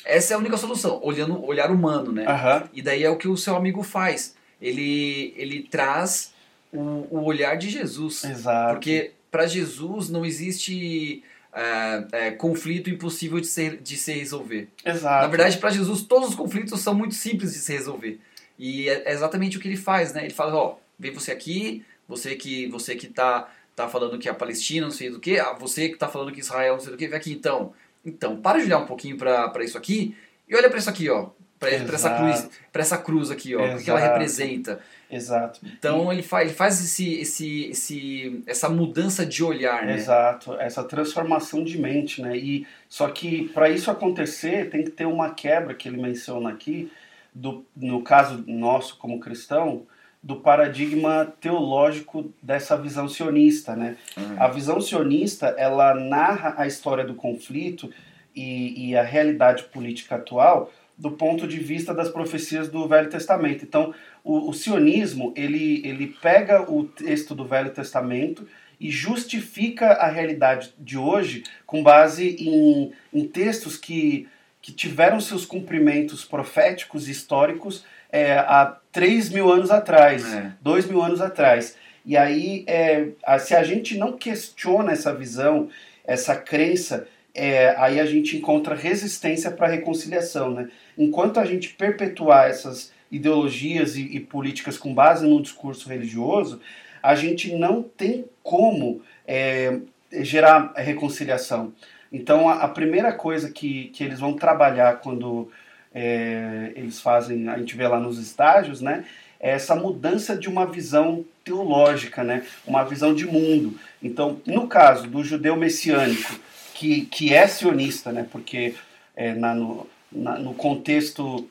Essa 0.03 0.33
é 0.33 0.35
a 0.35 0.39
única 0.39 0.57
solução, 0.57 0.99
olhando 1.03 1.43
olhar 1.45 1.71
humano, 1.71 2.11
né? 2.11 2.25
Aham. 2.25 2.69
E 2.73 2.81
daí 2.81 3.03
é 3.03 3.09
o 3.09 3.17
que 3.17 3.27
o 3.27 3.37
seu 3.37 3.55
amigo 3.55 3.83
faz. 3.83 4.35
Ele, 4.61 5.33
ele 5.37 5.63
traz 5.63 6.33
o, 6.71 6.79
o 7.09 7.23
olhar 7.23 7.55
de 7.55 7.69
Jesus. 7.69 8.23
Exato. 8.23 8.73
Porque 8.73 9.11
para 9.29 9.45
Jesus 9.47 10.09
não 10.09 10.25
existe 10.25 11.23
é, 11.53 12.07
é, 12.11 12.31
conflito 12.31 12.89
impossível 12.89 13.39
de, 13.39 13.47
ser, 13.47 13.77
de 13.77 13.97
se 13.97 14.13
resolver. 14.13 14.69
Exato. 14.85 15.23
Na 15.23 15.27
verdade, 15.27 15.57
para 15.57 15.69
Jesus, 15.69 16.03
todos 16.03 16.29
os 16.29 16.35
conflitos 16.35 16.79
são 16.79 16.93
muito 16.93 17.15
simples 17.15 17.53
de 17.53 17.59
se 17.59 17.73
resolver. 17.73 18.19
E 18.57 18.87
é 18.87 19.03
é 19.05 19.11
exatamente 19.11 19.57
o 19.57 19.59
que 19.59 19.67
ele 19.67 19.77
faz, 19.77 20.13
né? 20.13 20.23
Ele 20.23 20.33
fala, 20.33 20.55
ó, 20.55 20.75
vem 20.97 21.11
você 21.11 21.31
aqui, 21.31 21.83
você 22.07 22.35
que 22.35 22.67
você 22.67 22.95
que 22.95 23.07
tá, 23.07 23.49
tá 23.75 23.87
falando 23.87 24.19
que 24.19 24.29
a 24.29 24.33
Palestina 24.33 24.85
não 24.85 24.91
sei 24.91 25.09
do 25.09 25.19
que, 25.19 25.39
ah, 25.39 25.53
você 25.53 25.89
que 25.89 25.97
tá 25.97 26.07
falando 26.07 26.31
que 26.31 26.39
Israel 26.39 26.73
não 26.73 26.79
sei 26.79 26.91
do 26.91 26.97
que, 26.97 27.07
vem 27.07 27.17
aqui 27.17 27.33
então. 27.33 27.73
Então, 28.05 28.39
para 28.39 28.59
de 28.59 28.65
olhar 28.65 28.79
um 28.79 28.85
pouquinho 28.85 29.17
para 29.17 29.63
isso 29.63 29.77
aqui 29.77 30.15
e 30.47 30.55
olha 30.55 30.69
para 30.69 30.79
isso 30.79 30.89
aqui, 30.89 31.09
ó. 31.09 31.29
Para 31.61 31.93
essa 31.93 32.09
cruz, 32.09 32.49
para 32.73 32.81
essa 32.81 32.97
cruz 32.97 33.29
aqui, 33.29 33.55
ó, 33.55 33.75
o 33.75 33.77
que 33.77 33.87
ela 33.87 33.99
representa. 33.99 34.79
Exato. 35.11 35.59
Então 35.63 36.11
ele 36.11 36.23
faz, 36.23 36.47
ele 36.47 36.55
faz 36.55 36.83
esse, 36.83 37.13
esse, 37.19 37.65
esse, 37.65 38.43
essa 38.47 38.67
mudança 38.67 39.23
de 39.23 39.43
olhar, 39.43 39.85
né? 39.85 39.93
Exato, 39.95 40.55
essa 40.55 40.83
transformação 40.83 41.63
de 41.63 41.77
mente, 41.77 42.19
né? 42.19 42.35
E 42.35 42.65
só 42.89 43.09
que 43.09 43.47
para 43.49 43.69
isso 43.69 43.91
acontecer 43.91 44.71
tem 44.71 44.83
que 44.83 44.89
ter 44.89 45.05
uma 45.05 45.35
quebra 45.35 45.75
que 45.75 45.87
ele 45.87 46.01
menciona 46.01 46.49
aqui, 46.49 46.91
do, 47.31 47.63
no 47.75 48.01
caso 48.01 48.43
nosso 48.47 48.97
como 48.97 49.19
cristão, 49.19 49.85
do 50.23 50.37
paradigma 50.37 51.31
teológico 51.39 52.33
dessa 52.41 52.75
visão 52.75 53.07
sionista, 53.07 53.75
né? 53.75 53.97
Uhum. 54.17 54.35
A 54.39 54.47
visão 54.47 54.81
sionista, 54.81 55.53
ela 55.59 55.93
narra 55.93 56.55
a 56.57 56.65
história 56.65 57.03
do 57.03 57.13
conflito 57.13 57.91
e, 58.35 58.89
e, 58.89 58.95
a 58.95 59.03
realidade 59.03 59.63
política 59.65 60.15
atual 60.15 60.71
do 60.97 61.11
ponto 61.11 61.47
de 61.47 61.59
vista 61.59 61.93
das 61.93 62.09
profecias 62.09 62.69
do 62.69 62.87
Velho 62.87 63.09
Testamento. 63.09 63.63
Então, 63.63 63.93
o, 64.23 64.49
o 64.49 64.53
sionismo, 64.53 65.33
ele, 65.35 65.81
ele 65.85 66.07
pega 66.21 66.71
o 66.71 66.83
texto 66.83 67.33
do 67.33 67.45
Velho 67.45 67.71
Testamento 67.71 68.47
e 68.79 68.89
justifica 68.89 69.93
a 69.93 70.07
realidade 70.07 70.73
de 70.79 70.97
hoje 70.97 71.43
com 71.65 71.83
base 71.83 72.35
em, 72.39 72.91
em 73.13 73.27
textos 73.27 73.77
que, 73.77 74.27
que 74.61 74.71
tiveram 74.71 75.19
seus 75.19 75.45
cumprimentos 75.45 76.25
proféticos 76.25 77.07
e 77.07 77.11
históricos 77.11 77.85
é, 78.11 78.33
há 78.33 78.77
3 78.91 79.29
mil 79.29 79.51
anos 79.51 79.71
atrás, 79.71 80.25
É. 80.33 80.51
2 80.61 80.87
mil 80.87 81.01
anos 81.01 81.21
atrás. 81.21 81.77
E 82.05 82.17
aí, 82.17 82.63
é, 82.67 83.09
se 83.39 83.55
a 83.55 83.63
gente 83.63 83.97
não 83.97 84.13
questiona 84.13 84.91
essa 84.91 85.13
visão, 85.13 85.69
essa 86.03 86.35
crença, 86.35 87.07
é, 87.33 87.75
aí 87.77 87.99
a 87.99 88.05
gente 88.05 88.37
encontra 88.37 88.75
resistência 88.75 89.51
para 89.51 89.67
a 89.67 89.69
reconciliação. 89.69 90.51
Né? 90.51 90.69
Enquanto 90.97 91.39
a 91.39 91.45
gente 91.45 91.69
perpetuar 91.69 92.49
essas 92.49 92.91
ideologias 93.11 93.95
e, 93.95 94.03
e 94.03 94.19
políticas 94.19 94.77
com 94.77 94.93
base 94.93 95.27
no 95.27 95.41
discurso 95.41 95.89
religioso, 95.89 96.61
a 97.01 97.15
gente 97.15 97.53
não 97.55 97.81
tem 97.81 98.25
como 98.43 99.01
é, 99.27 99.79
gerar 100.11 100.73
reconciliação. 100.75 101.73
Então, 102.11 102.49
a, 102.49 102.63
a 102.63 102.67
primeira 102.67 103.13
coisa 103.13 103.49
que, 103.49 103.85
que 103.93 104.03
eles 104.03 104.19
vão 104.19 104.33
trabalhar 104.33 104.99
quando 104.99 105.49
é, 105.93 106.71
eles 106.75 106.99
fazem, 106.99 107.47
a 107.49 107.57
gente 107.57 107.75
vê 107.75 107.87
lá 107.87 107.99
nos 107.99 108.17
estágios, 108.17 108.81
né? 108.81 109.05
É 109.39 109.51
essa 109.51 109.75
mudança 109.75 110.37
de 110.37 110.47
uma 110.47 110.65
visão 110.67 111.25
teológica, 111.43 112.23
né? 112.23 112.43
Uma 112.65 112.83
visão 112.83 113.13
de 113.13 113.25
mundo. 113.25 113.77
Então, 114.01 114.39
no 114.45 114.67
caso 114.67 115.07
do 115.07 115.23
judeu 115.23 115.55
messiânico, 115.55 116.39
que, 116.81 117.05
que 117.05 117.31
é 117.33 117.45
sionista, 117.47 118.11
né? 118.11 118.25
Porque 118.31 118.73
é, 119.15 119.33
na, 119.35 119.53
no, 119.53 119.87
na- 120.11 120.39
no 120.39 120.53
contexto 120.55 121.47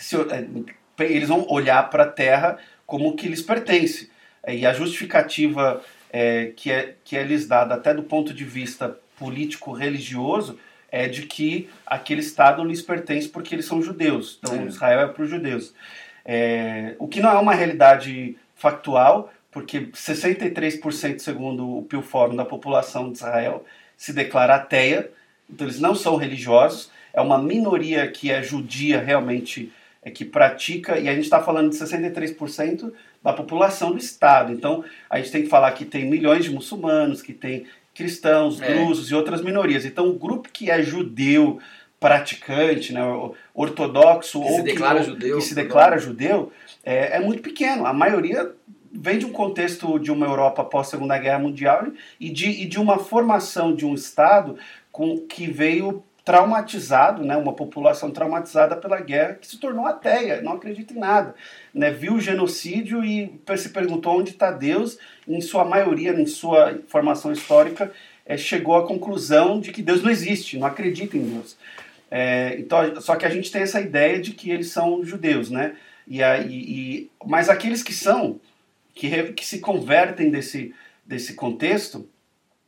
sio- 0.00 0.28
é, 0.32 0.44
eles 1.04 1.28
vão 1.28 1.46
olhar 1.48 1.88
para 1.90 2.02
a 2.02 2.08
terra 2.08 2.58
como 2.84 3.14
que 3.14 3.28
lhes 3.28 3.40
pertence. 3.40 4.10
É, 4.42 4.54
E 4.56 4.66
a 4.66 4.72
justificativa 4.72 5.80
é, 6.12 6.52
que, 6.56 6.72
é, 6.72 6.94
que 7.04 7.16
é 7.16 7.22
lhes 7.22 7.46
dada, 7.46 7.74
até 7.74 7.94
do 7.94 8.02
ponto 8.02 8.34
de 8.34 8.44
vista 8.44 8.98
político-religioso, 9.16 10.58
é 10.90 11.08
de 11.08 11.22
que 11.22 11.68
aquele 11.86 12.20
Estado 12.20 12.64
lhes 12.64 12.82
pertence 12.82 13.28
porque 13.28 13.54
eles 13.54 13.66
são 13.66 13.80
judeus. 13.82 14.38
Então, 14.42 14.56
É. 14.60 14.66
Israel 14.66 15.00
é 15.00 15.06
para 15.08 15.22
os 15.22 15.30
judeus. 15.30 15.72
É, 16.24 16.94
o 16.98 17.06
que 17.06 17.20
não 17.20 17.30
é 17.30 17.38
uma 17.38 17.54
realidade 17.54 18.36
factual, 18.56 19.32
porque 19.52 19.86
63%, 19.92 21.20
segundo 21.20 21.78
o 21.78 21.82
Pew 21.82 22.02
Forum, 22.02 22.34
da 22.36 22.44
população 22.44 23.10
de 23.10 23.18
Israel 23.18 23.64
se 23.96 24.12
declara 24.12 24.54
ateia, 24.56 25.10
então 25.48 25.66
eles 25.66 25.80
não 25.80 25.94
são 25.94 26.16
religiosos, 26.16 26.90
é 27.12 27.20
uma 27.20 27.38
minoria 27.38 28.06
que 28.08 28.30
é 28.30 28.42
judia 28.42 29.00
realmente, 29.00 29.72
é, 30.02 30.10
que 30.10 30.24
pratica, 30.24 30.98
e 30.98 31.08
a 31.08 31.14
gente 31.14 31.24
está 31.24 31.40
falando 31.42 31.70
de 31.70 31.76
63% 31.76 32.92
da 33.22 33.32
população 33.32 33.92
do 33.92 33.98
Estado. 33.98 34.52
Então 34.52 34.84
a 35.08 35.18
gente 35.18 35.30
tem 35.30 35.42
que 35.42 35.48
falar 35.48 35.70
que 35.72 35.84
tem 35.84 36.04
milhões 36.04 36.44
de 36.44 36.50
muçulmanos, 36.50 37.22
que 37.22 37.32
tem 37.32 37.66
cristãos, 37.94 38.60
É. 38.60 38.74
drusos 38.74 39.10
e 39.10 39.14
outras 39.14 39.40
minorias. 39.40 39.84
Então 39.84 40.08
o 40.08 40.14
grupo 40.18 40.48
que 40.52 40.70
é 40.70 40.82
judeu, 40.82 41.60
praticante, 42.00 42.92
né, 42.92 43.00
ortodoxo 43.54 44.40
Que 44.40 44.46
ou 44.46 44.58
ou- 44.98 45.02
judeu, 45.02 45.38
que 45.38 45.44
se 45.44 45.54
declara 45.54 45.96
judeu 45.98 46.52
é, 46.84 47.16
é 47.16 47.20
muito 47.20 47.42
pequeno. 47.42 47.86
A 47.86 47.92
maioria 47.94 48.50
vem 48.94 49.18
de 49.18 49.26
um 49.26 49.32
contexto 49.32 49.98
de 49.98 50.12
uma 50.12 50.26
Europa 50.26 50.64
pós 50.64 50.88
Segunda 50.88 51.18
Guerra 51.18 51.38
Mundial 51.38 51.88
e 52.20 52.30
de, 52.30 52.48
e 52.48 52.66
de 52.66 52.78
uma 52.78 52.98
formação 52.98 53.74
de 53.74 53.84
um 53.84 53.94
Estado 53.94 54.56
com 54.92 55.18
que 55.18 55.46
veio 55.46 56.02
traumatizado, 56.24 57.22
né, 57.22 57.36
uma 57.36 57.52
população 57.52 58.10
traumatizada 58.10 58.76
pela 58.76 58.98
guerra 58.98 59.34
que 59.34 59.46
se 59.46 59.58
tornou 59.58 59.86
ateia, 59.86 60.40
não 60.40 60.52
acredita 60.52 60.94
em 60.94 60.98
nada, 60.98 61.34
né, 61.72 61.90
viu 61.90 62.14
o 62.14 62.20
genocídio 62.20 63.04
e 63.04 63.38
se 63.58 63.68
perguntou 63.68 64.18
onde 64.18 64.30
está 64.30 64.50
Deus, 64.50 64.96
em 65.28 65.40
sua 65.42 65.64
maioria, 65.66 66.12
em 66.18 66.24
sua 66.24 66.78
formação 66.88 67.30
histórica, 67.30 67.92
eh, 68.24 68.38
chegou 68.38 68.74
à 68.76 68.86
conclusão 68.86 69.60
de 69.60 69.70
que 69.70 69.82
Deus 69.82 70.02
não 70.02 70.10
existe, 70.10 70.56
não 70.58 70.66
acredita 70.66 71.14
em 71.16 71.28
Deus. 71.28 71.58
É, 72.10 72.56
então, 72.58 73.00
só 73.00 73.16
que 73.16 73.26
a 73.26 73.30
gente 73.30 73.50
tem 73.50 73.62
essa 73.62 73.80
ideia 73.80 74.20
de 74.20 74.32
que 74.32 74.50
eles 74.50 74.68
são 74.70 75.04
judeus, 75.04 75.50
né? 75.50 75.74
E, 76.06 76.22
aí, 76.22 76.46
e- 76.48 77.10
mas 77.26 77.48
aqueles 77.48 77.82
que 77.82 77.92
são, 77.92 78.38
que, 78.94 79.32
que 79.32 79.44
se 79.44 79.58
convertem 79.58 80.30
desse, 80.30 80.74
desse 81.04 81.34
contexto, 81.34 82.08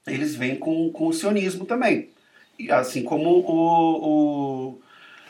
eles 0.07 0.35
vêm 0.35 0.57
com, 0.57 0.91
com 0.91 1.07
o 1.09 1.13
sionismo 1.13 1.65
também. 1.65 2.11
E 2.59 2.71
assim 2.71 3.03
como 3.03 3.29
o, 3.31 4.71
o, 4.73 4.79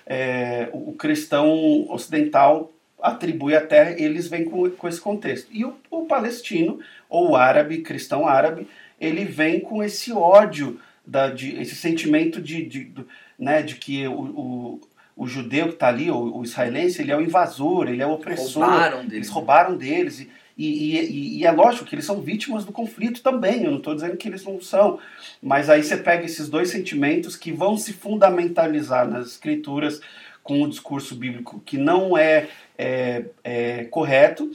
é, 0.07 0.68
o 0.72 0.92
cristão 0.92 1.86
ocidental 1.90 2.72
atribui 3.03 3.55
a 3.55 3.61
terra, 3.61 3.94
eles 3.99 4.28
vêm 4.28 4.44
com, 4.44 4.70
com 4.70 4.88
esse 4.88 5.01
contexto. 5.01 5.49
E 5.53 5.64
o, 5.64 5.74
o 5.90 6.07
palestino, 6.07 6.80
ou 7.09 7.30
o 7.30 7.36
árabe, 7.36 7.82
cristão 7.82 8.26
árabe, 8.26 8.66
ele 9.01 9.24
vem 9.24 9.61
com 9.61 9.82
esse 9.82 10.12
ódio, 10.12 10.80
da, 11.07 11.30
de, 11.30 11.55
esse 11.61 11.76
sentimento 11.76 12.40
de, 12.40 12.64
de, 12.66 12.84
do- 12.84 13.07
né, 13.38 13.62
de 13.62 13.76
que 13.76 14.09
o, 14.09 14.12
o, 14.20 14.80
o 15.16 15.26
judeu 15.26 15.68
que 15.68 15.74
está 15.74 15.88
ali, 15.88 16.11
o, 16.11 16.38
o 16.38 16.42
israelense, 16.42 17.01
ele 17.01 17.12
é 17.12 17.16
o 17.16 17.20
invasor, 17.20 17.88
ele 17.88 18.03
é 18.03 18.07
o 18.07 18.12
opressor. 18.12 18.64
Roubaram 18.64 18.99
Eles 19.01 19.11
deles. 19.11 19.28
roubaram 19.28 19.76
deles. 19.76 20.20
E, 20.20 20.30
e, 20.57 20.98
e- 20.98 21.38
e 21.40 21.46
é 21.46 21.50
lógico 21.52 21.84
que 21.84 21.94
eles 21.94 22.04
são 22.04 22.20
vítimas 22.22 22.64
do 22.64 22.72
conflito 22.72 23.22
também. 23.22 23.64
Eu 23.64 23.70
não 23.70 23.78
estou 23.78 23.94
dizendo 23.94 24.16
que 24.16 24.28
eles 24.28 24.44
não 24.44 24.61
são. 24.61 24.98
Mas 25.42 25.68
aí 25.68 25.82
você 25.82 25.96
pega 25.96 26.24
esses 26.24 26.48
dois 26.48 26.70
sentimentos 26.70 27.36
que 27.36 27.52
vão 27.52 27.76
se 27.76 27.92
fundamentalizar 27.92 29.07
nas 29.09 29.26
escrituras 29.28 30.00
com 30.42 30.62
o 30.62 30.68
discurso 30.68 31.14
bíblico 31.16 31.61
que 31.61 31.76
não 31.76 32.16
é, 32.16 32.48
é, 32.78 33.24
é 33.44 33.84
correto. 33.84 34.50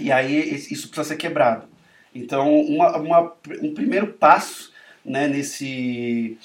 E 0.00 0.10
aí 0.10 0.54
isso 0.54 0.88
precisa 0.88 1.04
ser 1.04 1.16
quebrado. 1.16 1.66
Então, 2.14 2.60
uma, 2.60 2.96
uma- 2.96 3.32
um 3.62 3.72
primeiro 3.74 4.08
passo 4.08 4.72
né, 5.04 5.26
nesse, 5.28 6.36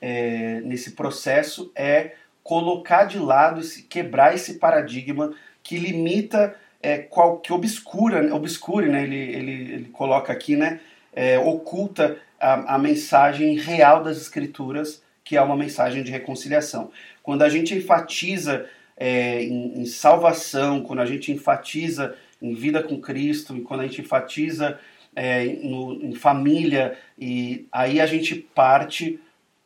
é, 0.00 0.60
nesse 0.62 0.92
processo 0.92 1.70
é 1.74 2.14
colocar 2.42 3.04
de 3.04 3.18
lado, 3.18 3.60
esse, 3.60 3.82
quebrar 3.84 4.34
esse 4.34 4.54
paradigma 4.54 5.32
que 5.62 5.78
limita, 5.78 6.54
é, 6.86 6.98
qual, 6.98 7.38
que 7.38 7.52
obscura, 7.52 8.32
obscure, 8.32 8.88
né, 8.88 9.02
ele, 9.02 9.16
ele, 9.16 9.52
ele 9.72 9.84
coloca 9.86 10.32
aqui, 10.32 10.54
né, 10.54 10.78
é, 11.12 11.36
oculta 11.36 12.16
a, 12.38 12.76
a 12.76 12.78
mensagem 12.78 13.56
real 13.56 14.04
das 14.04 14.18
escrituras, 14.18 15.02
que 15.24 15.36
é 15.36 15.42
uma 15.42 15.56
mensagem 15.56 16.04
de 16.04 16.12
reconciliação. 16.12 16.92
Quando 17.24 17.42
a 17.42 17.48
gente 17.48 17.74
enfatiza 17.74 18.66
é, 18.96 19.42
em, 19.42 19.80
em 19.80 19.84
salvação, 19.84 20.80
quando 20.80 21.00
a 21.00 21.06
gente 21.06 21.32
enfatiza 21.32 22.14
em 22.40 22.54
vida 22.54 22.80
com 22.80 23.00
Cristo, 23.00 23.56
e 23.56 23.62
quando 23.62 23.80
a 23.80 23.86
gente 23.88 24.00
enfatiza 24.00 24.78
é, 25.16 25.44
no, 25.44 25.94
em 26.04 26.14
família, 26.14 26.96
e 27.18 27.66
aí 27.72 28.00
a 28.00 28.06
gente 28.06 28.36
parte 28.54 29.18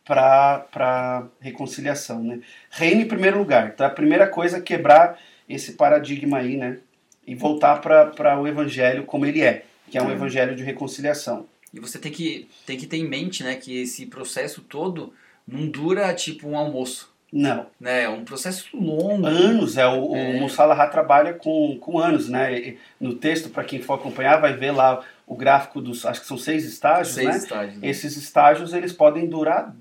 para 0.07 1.27
reconciliação. 1.39 2.23
Né? 2.23 2.41
Reino 2.71 3.03
em 3.03 3.09
primeiro 3.09 3.39
lugar. 3.39 3.73
Então 3.75 3.87
a 3.87 3.91
primeira 3.91 4.27
coisa 4.27 4.57
é 4.57 4.61
quebrar 4.63 5.19
esse 5.47 5.73
paradigma 5.73 6.39
aí, 6.39 6.57
né? 6.57 6.79
E 7.27 7.35
voltar 7.35 7.81
para 7.81 8.41
o 8.41 8.47
evangelho 8.47 9.05
como 9.05 9.25
ele 9.27 9.41
é, 9.43 9.65
que 9.91 9.97
é 9.99 10.03
um 10.03 10.07
Uhum. 10.07 10.13
evangelho 10.13 10.55
de 10.57 10.63
reconciliação. 10.63 11.47
E 11.73 11.79
você 11.79 11.99
tem 11.99 12.11
que, 12.11 12.49
tem 12.67 12.77
que 12.77 12.87
ter 12.87 12.97
em 12.97 13.09
mente, 13.09 13.43
né, 13.45 13.55
que 13.55 13.83
esse 13.83 14.07
processo 14.07 14.61
todo 14.63 15.13
não 15.47 15.67
dura 15.69 16.13
tipo 16.15 16.49
um 16.49 16.57
almoço, 16.57 17.13
Não. 17.33 17.67
né? 17.81 18.05
É 18.05 18.09
um 18.09 18.25
processo 18.25 18.67
longo. 18.77 19.27
Anos, 19.27 19.77
é, 19.77 19.87
o, 19.87 20.17
É. 20.17 20.31
o 20.37 20.41
Mussalaha 20.41 20.87
trabalha 20.89 21.33
com, 21.35 21.79
com 21.81 21.99
anos, 21.99 22.29
né? 22.29 22.75
No 23.01 23.15
texto, 23.15 23.51
para 23.51 23.63
quem 23.65 23.81
for 23.81 23.95
acompanhar, 23.95 24.41
vai 24.41 24.53
ver 24.57 24.73
lá 24.73 25.01
o 25.27 25.37
gráfico 25.37 25.81
dos, 25.81 26.05
acho 26.05 26.21
que 26.21 26.27
são 26.27 26.37
seis 26.37 26.65
estágios, 26.65 27.15
Seis 27.15 27.29
né? 27.29 27.37
estágios. 27.37 27.77
né? 27.81 27.89
Esses 27.89 28.17
estágios, 28.17 28.73
eles 28.73 28.93
podem 28.93 29.29
durar, 29.29 29.75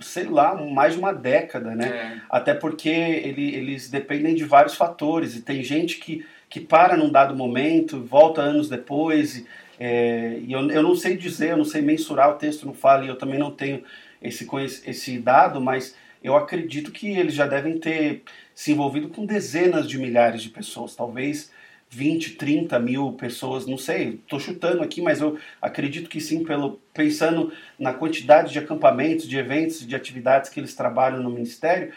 sei 0.00 0.24
lá, 0.24 0.54
mais 0.54 0.94
de 0.94 0.98
uma 0.98 1.12
década, 1.12 1.74
né? 1.74 1.88
É. 1.88 2.20
Até 2.30 2.54
porque 2.54 2.88
ele, 2.88 3.54
eles 3.54 3.90
dependem 3.90 4.34
de 4.34 4.44
vários 4.44 4.74
fatores. 4.74 5.36
E 5.36 5.42
tem 5.42 5.62
gente 5.62 5.98
que, 5.98 6.24
que 6.54 6.60
para 6.60 6.96
num 6.96 7.10
dado 7.10 7.34
momento, 7.34 8.00
volta 8.00 8.40
anos 8.40 8.68
depois. 8.68 9.38
E, 9.38 9.46
é, 9.76 10.38
e 10.40 10.52
eu, 10.52 10.70
eu 10.70 10.84
não 10.84 10.94
sei 10.94 11.16
dizer, 11.16 11.50
eu 11.50 11.56
não 11.56 11.64
sei 11.64 11.82
mensurar, 11.82 12.30
o 12.30 12.34
texto 12.34 12.64
não 12.64 12.72
fala, 12.72 13.04
e 13.04 13.08
eu 13.08 13.16
também 13.16 13.40
não 13.40 13.50
tenho 13.50 13.82
esse, 14.22 14.48
esse 14.86 15.18
dado, 15.18 15.60
mas 15.60 15.96
eu 16.22 16.36
acredito 16.36 16.92
que 16.92 17.08
eles 17.08 17.34
já 17.34 17.44
devem 17.44 17.76
ter 17.80 18.22
se 18.54 18.70
envolvido 18.70 19.08
com 19.08 19.26
dezenas 19.26 19.88
de 19.88 19.98
milhares 19.98 20.42
de 20.42 20.48
pessoas, 20.48 20.94
talvez 20.94 21.50
20, 21.90 22.36
30 22.36 22.78
mil 22.78 23.12
pessoas, 23.14 23.66
não 23.66 23.76
sei, 23.76 24.20
estou 24.22 24.38
chutando 24.38 24.80
aqui, 24.80 25.02
mas 25.02 25.20
eu 25.20 25.36
acredito 25.60 26.08
que 26.08 26.20
sim, 26.20 26.44
pelo, 26.44 26.80
pensando 26.92 27.52
na 27.76 27.92
quantidade 27.92 28.52
de 28.52 28.58
acampamentos, 28.60 29.28
de 29.28 29.36
eventos, 29.36 29.84
de 29.84 29.96
atividades 29.96 30.50
que 30.50 30.60
eles 30.60 30.74
trabalham 30.76 31.20
no 31.20 31.30
ministério, 31.30 31.92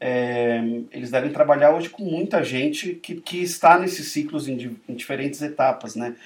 é, 0.00 0.62
eles 0.90 1.10
devem 1.10 1.30
trabalhar 1.30 1.74
hoje 1.74 1.90
com 1.90 2.02
muita 2.02 2.42
gente 2.42 2.94
que, 2.94 3.20
que 3.20 3.42
está 3.42 3.78
nesses 3.78 4.08
ciclos 4.08 4.48
em, 4.48 4.76
em 4.88 4.94
diferentes 4.94 5.42
etapas, 5.42 5.94
né? 5.94 6.16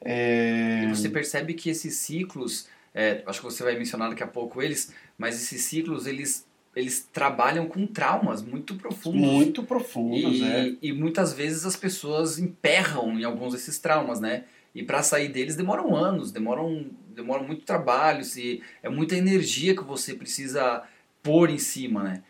É... 0.00 0.84
E 0.84 0.88
você 0.88 1.10
percebe 1.10 1.52
que 1.52 1.68
esses 1.68 1.96
ciclos, 1.96 2.66
é, 2.94 3.22
acho 3.26 3.40
que 3.40 3.44
você 3.44 3.62
vai 3.62 3.76
mencionar 3.76 4.08
daqui 4.08 4.22
a 4.22 4.26
pouco 4.26 4.62
eles, 4.62 4.94
mas 5.18 5.36
esses 5.36 5.62
ciclos 5.64 6.06
eles 6.06 6.48
eles 6.74 7.08
trabalham 7.12 7.66
com 7.66 7.84
traumas 7.84 8.42
muito 8.42 8.76
profundos. 8.76 9.20
Muito 9.20 9.64
profundos, 9.64 10.38
e, 10.38 10.44
é. 10.44 10.72
E 10.80 10.92
muitas 10.92 11.32
vezes 11.32 11.66
as 11.66 11.74
pessoas 11.74 12.38
emperram 12.38 13.18
em 13.18 13.24
alguns 13.24 13.52
desses 13.52 13.76
traumas, 13.78 14.20
né? 14.20 14.44
E 14.72 14.82
para 14.84 15.02
sair 15.02 15.28
deles 15.28 15.56
demoram 15.56 15.96
anos, 15.96 16.30
demoram, 16.30 16.86
demoram 17.08 17.44
muito 17.44 17.64
trabalho, 17.64 18.22
se 18.24 18.62
é 18.84 18.88
muita 18.88 19.16
energia 19.16 19.74
que 19.74 19.82
você 19.82 20.14
precisa 20.14 20.84
pôr 21.24 21.50
em 21.50 21.58
cima, 21.58 22.04
né? 22.04 22.22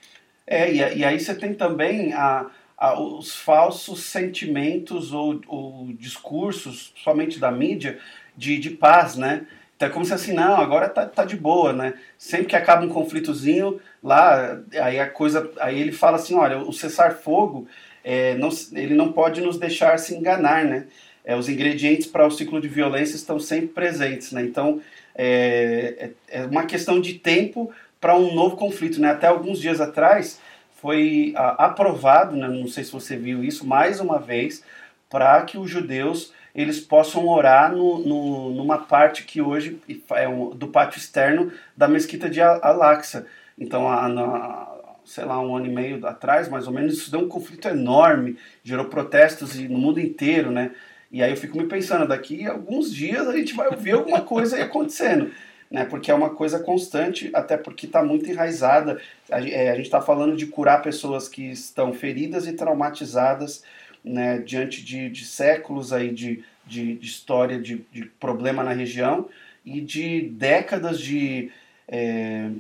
É, 0.51 0.69
e, 0.69 0.99
e 0.99 1.05
aí 1.05 1.21
você 1.21 1.33
tem 1.33 1.55
também 1.55 2.13
a, 2.13 2.47
a, 2.77 3.01
os 3.01 3.37
falsos 3.37 4.03
sentimentos 4.03 5.13
ou, 5.13 5.41
ou 5.47 5.87
discursos, 5.93 6.93
somente 6.97 7.39
da 7.39 7.53
mídia, 7.53 8.01
de, 8.37 8.59
de 8.59 8.71
paz, 8.71 9.15
né? 9.15 9.47
Então 9.77 9.89
é 9.89 9.93
como 9.93 10.05
se 10.05 10.13
assim, 10.13 10.33
não, 10.33 10.57
agora 10.57 10.89
tá, 10.89 11.07
tá 11.07 11.25
de 11.25 11.37
boa, 11.37 11.73
né? 11.73 11.95
Sempre 12.19 12.49
que 12.49 12.57
acaba 12.57 12.85
um 12.85 12.89
conflitozinho, 12.89 13.81
lá, 14.03 14.61
aí 14.83 14.99
a 14.99 15.09
coisa. 15.09 15.49
Aí 15.61 15.81
ele 15.81 15.93
fala 15.93 16.17
assim, 16.17 16.35
olha, 16.35 16.59
o 16.59 16.73
cessar-fogo, 16.73 17.69
é, 18.03 18.35
não, 18.35 18.51
ele 18.73 18.95
não 18.95 19.13
pode 19.13 19.41
nos 19.41 19.57
deixar 19.57 19.97
se 20.01 20.17
enganar, 20.17 20.65
né? 20.65 20.87
É, 21.25 21.37
os 21.37 21.49
ingredientes 21.49 22.09
para 22.09 22.27
o 22.27 22.31
ciclo 22.31 22.61
de 22.61 22.67
violência 22.67 23.15
estão 23.15 23.39
sempre 23.39 23.69
presentes, 23.69 24.33
né? 24.33 24.43
Então 24.43 24.81
é, 25.15 26.11
é, 26.29 26.41
é 26.41 26.47
uma 26.47 26.65
questão 26.67 27.01
de 27.01 27.15
tempo 27.15 27.71
para 28.01 28.17
um 28.17 28.35
novo 28.35 28.57
conflito, 28.57 29.01
né? 29.01 29.11
Até 29.11 29.27
alguns 29.27 29.61
dias 29.61 29.81
atrás 29.81 30.41
foi 30.81 31.33
a, 31.37 31.67
aprovado, 31.67 32.35
né? 32.35 32.49
não 32.49 32.67
sei 32.67 32.85
se 32.85 32.93
você 32.93 33.17
viu 33.17 33.45
isso, 33.45 33.67
mais 33.67 34.01
uma 34.01 34.19
vez, 34.19 34.65
para 35.09 35.43
que 35.43 35.59
os 35.59 35.71
judeus 35.71 36.33
eles 36.55 36.81
possam 36.81 37.29
orar 37.29 37.71
no, 37.71 37.99
no, 37.99 38.51
numa 38.51 38.79
parte 38.79 39.25
que 39.25 39.41
hoje 39.41 39.79
é 40.11 40.29
um, 40.29 40.51
do 40.51 40.69
pátio 40.69 40.99
externo 40.99 41.53
da 41.77 41.87
mesquita 41.87 42.29
de 42.29 42.41
Al-Aqsa. 42.41 43.27
Então, 43.57 43.89
a, 43.89 44.09
na, 44.09 44.69
sei 45.05 45.25
lá, 45.25 45.41
um 45.41 45.55
ano 45.55 45.67
e 45.67 45.71
meio 45.71 46.05
atrás, 46.07 46.49
mais 46.49 46.67
ou 46.67 46.73
menos, 46.73 46.95
isso 46.95 47.11
deu 47.11 47.21
um 47.21 47.29
conflito 47.29 47.69
enorme, 47.69 48.37
gerou 48.65 48.87
protestos 48.87 49.55
no 49.57 49.79
mundo 49.79 50.01
inteiro, 50.01 50.51
né? 50.51 50.73
E 51.13 51.23
aí 51.23 51.31
eu 51.31 51.37
fico 51.37 51.59
me 51.59 51.67
pensando, 51.67 52.07
daqui 52.07 52.47
a 52.47 52.53
alguns 52.53 52.93
dias 52.93 53.27
a 53.27 53.37
gente 53.37 53.55
vai 53.55 53.75
ver 53.77 53.93
alguma 53.93 54.21
coisa 54.21 54.57
aí 54.57 54.63
acontecendo, 54.63 55.31
né? 55.71 55.85
Porque 55.85 56.11
é 56.11 56.15
uma 56.15 56.31
coisa 56.31 56.59
constante, 56.59 57.31
até 57.33 57.57
porque 57.57 57.87
está 57.87 58.03
muito 58.03 58.29
enraizada. 58.29 59.01
A, 59.31 59.41
é, 59.41 59.71
a 59.71 59.77
gente 59.77 59.85
está 59.85 60.01
falando 60.01 60.37
de 60.37 60.47
curar 60.47 60.83
pessoas 60.83 61.29
que 61.29 61.51
estão 61.51 61.93
feridas 61.93 62.47
e 62.47 62.53
traumatizadas 62.53 63.63
né, 64.05 64.39
diante 64.39 64.83
de, 64.83 65.09
de 65.09 65.25
séculos 65.25 65.93
aí 65.93 66.11
de, 66.11 66.43
de, 66.67 66.97
de 66.97 67.07
história 67.07 67.61
de, 67.61 67.85
de, 67.93 68.07
problema 68.07 68.65
na 68.65 68.73
região 68.73 69.29
e 69.65 69.81
de 69.81 70.23
décadas 70.23 70.99
de, 70.99 71.53
é, 71.87 72.51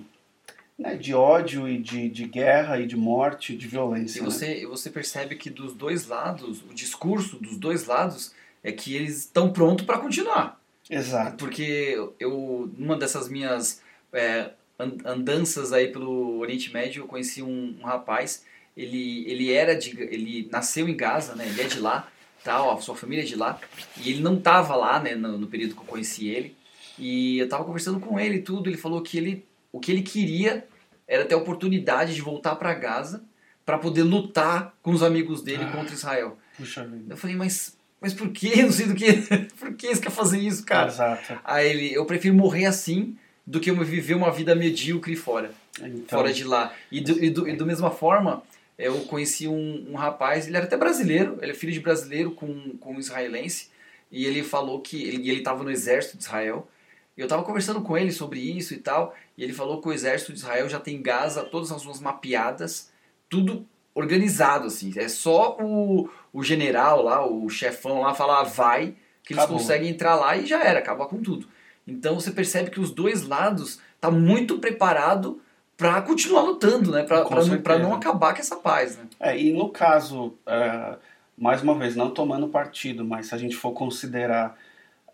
né, 0.79 0.97
de 0.97 1.15
ódio 1.15 1.67
e 1.67 1.79
de, 1.79 2.09
de 2.09 2.25
guerra 2.27 2.79
e 2.79 2.87
de 2.87 2.97
morte, 2.97 3.57
de 3.57 3.67
violência. 3.67 4.21
E 4.21 4.23
você, 4.23 4.61
né? 4.61 4.67
você 4.67 4.91
percebe 4.91 5.35
que 5.35 5.49
dos 5.49 5.75
dois 5.75 6.07
lados, 6.07 6.63
o 6.71 6.75
discurso 6.75 7.39
dos 7.39 7.57
dois 7.57 7.87
lados 7.87 8.35
é 8.63 8.71
que 8.71 8.95
eles 8.95 9.21
estão 9.21 9.51
prontos 9.51 9.87
para 9.87 9.99
continuar. 9.99 10.60
Exato. 10.91 11.37
Porque 11.37 11.97
eu, 12.19 12.71
numa 12.77 12.97
dessas 12.97 13.29
minhas 13.29 13.81
é, 14.13 14.51
andanças 14.79 15.73
aí 15.73 15.89
pelo 15.89 16.39
Oriente 16.39 16.73
Médio, 16.73 17.05
eu 17.05 17.07
conheci 17.07 17.43
um, 17.43 17.77
um 17.81 17.85
rapaz 17.85 18.45
ele, 18.77 19.25
ele 19.31 19.53
era 19.53 19.77
de, 19.77 19.91
ele 20.01 20.49
nasceu 20.51 20.89
em 20.89 20.97
Gaza, 20.97 21.35
né? 21.35 21.47
Ele 21.47 21.61
é 21.61 21.67
de 21.67 21.81
lá, 21.81 22.09
tal, 22.43 22.73
a 22.73 22.81
sua 22.81 22.97
família 22.97 23.23
é 23.23 23.27
de 23.27 23.37
lá, 23.37 23.61
e 23.97 24.11
ele 24.11 24.23
não 24.23 24.37
estava 24.37 24.75
lá, 24.75 24.99
né, 25.01 25.15
no, 25.15 25.37
no, 25.37 25.47
período 25.47 25.75
que 25.75 25.81
eu 25.81 25.87
conheci 25.87 26.29
ele. 26.29 26.57
E 26.99 27.39
eu 27.39 27.45
estava 27.45 27.65
conversando 27.65 28.01
com 28.01 28.19
ele 28.19 28.37
e 28.37 28.43
tudo, 28.43 28.69
ele 28.69 28.77
falou 28.77 29.03
que 29.03 29.19
ele 29.19 29.45
o 29.73 29.79
que 29.79 29.93
ele 29.93 30.03
queria 30.03 30.67
era 31.07 31.25
ter 31.25 31.35
a 31.35 31.39
oportunidade 31.39 32.15
de 32.15 32.21
voltar 32.21 32.57
para 32.57 32.75
Gaza 32.75 33.23
para 33.65 33.79
poder 33.79 34.03
lutar 34.03 34.75
com 34.83 34.91
os 34.91 35.03
amigos 35.03 35.43
dele 35.43 35.63
ah, 35.65 35.71
contra 35.71 35.95
Israel. 35.95 36.37
Puxa 36.57 36.85
vida. 36.85 37.15
Eu 37.15 37.17
falei, 37.17 37.37
mas 37.37 37.77
mas 38.01 38.15
por 38.15 38.31
que? 38.31 38.63
Não 38.63 38.73
sei 38.73 38.87
do 38.87 38.95
que. 38.95 39.13
por 39.59 39.75
que 39.75 39.95
você 39.95 40.01
quer 40.01 40.11
fazer 40.11 40.39
isso, 40.39 40.65
cara? 40.65 40.89
Exato. 40.89 41.39
Aí 41.45 41.69
ele, 41.69 41.93
eu 41.93 42.05
prefiro 42.07 42.35
morrer 42.35 42.67
assim 42.67 43.17
do 43.47 43.61
que 43.61 43.71
eu 43.71 43.77
viver 43.77 44.15
uma 44.15 44.31
vida 44.31 44.55
medíocre 44.55 45.17
fora. 45.17 45.53
Então, 45.79 46.19
fora 46.19 46.33
de 46.33 46.45
lá. 46.45 46.73
E 46.91 47.01
do, 47.01 47.23
e 47.23 47.31
do, 47.31 47.49
e 47.49 47.57
do 47.57 47.67
mesma 47.67 47.91
forma, 47.91 48.43
eu 48.79 49.01
conheci 49.03 49.47
um, 49.47 49.91
um, 49.91 49.95
rapaz, 49.95 50.47
ele 50.47 50.57
era 50.57 50.67
até 50.67 50.77
brasileiro, 50.77 51.39
ele 51.43 51.53
é 51.53 51.55
filho 51.55 51.73
de 51.73 51.81
brasileiro 51.81 52.31
com, 52.31 52.77
com 52.79 52.95
um 52.95 52.99
israelense, 52.99 53.69
e 54.11 54.25
ele 54.25 54.43
falou 54.43 54.81
que 54.81 55.03
ele 55.03 55.31
estava 55.33 55.63
no 55.63 55.71
exército 55.71 56.17
de 56.17 56.25
Israel. 56.25 56.69
Eu 57.17 57.25
estava 57.25 57.43
conversando 57.43 57.83
com 57.83 57.99
ele 57.99 58.13
sobre 58.13 58.41
isso 58.41 58.73
e 58.73 58.79
tal, 58.79 59.15
e 59.37 59.45
ele 59.45 59.53
falou 59.53 59.81
que 59.81 59.89
o 59.89 59.93
exército 59.93 60.33
de 60.33 60.39
Israel 60.39 60.69
já 60.69 60.81
tem 60.81 61.03
Gaza, 61.03 61.43
todas 61.43 61.71
as 61.71 61.85
ruas 61.85 62.01
mapeadas, 62.01 62.91
tudo 63.29 63.67
organizado, 63.95 64.67
assim. 64.67 64.93
É 64.97 65.09
só 65.09 65.57
o, 65.61 66.09
o 66.33 66.43
general 66.43 67.03
lá, 67.03 67.27
o 67.27 67.49
chefão 67.49 68.01
lá 68.01 68.15
falar 68.15 68.45
vai, 68.45 68.95
que 69.23 69.33
eles 69.33 69.45
Acabou. 69.45 69.59
conseguem 69.59 69.91
entrar 69.91 70.15
lá 70.15 70.37
e 70.37 70.47
já 70.47 70.63
era, 70.63 70.79
acaba 70.79 71.07
com 71.07 71.21
tudo. 71.23 71.47
Então 71.87 72.15
você 72.15 72.31
percebe 72.31 72.71
que 72.71 72.81
os 72.81 72.91
dois 72.91 73.27
lados 73.27 73.81
tá 74.01 74.11
muito 74.11 74.59
preparado 74.59 75.41
para 75.77 76.01
continuar 76.03 76.43
lutando, 76.43 76.93
né? 76.93 77.03
Para 77.03 77.79
não, 77.79 77.91
não 77.91 77.95
acabar 77.95 78.35
com 78.35 78.41
essa 78.41 78.57
paz, 78.57 78.97
né? 78.97 79.05
É, 79.19 79.39
e 79.39 79.53
no 79.53 79.71
caso, 79.71 80.35
é, 80.47 80.97
mais 81.37 81.63
uma 81.63 81.75
vez, 81.75 81.97
não 81.97 82.11
tomando 82.11 82.49
partido, 82.49 83.05
mas 83.05 83.27
se 83.27 83.35
a 83.35 83.39
gente 83.39 83.57
for 83.57 83.73
considerar 83.73 84.57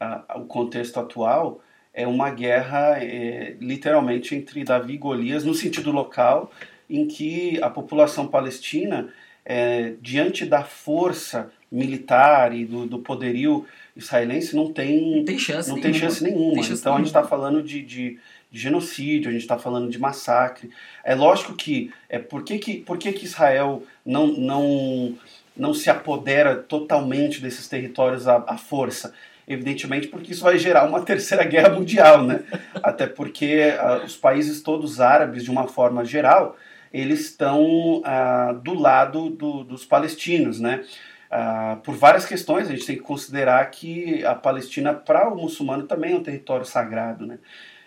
uh, 0.01 0.41
o 0.41 0.45
contexto 0.45 0.99
atual, 0.99 1.61
é 1.95 2.07
uma 2.07 2.31
guerra 2.31 2.99
é, 3.03 3.57
literalmente 3.61 4.35
entre 4.35 4.65
Davi 4.65 4.95
e 4.95 4.99
Golias, 4.99 5.45
no 5.45 5.55
sentido 5.55 5.93
local, 5.93 6.51
em 6.91 7.07
que 7.07 7.63
a 7.63 7.71
população 7.71 8.27
palestina, 8.27 9.09
é, 9.47 9.95
diante 10.03 10.45
da 10.45 10.63
força 10.63 11.51
militar 11.73 12.55
e 12.55 12.65
do, 12.65 12.87
do 12.87 12.99
poderio 12.99 13.65
israelense, 13.97 14.55
não 14.55 14.73
tem, 14.73 15.17
não 15.17 15.25
tem 15.25 15.39
chance 15.39 15.69
não 15.69 15.77
nenhuma. 15.77 15.93
Tem 15.93 16.01
chance 16.01 16.23
nenhuma. 16.23 16.55
Tem 16.55 16.63
chance 16.65 16.81
então 16.81 16.93
nenhuma. 16.93 16.97
a 16.97 16.99
gente 16.99 17.07
está 17.07 17.25
falando 17.25 17.63
de, 17.63 17.83
de 17.83 18.19
de 18.51 18.59
genocídio, 18.59 19.29
a 19.29 19.33
gente 19.33 19.43
está 19.43 19.59
falando 19.59 19.91
de 19.91 19.99
massacre. 19.99 20.71
É 21.05 21.15
lógico 21.15 21.55
que 21.55 21.93
é 22.09 22.19
por 22.19 22.43
que, 22.43 22.59
que, 22.59 22.79
por 22.79 22.99
que, 22.99 23.13
que 23.13 23.25
Israel 23.25 23.83
não, 24.05 24.29
não, 24.29 25.15
não 25.57 25.75
se 25.75 25.91
apodera 25.91 26.57
totalmente 26.57 27.41
desses 27.41 27.69
territórios 27.69 28.27
à, 28.29 28.43
à 28.47 28.57
força? 28.57 29.13
Evidentemente 29.49 30.09
porque 30.09 30.33
isso 30.33 30.43
vai 30.43 30.59
gerar 30.59 30.89
uma 30.89 31.03
terceira 31.05 31.45
guerra 31.45 31.71
mundial, 31.71 32.23
né? 32.23 32.43
Até 32.83 33.07
porque 33.07 33.75
uh, 33.79 34.05
os 34.05 34.17
países 34.17 34.63
todos 34.63 35.01
árabes, 35.01 35.45
de 35.45 35.51
uma 35.51 35.69
forma 35.69 36.05
geral, 36.05 36.57
eles 36.93 37.21
estão 37.21 38.01
uh, 38.01 38.55
do 38.63 38.75
lado 38.75 39.31
do, 39.31 39.65
dos 39.65 39.85
palestinos, 39.85 40.61
né? 40.61 40.85
Uh, 41.31 41.77
por 41.79 41.95
várias 41.97 42.25
questões, 42.25 42.69
a 42.69 42.71
gente 42.71 42.87
tem 42.87 42.97
que 42.97 43.03
considerar 43.03 43.69
que 43.71 44.25
a 44.25 44.35
Palestina, 44.35 44.95
para 44.95 45.29
o 45.29 45.37
muçulmano, 45.37 45.85
também 45.85 46.13
é 46.13 46.17
um 46.17 46.23
território 46.23 46.65
sagrado, 46.65 47.27
né? 47.27 47.39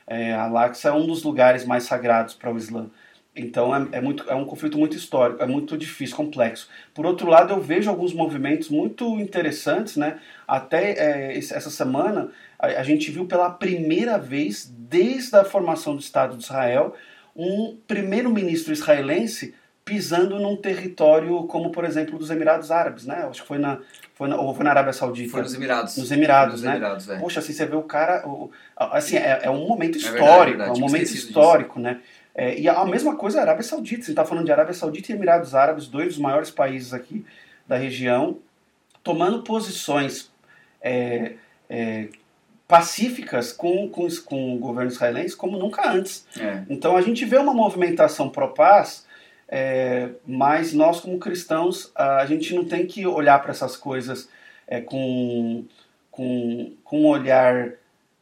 É, 0.05 0.31
é 0.31 0.91
um 0.91 1.05
dos 1.05 1.23
lugares 1.23 1.65
mais 1.65 1.83
sagrados 1.83 2.33
para 2.33 2.51
o 2.51 2.57
Islã. 2.57 2.89
Então 3.35 3.75
é, 3.75 3.87
é, 3.93 4.01
muito, 4.01 4.29
é 4.29 4.35
um 4.35 4.45
conflito 4.45 4.77
muito 4.77 4.97
histórico, 4.97 5.41
é 5.41 5.45
muito 5.45 5.77
difícil, 5.77 6.15
complexo. 6.15 6.67
Por 6.93 7.05
outro 7.05 7.29
lado, 7.29 7.53
eu 7.53 7.61
vejo 7.61 7.89
alguns 7.89 8.13
movimentos 8.13 8.69
muito 8.69 9.19
interessantes, 9.19 9.95
né? 9.95 10.19
Até 10.47 10.91
é, 10.91 11.37
essa 11.37 11.69
semana 11.69 12.31
a, 12.57 12.67
a, 12.67 12.83
gente 12.83 13.11
viu 13.11 13.25
pela 13.25 13.49
primeira 13.49 14.17
vez, 14.17 14.69
desde 14.77 15.35
a 15.35 15.45
formação 15.45 15.95
do 15.95 16.01
Estado 16.01 16.35
de 16.35 16.43
Israel, 16.43 16.95
um 17.39 17.77
primeiro-ministro 17.87 18.73
israelense 18.73 19.55
pisando 19.85 20.37
num 20.39 20.55
território 20.55 21.43
como, 21.45 21.71
por 21.71 21.85
exemplo, 21.85 22.19
dos 22.19 22.29
Emirados 22.29 22.69
Árabes, 22.69 23.05
né? 23.05 23.25
Acho 23.27 23.41
que 23.41 23.47
foi 23.47 23.57
na, 23.57 23.79
foi 24.13 24.27
na, 24.27 24.35
ou 24.39 24.53
foi 24.53 24.63
na 24.63 24.69
Arábia 24.71 24.93
Saudita? 24.93 25.31
Foi 25.31 25.41
nos 25.41 25.53
Emirados. 25.55 25.97
Nos 25.97 26.11
Emirados, 26.11 26.53
nos 26.55 26.63
né? 26.63 26.71
Emirados, 26.71 27.09
é. 27.09 27.17
Poxa, 27.17 27.39
assim, 27.39 27.53
você 27.53 27.65
vê 27.65 27.75
o 27.75 27.81
cara... 27.81 28.27
O, 28.27 28.51
assim, 28.77 29.15
é, 29.15 29.39
é 29.43 29.49
um 29.49 29.67
momento 29.67 29.97
histórico, 29.97 30.25
é, 30.25 30.45
verdade, 30.45 30.69
é 30.69 30.73
um 30.73 30.79
momento 30.79 31.11
histórico, 31.11 31.79
disso. 31.79 31.81
né? 31.81 32.01
É, 32.35 32.59
e 32.59 32.67
a, 32.67 32.73
a, 32.73 32.85
mesma 32.85 33.15
coisa 33.15 33.39
a 33.39 33.41
Arábia 33.41 33.63
Saudita. 33.63 34.03
Você 34.03 34.11
está 34.11 34.25
falando 34.25 34.45
de 34.45 34.51
Arábia 34.51 34.73
Saudita 34.73 35.11
e 35.11 35.15
Emirados 35.15 35.55
Árabes, 35.55 35.87
dois 35.87 36.09
dos 36.09 36.17
maiores 36.19 36.51
países 36.51 36.93
aqui 36.93 37.25
da 37.67 37.77
região, 37.77 38.37
tomando 39.03 39.43
posições 39.43 40.29
é, 40.81 41.33
é, 41.69 42.09
pacíficas 42.69 43.51
com, 43.51 43.89
com, 43.89 44.07
com 44.23 44.55
o 44.55 44.59
governo 44.59 44.89
israelense 44.91 45.35
como 45.35 45.57
nunca 45.57 45.91
antes. 45.91 46.25
É. 46.39 46.63
Então 46.69 46.95
a 46.95 47.01
gente 47.01 47.25
vê 47.25 47.37
uma 47.37 47.53
movimentação 47.53 48.29
pró-paz 48.29 49.05
é, 49.51 50.09
mas 50.27 50.73
nós, 50.73 50.99
como 50.99 51.17
cristãos, 51.17 51.91
a 51.95 52.23
gente 52.27 52.53
não 52.53 52.65
tem 52.65 52.85
que 52.85 53.05
olhar 53.07 53.41
para 53.41 53.51
essas 53.51 53.75
coisas 53.75 54.29
é, 54.67 54.79
com, 54.79 55.65
com, 56.11 56.73
com 56.83 57.01
um 57.01 57.07
olhar 57.07 57.71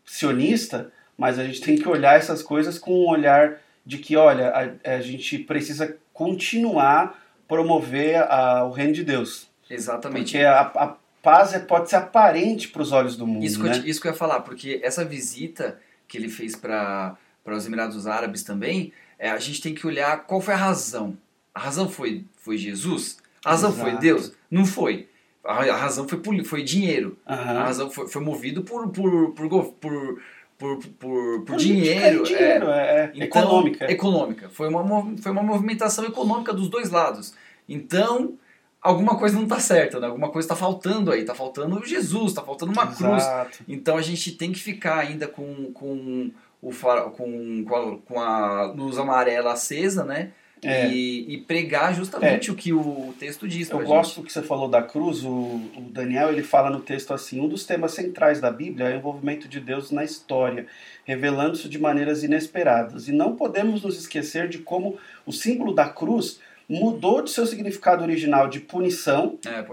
sionista, 0.06 0.90
mas 1.18 1.38
a 1.38 1.44
gente 1.44 1.60
tem 1.60 1.76
que 1.76 1.88
olhar 1.88 2.16
essas 2.16 2.42
coisas 2.42 2.80
com 2.80 2.92
um 2.92 3.10
olhar 3.10 3.60
de 3.86 3.98
que, 3.98 4.16
olha, 4.16 4.50
a, 4.86 4.92
a 4.96 5.02
gente 5.02 5.40
precisa 5.40 5.98
continuar 6.14 7.22
promover 7.46 8.24
a, 8.24 8.64
o 8.64 8.72
reino 8.72 8.94
de 8.94 9.04
Deus. 9.04 9.50
Exatamente. 9.70 10.32
Porque 10.34 10.46
a, 10.46 10.62
a 10.62 10.96
paz 11.28 11.54
é, 11.54 11.60
pode 11.60 11.90
ser 11.90 11.98
aparente 11.98 12.70
para 12.70 12.82
os 12.82 12.94
olhos 12.94 13.18
do 13.18 13.28
mundo. 13.28 13.44
Isso, 13.44 13.62
né? 13.62 13.72
que 13.72 13.80
eu, 13.80 13.90
isso 13.90 14.00
que 14.00 14.08
eu 14.08 14.14
ia 14.14 14.18
falar, 14.18 14.40
porque 14.40 14.80
essa 14.82 15.04
visita 15.04 15.78
que 16.08 16.18
ele 16.18 16.30
fez 16.30 16.56
para 16.56 17.18
os 17.46 17.66
Emirados 17.66 18.08
Árabes 18.08 18.44
também, 18.44 18.94
é, 19.20 19.30
a 19.30 19.38
gente 19.38 19.62
tem 19.62 19.76
que 19.76 19.86
olhar 19.86 20.24
qual 20.24 20.40
foi 20.40 20.54
a 20.54 20.58
razão. 20.58 21.18
A 21.54 21.60
razão 21.60 21.90
foi, 21.90 22.24
foi 22.38 22.58
Jesus? 22.58 23.18
A 23.44 23.52
razão 23.52 23.72
Exato. 23.72 23.90
foi 23.90 24.00
Deus? 24.00 24.32
Não 24.50 24.66
foi. 24.66 25.10
A, 25.44 25.64
a 25.64 25.76
razão 25.76 26.08
foi, 26.08 26.44
foi 26.46 26.64
dinheiro. 26.64 27.18
Aham. 27.28 27.60
A 27.60 27.64
razão 27.66 27.92
foi, 27.92 28.08
foi 28.08 28.22
movido 28.22 28.64
por, 28.64 28.88
por, 28.88 29.34
por, 29.34 29.50
por, 29.50 30.20
por, 30.58 30.78
por, 30.78 31.42
por 31.42 31.56
dinheiro. 31.58 32.24
dinheiro, 32.24 32.70
é, 32.70 33.02
é, 33.04 33.12
Então, 33.14 33.42
econômica. 33.42 33.92
Econômica. 33.92 34.50
Foi 34.50 34.70
uma, 34.70 35.18
foi 35.18 35.32
uma 35.34 35.44
movimentação 35.44 36.06
econômica 36.06 36.54
dos 36.54 36.70
dois 36.70 36.90
lados. 36.90 37.34
Então, 37.68 38.38
alguma 38.82 39.18
coisa 39.18 39.36
não 39.36 39.44
está 39.44 39.60
certa, 39.60 40.00
né? 40.00 40.08
alguma 40.08 40.30
coisa 40.30 40.46
está 40.46 40.56
faltando 40.56 41.12
aí. 41.12 41.22
Está 41.22 41.36
faltando 41.36 41.86
Jesus, 41.86 42.28
está 42.32 42.42
faltando 42.42 42.72
uma 42.72 42.88
cruz. 42.88 43.24
Exato. 43.24 43.60
Então 43.68 43.98
a 43.98 44.02
gente 44.02 44.32
tem 44.34 44.52
que 44.52 44.60
ficar 44.60 45.00
ainda 45.00 45.28
com, 45.28 45.72
com 45.74 46.32
o 46.62 46.72
far, 46.72 47.10
com, 47.12 47.64
com, 47.66 47.76
a, 47.76 47.98
com 48.00 48.20
a 48.20 48.64
luz 48.66 48.98
amarela 48.98 49.54
acesa, 49.54 50.04
né? 50.04 50.32
É. 50.64 50.90
E, 50.90 51.34
e 51.34 51.38
pregar 51.38 51.94
justamente 51.94 52.50
o 52.50 52.56
que 52.56 52.74
o 52.74 53.14
texto 53.20 53.48
diz 53.48 53.70
Eu 53.70 53.78
gente. 53.78 53.88
gosto 53.88 54.24
que 54.24 54.34
você 54.34 54.42
falou 54.42 54.68
da 54.68 54.82
cruz, 54.82 55.24
o, 55.24 55.30
o 55.30 55.82
Daniel 55.92 56.30
ele 56.30 56.42
fala 56.42 56.72
no 56.72 56.80
texto 56.80 57.14
assim, 57.14 57.40
um 57.40 57.48
dos 57.48 57.64
temas 57.64 57.92
centrais 57.92 58.42
da 58.42 58.50
Bíblia 58.50 58.88
é 58.88 58.96
o 58.96 58.98
envolvimento 58.98 59.48
de 59.48 59.60
Deus 59.60 59.92
na 59.92 60.04
história, 60.04 60.66
revelando-se 61.06 61.70
de 61.70 61.78
maneiras 61.78 62.24
inesperadas. 62.24 63.08
E 63.08 63.12
não 63.12 63.36
podemos 63.36 63.84
nos 63.84 64.00
esquecer 64.00 64.50
de 64.50 64.58
como 64.58 64.98
o 65.28 65.32
símbolo 65.32 65.74
da 65.74 65.88
cruz 65.88 66.40
mudou 66.68 67.22
de 67.22 67.32
seu 67.32 67.46
significado 67.46 68.04
original 68.04 68.48
de 68.50 68.60
punição 68.60 69.38
É, 69.46 69.64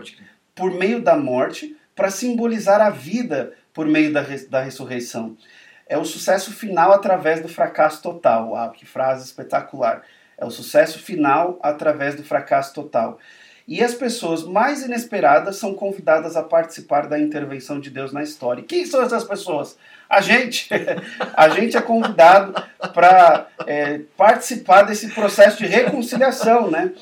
por 0.55 0.71
meio 0.71 1.03
da 1.03 1.17
morte 1.17 1.77
para 1.95 2.11
simbolizar 2.11 2.81
a 2.81 2.91
vida 2.91 3.53
por 3.73 3.87
meio 3.87 4.13
da, 4.13 4.21
res- 4.21 4.49
da 4.49 4.61
ressurreição. 4.61 5.37
É 5.87 5.99
o 5.99 6.05
sucesso 6.05 6.53
final 6.53 6.93
através 6.93 7.43
do 7.43 7.49
fracasso 7.49 8.01
total. 8.03 8.55
Ah, 8.57 8.69
que 8.71 8.87
frase 8.87 9.25
espetacular. 9.25 10.03
É 10.39 10.45
o 10.45 10.51
sucesso 10.51 10.99
final 10.99 11.59
através 11.63 12.15
do 12.15 12.23
fracasso 12.25 12.73
total. 12.73 13.19
E 13.67 13.83
as 13.83 13.95
pessoas 13.95 14.45
mais 14.45 14.83
inesperadas 14.85 15.57
são 15.57 15.75
convidadas 15.75 16.37
a 16.37 16.43
participar 16.43 17.07
da 17.09 17.19
intervenção 17.19 17.81
de 17.81 17.91
Deus 17.91 18.13
na 18.13 18.23
história. 18.23 18.61
E 18.61 18.65
quem 18.65 18.85
são 18.87 19.03
essas 19.03 19.25
pessoas? 19.25 19.77
A 20.09 20.21
gente. 20.21 20.69
A 21.37 21.49
gente 21.49 21.77
é 21.77 21.81
convidado 21.81 22.55
para 22.93 23.49
participar 24.17 24.83
desse 24.83 25.09
processo 25.11 25.59
de 25.59 25.67
reconciliação, 25.67 26.71
né? 26.71 26.93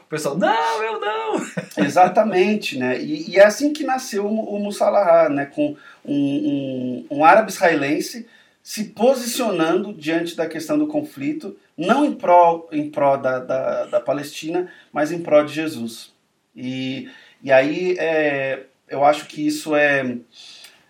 O 0.00 0.04
pessoal, 0.08 0.36
não, 0.36 0.82
eu 0.82 1.00
não! 1.00 1.46
Exatamente, 1.84 2.78
né? 2.78 3.00
E, 3.00 3.30
e 3.30 3.36
é 3.36 3.44
assim 3.44 3.72
que 3.72 3.84
nasceu 3.84 4.26
o, 4.26 4.68
o 4.68 5.28
né? 5.30 5.46
Com 5.46 5.76
um, 6.04 7.06
um, 7.10 7.18
um 7.18 7.24
árabe 7.24 7.50
israelense 7.50 8.26
se 8.64 8.84
posicionando 8.84 9.92
diante 9.92 10.34
da 10.34 10.46
questão 10.46 10.78
do 10.78 10.86
conflito, 10.86 11.54
não 11.76 12.02
em 12.02 12.14
pró, 12.14 12.66
em 12.72 12.90
pró 12.90 13.18
da, 13.18 13.38
da, 13.38 13.84
da 13.84 14.00
Palestina, 14.00 14.72
mas 14.90 15.12
em 15.12 15.18
pró 15.22 15.42
de 15.42 15.52
Jesus. 15.52 16.14
E, 16.56 17.10
e 17.42 17.52
aí 17.52 17.94
é, 17.98 18.62
eu 18.88 19.04
acho 19.04 19.26
que 19.26 19.46
isso 19.46 19.76
é, 19.76 20.16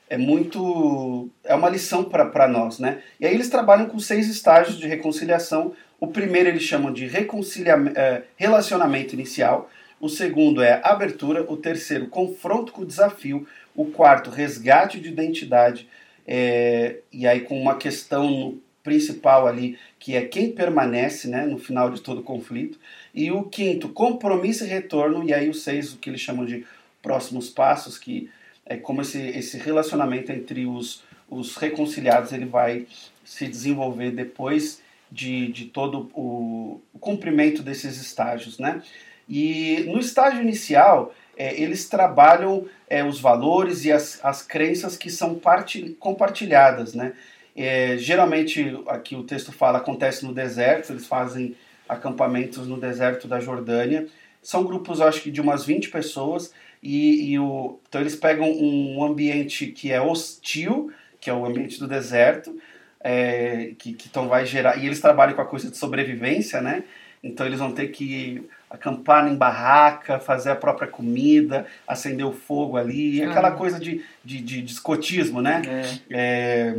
é 0.09 0.19
muito. 0.19 1.29
é 1.45 1.55
uma 1.55 1.69
lição 1.69 2.05
para 2.05 2.47
nós, 2.47 2.79
né? 2.79 3.03
E 3.19 3.27
aí 3.27 3.35
eles 3.35 3.49
trabalham 3.49 3.87
com 3.87 3.99
seis 3.99 4.29
estágios 4.29 4.79
de 4.79 4.87
reconciliação. 4.87 5.75
O 5.99 6.09
primeiro 6.09 6.49
eles 6.49 6.63
chamam 6.63 6.93
de 6.93 7.07
reconcilia, 7.07 7.75
é, 7.95 8.23
relacionamento 8.37 9.15
inicial. 9.15 9.71
O 10.01 10.09
segundo 10.09 10.63
é 10.63 10.81
abertura. 10.85 11.43
O 11.51 11.57
terceiro, 11.57 12.09
confronto 12.09 12.73
com 12.73 12.83
o 12.83 12.87
desafio. 12.87 13.47
O 13.75 13.87
quarto, 13.87 14.31
resgate 14.31 15.01
de 15.01 15.09
identidade. 15.09 15.89
É, 16.27 16.99
e 17.13 17.27
aí 17.27 17.41
com 17.41 17.61
uma 17.61 17.77
questão 17.77 18.59
principal 18.83 19.47
ali, 19.47 19.79
que 19.99 20.15
é 20.15 20.23
quem 20.23 20.53
permanece 20.53 21.27
né, 21.29 21.47
no 21.47 21.59
final 21.59 21.91
de 21.91 22.03
todo 22.03 22.21
o 22.21 22.25
conflito. 22.25 22.79
E 23.15 23.33
o 23.33 23.45
quinto, 23.45 23.89
compromisso 23.89 24.65
e 24.65 24.69
retorno. 24.69 25.25
E 25.25 25.33
aí 25.33 25.49
o 25.49 25.55
seis, 25.55 25.95
o 25.95 25.97
que 25.97 26.11
eles 26.11 26.21
chamam 26.21 26.45
de 26.45 26.67
próximos 27.03 27.49
passos, 27.49 27.99
que 27.99 28.31
é 28.67 28.77
como 28.77 29.03
esse, 29.03 29.21
esse 29.21 29.59
relacionamento 29.59 30.33
entre 30.33 30.67
os, 30.67 31.03
os 31.29 31.57
reconciliados 31.57 32.33
ele 32.33 32.47
vai 32.47 32.87
se 33.25 33.47
desenvolver 33.47 34.11
depois 34.11 34.83
de, 35.11 35.49
de 35.53 35.67
todo 35.67 36.11
o, 36.15 36.81
o 36.93 36.99
cumprimento 36.99 37.63
desses 37.63 38.01
estágios. 38.01 38.59
Né? 38.59 38.83
E 39.29 39.85
no 39.87 39.99
estágio 39.99 40.43
inicial, 40.43 41.15
é, 41.37 41.61
eles 41.61 41.89
trabalham 41.89 42.67
é, 42.89 43.05
os 43.05 43.21
valores 43.21 43.85
e 43.85 43.93
as, 43.93 44.21
as 44.25 44.43
crenças 44.43 44.97
que 44.97 45.11
são 45.11 45.35
parti, 45.35 45.97
compartilhadas. 45.99 46.95
Né? 46.95 47.13
É, 47.57 47.97
geralmente, 47.97 48.77
aqui 48.89 49.15
o 49.15 49.25
texto 49.25 49.53
fala, 49.53 49.79
acontece 49.79 50.25
no 50.25 50.33
deserto, 50.33 50.93
eles 50.93 51.07
fazem 51.07 51.57
acampamentos 51.89 52.67
no 52.67 52.79
deserto 52.79 53.29
da 53.29 53.41
Jordânia. 53.41 54.07
São 54.43 54.65
grupos, 54.65 55.01
acho 55.01 55.23
que 55.23 55.31
de 55.31 55.41
umas 55.41 55.65
20 55.65 55.91
pessoas, 55.91 56.53
e, 56.85 57.33
e 57.33 57.39
o, 57.39 57.79
então 57.89 58.01
eles 58.03 58.15
pegam 58.15 58.47
um 58.51 59.03
ambiente 59.03 59.69
que 59.69 59.91
é 59.91 60.01
hostil, 60.01 60.93
que 61.19 61.31
é 61.31 61.33
o 61.33 61.47
ambiente 61.47 61.79
do 61.79 61.89
deserto, 61.89 62.55
é, 63.01 63.73
que, 63.79 63.95
que 63.95 64.07
então 64.07 64.29
vai 64.29 64.45
gerar. 64.45 64.77
E 64.77 64.85
eles 64.85 65.01
trabalham 65.01 65.35
com 65.35 65.41
a 65.41 65.47
coisa 65.47 65.71
de 65.71 65.79
sobrevivência, 65.79 66.61
né? 66.61 66.85
Então 67.23 67.47
eles 67.47 67.59
vão 67.59 67.73
ter 67.73 67.89
que 67.89 68.47
acampar 68.69 69.27
em 69.27 69.35
barraca, 69.35 70.19
fazer 70.19 70.51
a 70.51 70.57
própria 70.57 70.87
comida, 70.87 71.67
acender 71.89 72.27
o 72.27 72.33
fogo 72.33 72.77
ali, 72.77 73.23
Ah. 73.23 73.31
aquela 73.31 73.53
coisa 73.53 73.81
de, 73.81 74.05
de, 74.23 74.43
de, 74.43 74.61
de 74.61 74.73
escotismo, 74.73 75.41
né? 75.41 75.63
É. 75.67 75.85
É, 76.11 76.77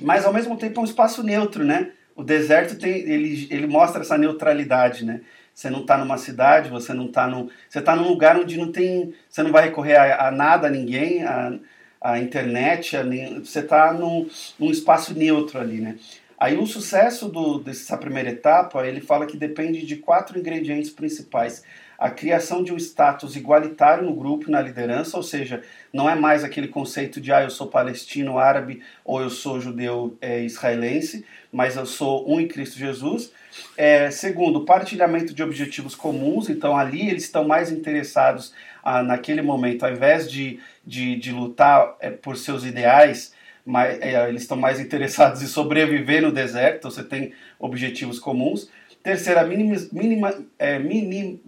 mas 0.00 0.24
ao 0.24 0.32
mesmo 0.32 0.56
tempo 0.56 0.80
é 0.80 0.82
um 0.82 0.86
espaço 0.86 1.22
neutro, 1.22 1.62
né? 1.62 1.90
O 2.16 2.22
deserto 2.22 2.78
tem, 2.78 2.92
ele, 2.92 3.46
ele 3.50 3.66
mostra 3.66 4.00
essa 4.00 4.16
neutralidade, 4.16 5.04
né? 5.04 5.20
Você 5.54 5.70
não 5.70 5.82
está 5.82 5.96
numa 5.96 6.18
cidade, 6.18 6.68
você 6.68 6.92
não 6.92 7.06
está 7.06 7.28
num, 7.28 7.48
você 7.68 7.78
está 7.78 7.94
num 7.94 8.08
lugar 8.08 8.36
onde 8.36 8.56
não 8.56 8.72
tem, 8.72 9.14
você 9.28 9.42
não 9.42 9.52
vai 9.52 9.64
recorrer 9.64 9.96
a, 9.96 10.28
a 10.28 10.30
nada, 10.30 10.66
a 10.66 10.70
ninguém, 10.70 11.22
a, 11.22 11.54
a 12.00 12.18
internet, 12.18 12.96
a 12.96 13.04
você 13.38 13.60
está 13.60 13.92
num, 13.92 14.28
num 14.58 14.70
espaço 14.70 15.16
neutro 15.16 15.60
ali, 15.60 15.80
né? 15.80 15.96
Aí 16.44 16.58
o 16.58 16.66
sucesso 16.66 17.30
do, 17.30 17.58
dessa 17.58 17.96
primeira 17.96 18.28
etapa, 18.28 18.86
ele 18.86 19.00
fala 19.00 19.24
que 19.24 19.34
depende 19.34 19.86
de 19.86 19.96
quatro 19.96 20.38
ingredientes 20.38 20.90
principais. 20.90 21.64
A 21.98 22.10
criação 22.10 22.62
de 22.62 22.70
um 22.70 22.76
status 22.76 23.34
igualitário 23.34 24.04
no 24.04 24.14
grupo 24.14 24.50
na 24.50 24.60
liderança, 24.60 25.16
ou 25.16 25.22
seja, 25.22 25.62
não 25.90 26.06
é 26.06 26.14
mais 26.14 26.44
aquele 26.44 26.68
conceito 26.68 27.18
de 27.18 27.32
ah, 27.32 27.42
eu 27.42 27.48
sou 27.48 27.68
palestino, 27.68 28.38
árabe 28.38 28.82
ou 29.02 29.22
eu 29.22 29.30
sou 29.30 29.58
judeu 29.58 30.18
é, 30.20 30.42
israelense, 30.42 31.24
mas 31.50 31.76
eu 31.76 31.86
sou 31.86 32.30
um 32.30 32.38
em 32.38 32.46
Cristo 32.46 32.78
Jesus. 32.78 33.32
É, 33.74 34.10
segundo, 34.10 34.66
partilhamento 34.66 35.32
de 35.32 35.42
objetivos 35.42 35.94
comuns, 35.94 36.50
então 36.50 36.76
ali 36.76 37.08
eles 37.08 37.22
estão 37.22 37.48
mais 37.48 37.72
interessados 37.72 38.52
ah, 38.82 39.02
naquele 39.02 39.40
momento, 39.40 39.86
ao 39.86 39.92
invés 39.92 40.30
de, 40.30 40.60
de, 40.86 41.16
de 41.16 41.32
lutar 41.32 41.96
é, 42.00 42.10
por 42.10 42.36
seus 42.36 42.66
ideais, 42.66 43.32
mas, 43.64 44.00
é, 44.00 44.28
eles 44.28 44.42
estão 44.42 44.56
mais 44.56 44.78
interessados 44.78 45.42
em 45.42 45.46
sobreviver 45.46 46.22
no 46.22 46.30
deserto, 46.30 46.78
então 46.78 46.90
você 46.90 47.02
tem 47.02 47.32
objetivos 47.58 48.18
comuns. 48.18 48.68
Terceira, 49.02 49.44
minimiz, 49.44 49.90
minima, 49.90 50.34
é, 50.58 50.78
minim, 50.78 51.40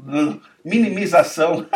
minimização 0.64 1.66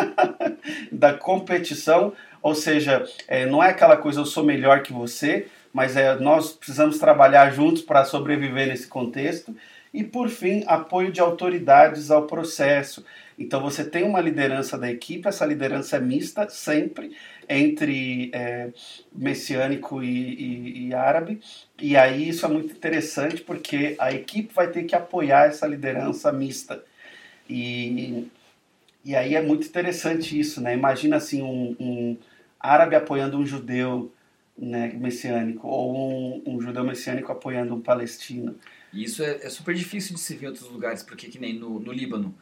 da 0.92 1.14
competição, 1.14 2.12
ou 2.42 2.54
seja, 2.54 3.04
é, 3.26 3.46
não 3.46 3.62
é 3.62 3.70
aquela 3.70 3.96
coisa 3.96 4.20
eu 4.20 4.26
sou 4.26 4.44
melhor 4.44 4.82
que 4.82 4.92
você, 4.92 5.46
mas 5.72 5.96
é, 5.96 6.18
nós 6.18 6.52
precisamos 6.52 6.98
trabalhar 6.98 7.50
juntos 7.50 7.82
para 7.82 8.04
sobreviver 8.04 8.68
nesse 8.68 8.88
contexto. 8.88 9.54
E 9.92 10.04
por 10.04 10.28
fim, 10.28 10.62
apoio 10.66 11.10
de 11.10 11.20
autoridades 11.20 12.10
ao 12.10 12.26
processo. 12.26 13.04
Então 13.38 13.60
você 13.60 13.82
tem 13.82 14.04
uma 14.04 14.20
liderança 14.20 14.76
da 14.76 14.90
equipe, 14.90 15.26
essa 15.26 15.46
liderança 15.46 15.96
é 15.96 16.00
mista 16.00 16.48
sempre 16.48 17.16
entre 17.50 18.30
é, 18.32 18.70
messiânico 19.12 20.02
e, 20.02 20.06
e, 20.06 20.86
e 20.86 20.94
árabe. 20.94 21.40
E 21.80 21.96
aí 21.96 22.28
isso 22.28 22.46
é 22.46 22.48
muito 22.48 22.72
interessante 22.72 23.42
porque 23.42 23.96
a 23.98 24.12
equipe 24.12 24.54
vai 24.54 24.70
ter 24.70 24.84
que 24.84 24.94
apoiar 24.94 25.46
essa 25.48 25.66
liderança 25.66 26.30
mista. 26.30 26.82
E, 27.48 28.28
e 29.04 29.16
aí 29.16 29.34
é 29.34 29.42
muito 29.42 29.66
interessante 29.66 30.38
isso, 30.38 30.60
né? 30.60 30.72
Imagina 30.74 31.16
assim 31.16 31.42
um, 31.42 31.76
um 31.80 32.16
árabe 32.60 32.94
apoiando 32.94 33.36
um 33.36 33.44
judeu 33.44 34.12
né, 34.56 34.92
messiânico 34.94 35.66
ou 35.66 35.96
um, 35.96 36.42
um 36.54 36.60
judeu 36.60 36.84
messiânico 36.84 37.32
apoiando 37.32 37.74
um 37.74 37.80
palestino. 37.80 38.54
E 38.92 39.02
isso 39.02 39.24
é, 39.24 39.40
é 39.42 39.50
super 39.50 39.74
difícil 39.74 40.14
de 40.14 40.20
se 40.20 40.36
ver 40.36 40.46
em 40.46 40.48
outros 40.50 40.70
lugares, 40.70 41.02
porque 41.02 41.26
que 41.26 41.40
nem 41.40 41.54
no, 41.54 41.80
no 41.80 41.92
Líbano. 41.92 42.32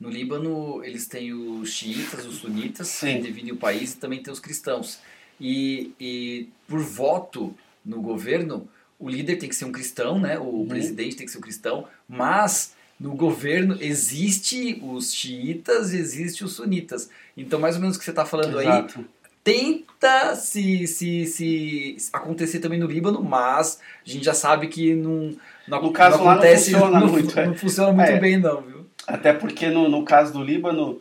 No 0.00 0.08
Líbano, 0.08 0.82
eles 0.84 1.06
têm 1.06 1.32
os 1.32 1.70
xiitas, 1.70 2.24
os 2.24 2.36
sunitas, 2.36 2.86
Sim. 2.88 3.16
que 3.16 3.22
dividem 3.22 3.52
o 3.52 3.56
país, 3.56 3.92
e 3.94 3.96
também 3.96 4.22
tem 4.22 4.32
os 4.32 4.38
cristãos. 4.40 4.98
E, 5.40 5.92
e 5.98 6.48
por 6.68 6.80
voto 6.80 7.54
no 7.84 8.00
governo, 8.00 8.68
o 8.98 9.08
líder 9.08 9.36
tem 9.36 9.48
que 9.48 9.56
ser 9.56 9.64
um 9.64 9.72
cristão, 9.72 10.18
né? 10.20 10.38
O 10.38 10.42
Uhum. 10.44 10.66
presidente 10.68 11.16
tem 11.16 11.26
que 11.26 11.32
ser 11.32 11.38
um 11.38 11.42
cristão, 11.42 11.86
mas 12.08 12.74
no 12.98 13.14
governo 13.14 13.76
existe 13.80 14.80
os 14.82 15.12
xiitas 15.12 15.92
e 15.92 15.98
existe 15.98 16.44
os 16.44 16.52
sunitas. 16.52 17.08
Então, 17.36 17.58
mais 17.60 17.74
ou 17.76 17.80
menos 17.80 17.96
o 17.96 17.98
que 17.98 18.04
você 18.04 18.10
está 18.10 18.24
falando 18.26 18.58
aí, 18.58 18.66
Exato. 18.66 19.04
tenta 19.44 20.34
se, 20.36 20.86
se, 20.86 21.26
se 21.26 21.96
acontecer 22.12 22.58
também 22.60 22.78
no 22.78 22.86
Líbano, 22.86 23.22
mas 23.22 23.78
a 24.06 24.08
gente 24.08 24.24
já 24.24 24.34
sabe 24.34 24.68
que 24.68 24.94
não, 24.94 25.34
não, 25.66 25.82
No 25.82 25.92
caso 25.92 26.18
não 26.18 26.24
lá 26.24 26.32
não 26.34 26.40
acontece, 26.40 26.70
funciona 26.72 27.00
não, 27.00 27.08
muito, 27.08 27.38
é. 27.38 27.46
não 27.46 27.54
funciona 27.54 27.92
muito 27.92 28.10
É. 28.10 28.20
bem 28.20 28.36
não, 28.36 28.60
viu? 28.62 28.77
Até 29.08 29.32
porque 29.32 29.68
no, 29.70 29.88
no 29.88 30.04
caso 30.04 30.32
do 30.34 30.42
Líbano, 30.44 31.00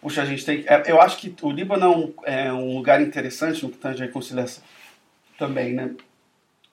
puxa, 0.00 0.22
a 0.22 0.24
gente 0.24 0.44
tem. 0.46 0.64
é, 0.66 0.82
Eu 0.86 1.00
acho 1.00 1.18
que 1.18 1.34
o 1.42 1.50
Líbano 1.50 1.84
é 1.84 1.88
um, 1.88 2.14
é 2.24 2.52
um 2.52 2.74
lugar 2.76 3.02
interessante 3.02 3.62
no 3.62 3.70
que 3.70 3.76
tange 3.76 4.02
a 4.02 4.06
reconciliação 4.06 4.64
também, 5.38 5.74
né? 5.74 5.90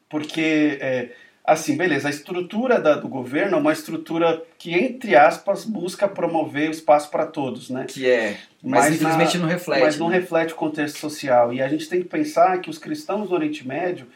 Porque, 0.10 0.78
é, 0.82 1.10
assim, 1.44 1.76
beleza, 1.76 2.08
a 2.08 2.12
estrutura 2.12 2.80
da- 2.80 2.96
do 2.96 3.08
governo 3.08 3.58
é 3.58 3.60
uma 3.60 3.74
estrutura 3.74 4.42
que, 4.58 4.74
entre 4.74 5.16
aspas, 5.16 5.66
busca 5.66 6.08
promover 6.08 6.70
o 6.70 6.72
espaço 6.72 7.10
para 7.12 7.26
todos, 7.26 7.70
né? 7.70 7.86
Que 7.88 8.10
é, 8.10 8.38
mas, 8.64 8.86
Mas 8.86 8.96
infelizmente 8.96 9.38
na- 9.38 9.44
não 9.44 9.50
reflete. 9.50 9.82
Mas 9.82 9.98
não 10.00 10.10
né? 10.10 10.18
reflete 10.20 10.54
o 10.54 10.56
contexto 10.56 10.98
social. 11.00 11.54
E 11.54 11.62
a 11.62 11.68
gente 11.68 11.88
tem 11.90 12.02
que 12.02 12.08
pensar 12.08 12.60
que 12.60 12.70
os 12.70 12.78
cristãos 12.78 13.30
do 13.30 13.36
Oriente 13.36 13.68
Médio, 13.68 14.08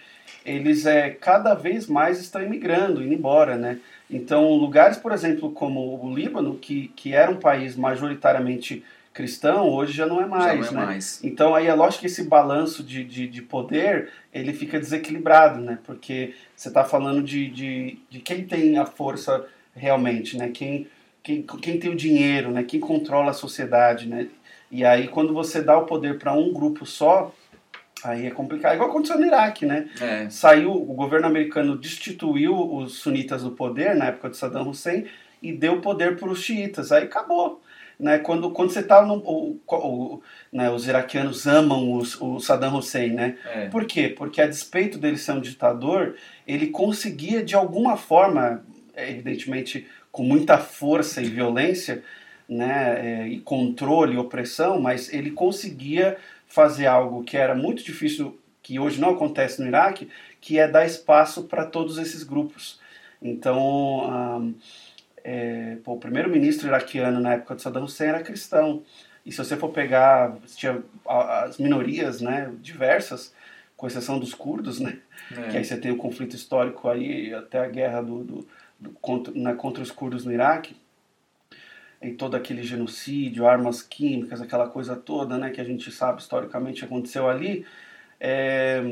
eles 0.46 0.86
é, 0.86 1.10
cada 1.12 1.54
vez 1.54 1.86
mais 1.88 2.20
estão 2.20 2.42
imigrando, 2.42 3.04
indo 3.04 3.14
embora, 3.14 3.56
né? 3.56 3.78
Então, 4.10 4.54
lugares, 4.54 4.98
por 4.98 5.12
exemplo, 5.12 5.52
como 5.52 6.04
o 6.04 6.14
Líbano, 6.14 6.56
que, 6.56 6.90
que 6.96 7.14
era 7.14 7.32
um 7.32 7.38
país 7.38 7.76
majoritariamente 7.76 8.84
cristão, 9.14 9.70
hoje 9.70 9.94
já 9.94 10.06
não 10.06 10.20
é 10.20 10.26
mais, 10.26 10.66
já 10.66 10.72
não 10.72 10.82
é 10.82 10.86
né? 10.86 10.92
mais. 10.94 11.24
Então, 11.24 11.54
aí 11.54 11.68
é 11.68 11.74
lógico 11.74 12.02
que 12.02 12.08
esse 12.08 12.24
balanço 12.24 12.84
de, 12.84 13.04
de, 13.04 13.28
de 13.28 13.42
poder, 13.42 14.10
ele 14.34 14.54
fica 14.54 14.80
desequilibrado, 14.80 15.62
né? 15.62 15.78
Porque 15.84 16.34
você 16.56 16.68
está 16.68 16.84
falando 16.84 17.22
de, 17.22 17.48
de, 17.50 18.00
de 18.10 18.20
quem 18.20 18.46
tem 18.46 18.78
a 18.78 18.86
força 18.86 19.46
realmente, 19.76 20.38
né? 20.38 20.50
Quem, 20.50 20.88
quem, 21.22 21.44
quem 21.44 21.80
tem 21.80 21.92
o 21.92 21.96
dinheiro, 21.96 22.52
né? 22.52 22.64
Quem 22.64 22.80
controla 22.80 23.32
a 23.32 23.36
sociedade, 23.36 24.08
né? 24.08 24.28
E 24.72 24.84
aí, 24.84 25.08
quando 25.08 25.34
você 25.34 25.62
dá 25.62 25.78
o 25.78 25.86
poder 25.86 26.18
para 26.18 26.34
um 26.34 26.52
grupo 26.52 26.84
só, 26.84 27.32
aí 28.04 28.28
é 28.28 28.32
complicado. 28.32 28.76
Igual 28.76 28.90
aconteceu 28.90 29.20
no 29.20 29.26
Iraque, 29.26 29.66
né? 29.66 29.90
É, 30.02 30.30
Saiu, 30.30 30.72
o 30.72 30.94
governo 30.94 31.28
americano 31.28 31.78
destituiu 31.78 32.54
os 32.76 33.00
sunitas 33.00 33.44
do 33.44 33.52
poder 33.52 33.96
na 33.96 34.06
época 34.06 34.30
de 34.30 34.38
Saddam 34.38 34.68
Hussein 34.70 35.06
e 35.42 35.52
deu 35.54 35.82
poder 35.82 36.16
para 36.18 36.30
os 36.30 36.42
xiitas. 36.42 36.92
Aí 36.92 37.04
acabou. 37.06 37.62
Né? 38.00 38.18
Quando, 38.18 38.50
quando 38.52 38.72
você 38.72 38.80
está 38.80 39.06
no. 39.06 39.16
O, 39.18 39.60
o- 39.68 40.22
né, 40.52 40.70
os 40.70 40.88
iraquianos 40.88 41.46
amam 41.48 41.94
os, 41.94 42.20
o 42.20 42.40
Saddam 42.40 42.76
Hussein, 42.76 43.12
né? 43.14 43.38
é. 43.54 43.68
Por 43.70 43.86
quê? 43.86 44.10
Porque 44.10 44.42
a 44.42 44.48
despeito 44.48 44.98
dele 44.98 45.18
ser 45.18 45.32
um 45.34 45.40
ditador, 45.42 46.16
ele 46.48 46.68
conseguia 46.68 47.44
de 47.44 47.56
alguma 47.56 47.96
forma, 47.96 48.64
evidentemente 48.96 49.88
com 50.12 50.24
muita 50.24 50.58
força 50.58 51.22
e 51.22 51.26
violência, 51.26 52.04
né, 52.48 53.22
é, 53.24 53.28
e 53.28 53.40
controle 53.40 54.16
e 54.16 54.18
opressão, 54.18 54.80
mas 54.82 55.12
ele 55.14 55.32
conseguia 55.32 56.18
fazer 56.54 56.86
algo 56.86 57.24
que 57.24 57.36
era 57.36 57.56
muito 57.56 57.84
difícil, 57.84 58.40
que 58.62 58.80
hoje 58.80 59.02
não 59.02 59.10
acontece 59.10 59.60
no 59.60 59.68
Iraque, 59.68 60.08
que 60.40 60.60
é 60.60 60.68
dar 60.68 60.86
espaço 60.86 61.46
para 61.46 61.66
todos 61.66 61.98
esses 61.98 62.22
grupos. 62.22 62.80
Então, 63.20 64.04
ahn, 64.08 64.54
é, 65.24 65.78
pô, 65.84 65.94
o 65.94 66.00
primeiro-ministro 66.00 66.68
iraquiano 66.68 67.20
na 67.20 67.34
época 67.34 67.56
de 67.56 67.62
Saddam 67.64 67.86
Hussein 67.86 68.10
era 68.10 68.22
cristão. 68.22 68.84
E 69.26 69.32
se 69.32 69.40
você 69.40 69.58
for 69.58 69.70
pegar, 69.70 70.38
tinha 70.56 70.84
as 71.08 71.58
minorias, 71.58 72.22
né, 72.22 72.52
diversas, 72.62 73.34
com 73.76 73.88
exceção 73.88 74.20
dos 74.20 74.36
curdos, 74.36 74.80
né, 74.80 75.00
é. 75.32 75.48
que 75.50 75.58
aí 75.58 75.66
você 75.66 75.76
tem 75.76 75.92
o 75.92 75.98
conflito 75.98 76.36
histórico 76.36 76.88
aí, 76.88 77.34
até 77.34 77.58
a 77.60 77.68
guerra 77.68 78.02
do, 78.04 78.24
do, 78.24 78.48
do- 78.80 78.92
contra, 79.02 79.34
né, 79.34 79.56
contra 79.56 79.82
os 79.82 79.90
curdos 79.90 80.24
no 80.24 80.32
Iraque, 80.32 80.76
e 82.04 82.12
todo 82.12 82.36
aquele 82.36 82.64
genocídio, 82.64 83.48
armas 83.48 83.82
químicas, 83.82 84.42
aquela 84.42 84.68
coisa 84.68 84.96
toda, 84.96 85.38
né, 85.38 85.50
que 85.50 85.62
a 85.62 85.64
gente 85.64 85.92
sabe 85.92 86.22
historicamente 86.22 86.84
aconteceu 86.84 87.30
ali, 87.30 87.66
é, 88.20 88.84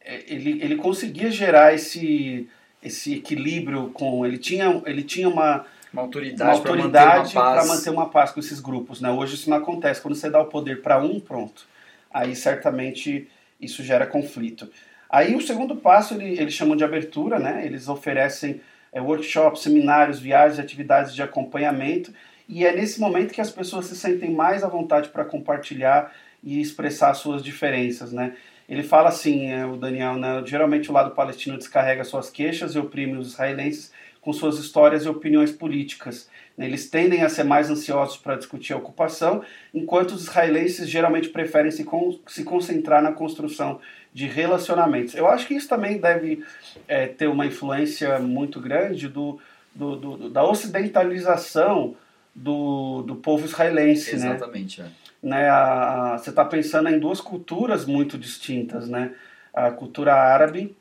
é, 0.00 0.24
ele, 0.32 0.62
ele 0.62 0.76
conseguia 0.76 1.30
gerar 1.30 1.74
esse, 1.74 2.48
esse 2.82 3.14
equilíbrio 3.14 3.90
com... 3.90 4.24
Ele 4.24 4.38
tinha, 4.38 4.82
ele 4.86 5.02
tinha 5.02 5.28
uma, 5.28 5.66
Uma 5.92 6.02
autoridade, 6.02 7.32
para 7.32 7.56
manter 7.56 7.68
manter 7.68 7.90
uma 7.90 8.08
paz 8.08 8.30
com 8.30 8.40
esses 8.40 8.60
grupos. 8.60 9.00
Né? 9.00 9.10
Hoje 9.10 9.34
isso 9.34 9.50
não 9.50 9.56
acontece. 9.56 10.00
Quando 10.00 10.14
você 10.14 10.30
dá 10.30 10.40
o 10.40 10.46
poder 10.46 10.82
para 10.82 11.02
um, 11.02 11.18
pronto. 11.18 11.66
Aí 12.12 12.34
certamente 12.36 13.28
isso 13.60 13.82
gera 13.82 14.06
conflito. 14.06 14.70
Aí 15.08 15.34
o 15.34 15.40
segundo 15.40 15.76
passo 15.76 16.14
ele, 16.14 16.38
eles 16.38 16.54
chamam 16.54 16.76
de 16.76 16.84
abertura, 16.84 17.38
né? 17.38 17.66
eles 17.66 17.88
oferecem 17.88 18.60
é, 18.92 19.00
workshops, 19.00 19.62
seminários, 19.62 20.18
viagens, 20.18 20.58
atividades 20.58 21.14
de 21.14 21.22
acompanhamento. 21.22 22.12
E 22.48 22.64
é 22.64 22.74
nesse 22.74 23.00
momento 23.00 23.32
que 23.32 23.40
as 23.40 23.50
pessoas 23.50 23.86
se 23.86 23.96
sentem 23.96 24.30
mais 24.30 24.64
à 24.64 24.68
vontade 24.68 25.10
para 25.10 25.24
compartilhar 25.24 26.12
e 26.42 26.60
expressar 26.60 27.14
suas 27.14 27.42
diferenças. 27.42 28.12
Né? 28.12 28.34
Ele 28.68 28.82
fala 28.82 29.08
assim, 29.08 29.50
é, 29.50 29.64
o 29.64 29.76
Daniel, 29.76 30.16
né? 30.16 30.42
geralmente 30.44 30.90
o 30.90 30.92
lado 30.92 31.14
palestino 31.14 31.58
descarrega 31.58 32.04
suas 32.04 32.30
queixas 32.30 32.74
e 32.74 32.78
oprime 32.78 33.16
os 33.16 33.32
israelenses 33.32 33.92
com 34.20 34.32
suas 34.32 34.58
histórias 34.58 35.04
e 35.04 35.08
opiniões 35.08 35.50
políticas. 35.50 36.28
né? 36.56 36.66
Eles 36.66 36.90
tendem 36.90 37.22
a 37.22 37.28
ser 37.28 37.44
mais 37.44 37.70
ansiosos 37.70 38.16
para 38.16 38.36
discutir 38.36 38.72
a 38.72 38.76
ocupação, 38.76 39.42
enquanto 39.72 40.12
os 40.12 40.24
israelenses 40.24 40.88
geralmente 40.88 41.28
preferem 41.28 41.70
se, 41.70 41.84
con 41.84 42.18
se 42.26 42.44
concentrar 42.44 43.02
na 43.02 43.12
construção 43.12 43.80
de 44.12 44.26
relacionamentos. 44.26 45.14
Eu 45.14 45.28
acho 45.28 45.46
que 45.46 45.54
isso 45.54 45.68
também 45.68 45.98
deve 45.98 46.44
é, 46.88 47.06
ter 47.06 47.28
uma 47.28 47.46
influência 47.46 48.18
muito 48.18 48.60
grande 48.60 49.08
do, 49.08 49.38
do, 49.74 49.96
do- 49.96 50.30
da 50.30 50.42
ocidentalização 50.44 51.94
do, 52.34 53.02
do 53.02 53.16
povo 53.16 53.44
israelense, 53.44 54.16
né? 54.16 54.26
Exatamente, 54.36 54.80
é. 54.80 54.86
né, 55.22 55.48
a- 55.48 56.14
a- 56.14 56.18
você 56.18 56.30
está 56.30 56.44
pensando 56.44 56.88
em 56.88 56.98
duas 56.98 57.20
culturas 57.20 57.84
muito 57.84 58.16
distintas, 58.18 58.88
né? 58.88 59.12
A 59.52 59.70
cultura 59.70 60.14
árabe 60.14 60.76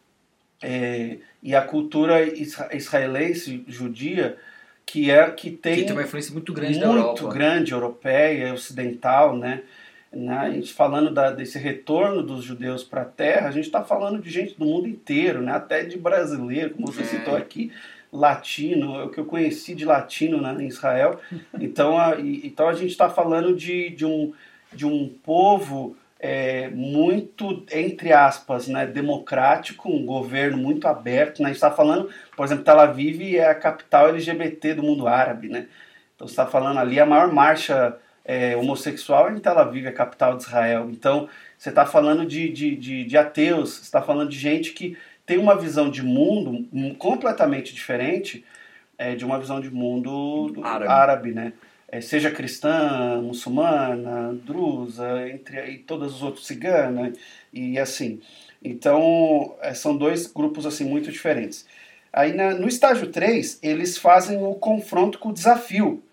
é, 0.62 1.18
e 1.42 1.56
a 1.56 1.62
cultura 1.62 2.22
isra- 2.24 2.70
israelense 2.76 3.64
judia, 3.68 4.38
que 4.86 5.10
é 5.12 5.30
que 5.32 5.52
tem, 5.52 5.76
Que 5.78 5.84
tem 5.84 5.94
uma 5.94 6.04
influência 6.04 6.34
muito 6.34 6.52
grande 6.54 6.80
da 6.80 6.88
muito 6.88 7.00
Europa. 7.22 7.30
grande, 7.34 7.72
europeia, 7.72 8.54
ocidental, 8.54 9.36
né? 9.38 9.62
Né, 10.12 10.36
A 10.38 10.50
gente 10.50 10.74
falando 10.74 11.12
da- 11.12 11.30
desse 11.32 11.60
retorno 11.60 12.24
dos 12.24 12.44
judeus 12.44 12.84
para 12.84 13.04
a 13.04 13.06
terra, 13.06 13.48
a 13.48 13.52
gente 13.52 13.66
está 13.66 13.84
falando 13.84 14.20
de 14.22 14.30
gente 14.30 14.58
do 14.58 14.66
mundo 14.66 14.88
inteiro, 14.88 15.42
né? 15.42 15.52
até 15.52 15.84
de 15.84 15.98
brasileiro, 15.98 16.72
como 16.72 16.92
você 16.92 17.02
É. 17.02 17.06
citou 17.06 17.36
aqui, 17.36 17.72
latino, 18.12 19.00
é 19.00 19.04
o 19.04 19.10
que 19.10 19.20
eu 19.20 19.26
conheci 19.26 19.76
de 19.76 19.86
latino 19.86 20.42
né, 20.42 20.56
em 20.60 20.68
Israel. 20.68 21.20
Então 21.62 21.98
a, 22.00 22.16
e- 22.16 22.42
então 22.44 22.68
a 22.68 22.74
gente 22.74 22.90
está 22.90 23.08
falando 23.10 23.56
de, 23.56 23.92
de, 23.92 24.04
um, 24.06 24.34
de 24.74 24.86
um 24.88 25.08
povo 25.24 25.96
é, 26.20 26.70
muito, 26.72 27.64
entre 27.72 28.12
aspas, 28.12 28.68
né, 28.68 28.86
democrático, 28.88 29.90
um 29.90 30.06
governo 30.06 30.58
muito 30.58 30.86
aberto. 30.88 31.40
Né? 31.40 31.46
A 31.46 31.48
gente 31.50 31.56
está 31.58 31.72
falando, 31.72 32.10
por 32.36 32.44
exemplo, 32.46 32.64
Tel 32.66 32.80
Aviv 32.80 33.22
é 33.38 33.46
a 33.48 33.56
capital 33.56 34.10
LGBT 34.10 34.74
do 34.74 34.84
mundo 34.84 35.08
árabe. 35.08 35.48
Né? 35.48 35.68
Então 36.16 36.28
você 36.28 36.34
está 36.34 36.46
falando 36.48 36.78
ali 36.80 37.00
a 37.00 37.06
maior 37.06 37.32
marcha 37.32 37.96
é, 38.30 38.56
homossexual 38.56 39.32
em 39.32 39.40
Tel 39.40 39.58
Aviv, 39.58 39.88
a 39.88 39.92
capital 39.92 40.38
de 40.38 40.44
Israel. 40.44 40.88
Então 40.92 41.28
você 41.58 41.70
está 41.70 41.84
falando 41.84 42.28
de, 42.28 42.48
de, 42.50 42.76
de, 42.76 43.04
de 43.04 43.18
ateus, 43.18 43.72
você 43.78 43.82
está 43.82 44.04
falando 44.04 44.30
de 44.30 44.38
gente 44.38 44.72
que 44.72 44.96
tem 45.26 45.40
uma 45.40 45.58
visão 45.58 45.90
de 45.90 46.04
mundo 46.04 46.68
completamente 47.00 47.74
diferente 47.74 48.46
é, 49.00 49.16
de 49.16 49.26
uma 49.26 49.40
visão 49.40 49.60
de 49.60 49.72
mundo 49.72 50.52
do- 50.54 50.64
Árabe. 50.64 50.92
árabe, 50.92 51.32
né? 51.32 51.54
É, 51.92 52.02
seja 52.02 52.30
cristã, 52.30 53.20
muçulmana, 53.20 54.38
drusa, 54.46 55.28
entre 55.28 55.72
e 55.72 55.78
todos 55.80 56.14
os 56.14 56.22
outros 56.22 56.46
cigana 56.46 57.12
e 57.52 57.80
assim. 57.80 58.22
Então, 58.64 59.56
é, 59.60 59.74
são 59.74 59.98
dois 59.98 60.28
grupos 60.28 60.68
assim 60.68 60.86
muito 60.86 61.12
diferentes. 61.12 61.66
Aí 62.14 62.34
na- 62.34 62.54
no 62.54 62.68
estágio 62.68 63.08
3, 63.08 63.58
eles 63.64 63.98
fazem 63.98 64.38
o 64.38 64.54
confronto 64.54 65.18
com 65.18 65.30
o 65.30 65.34
desafio. 65.34 66.04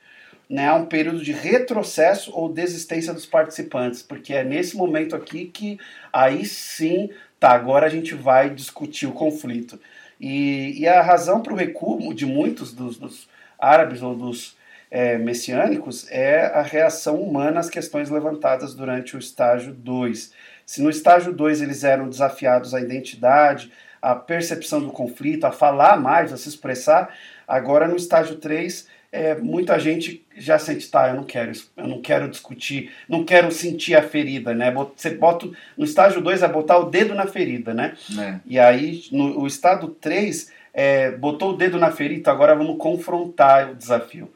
Né, 0.48 0.72
um 0.72 0.86
período 0.86 1.24
de 1.24 1.32
retrocesso 1.32 2.30
ou 2.32 2.48
desistência 2.48 3.12
dos 3.12 3.26
participantes, 3.26 4.00
porque 4.00 4.32
é 4.32 4.44
nesse 4.44 4.76
momento 4.76 5.16
aqui 5.16 5.46
que 5.46 5.76
aí 6.12 6.46
sim, 6.46 7.10
tá, 7.40 7.50
agora 7.50 7.86
a 7.86 7.88
gente 7.88 8.14
vai 8.14 8.50
discutir 8.50 9.06
o 9.08 9.12
conflito. 9.12 9.76
E, 10.20 10.80
e 10.80 10.86
a 10.86 11.02
razão 11.02 11.42
para 11.42 11.52
o 11.52 11.56
recuo 11.56 12.14
de 12.14 12.24
muitos 12.24 12.72
dos, 12.72 12.96
dos 12.96 13.28
árabes 13.58 14.02
ou 14.02 14.14
dos 14.14 14.56
é, 14.90 15.18
messiânicos 15.18 16.06
é 16.10 16.46
a 16.46 16.62
reação 16.62 17.20
humana 17.20 17.60
às 17.60 17.68
questões 17.68 18.08
levantadas 18.08 18.74
durante 18.74 19.16
o 19.16 19.18
estágio 19.18 19.72
2. 19.72 20.32
Se 20.64 20.82
no 20.82 20.90
estágio 20.90 21.32
2 21.32 21.60
eles 21.62 21.84
eram 21.84 22.08
desafiados 22.08 22.74
à 22.74 22.80
identidade, 22.80 23.70
a 24.00 24.14
percepção 24.14 24.80
do 24.80 24.90
conflito, 24.90 25.44
a 25.44 25.52
falar 25.52 26.00
mais, 26.00 26.32
a 26.32 26.36
se 26.36 26.48
expressar. 26.48 27.12
Agora, 27.46 27.88
no 27.88 27.96
estágio 27.96 28.36
3, 28.36 28.86
é, 29.16 29.34
muita 29.34 29.78
gente 29.78 30.22
já 30.36 30.58
sente, 30.58 30.90
tá, 30.90 31.08
eu 31.08 31.14
não 31.14 31.24
quero, 31.24 31.50
eu 31.74 31.88
não 31.88 32.02
quero 32.02 32.28
discutir, 32.28 32.92
não 33.08 33.24
quero 33.24 33.50
sentir 33.50 33.94
a 33.94 34.02
ferida, 34.02 34.54
né? 34.54 34.70
Você 34.70 35.10
bota, 35.10 35.48
no 35.76 35.84
estágio 35.86 36.20
2 36.20 36.42
é 36.42 36.48
botar 36.48 36.78
o 36.78 36.90
dedo 36.90 37.14
na 37.14 37.26
ferida, 37.26 37.72
né? 37.72 37.96
É. 38.18 38.40
E 38.44 38.58
aí, 38.58 39.04
no 39.10 39.40
o 39.40 39.46
estado 39.46 39.88
3, 39.88 40.52
é, 40.74 41.10
botou 41.12 41.54
o 41.54 41.56
dedo 41.56 41.78
na 41.78 41.90
ferida, 41.90 42.30
agora 42.30 42.54
vamos 42.54 42.76
confrontar 42.76 43.70
o 43.70 43.74
desafio. 43.74 44.30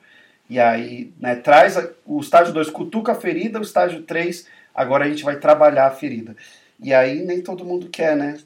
E 0.48 0.58
aí, 0.58 1.12
né, 1.20 1.36
traz 1.36 1.76
a, 1.76 1.86
o 2.06 2.18
estágio 2.18 2.54
2, 2.54 2.70
cutuca 2.70 3.12
a 3.12 3.14
ferida, 3.14 3.58
o 3.58 3.62
estágio 3.62 4.02
3, 4.02 4.48
agora 4.74 5.04
a 5.04 5.08
gente 5.08 5.22
vai 5.22 5.36
trabalhar 5.36 5.86
a 5.88 5.90
ferida. 5.90 6.34
E 6.82 6.94
aí 6.94 7.22
nem 7.22 7.42
todo 7.42 7.66
mundo 7.66 7.90
quer, 7.90 8.16
né? 8.16 8.38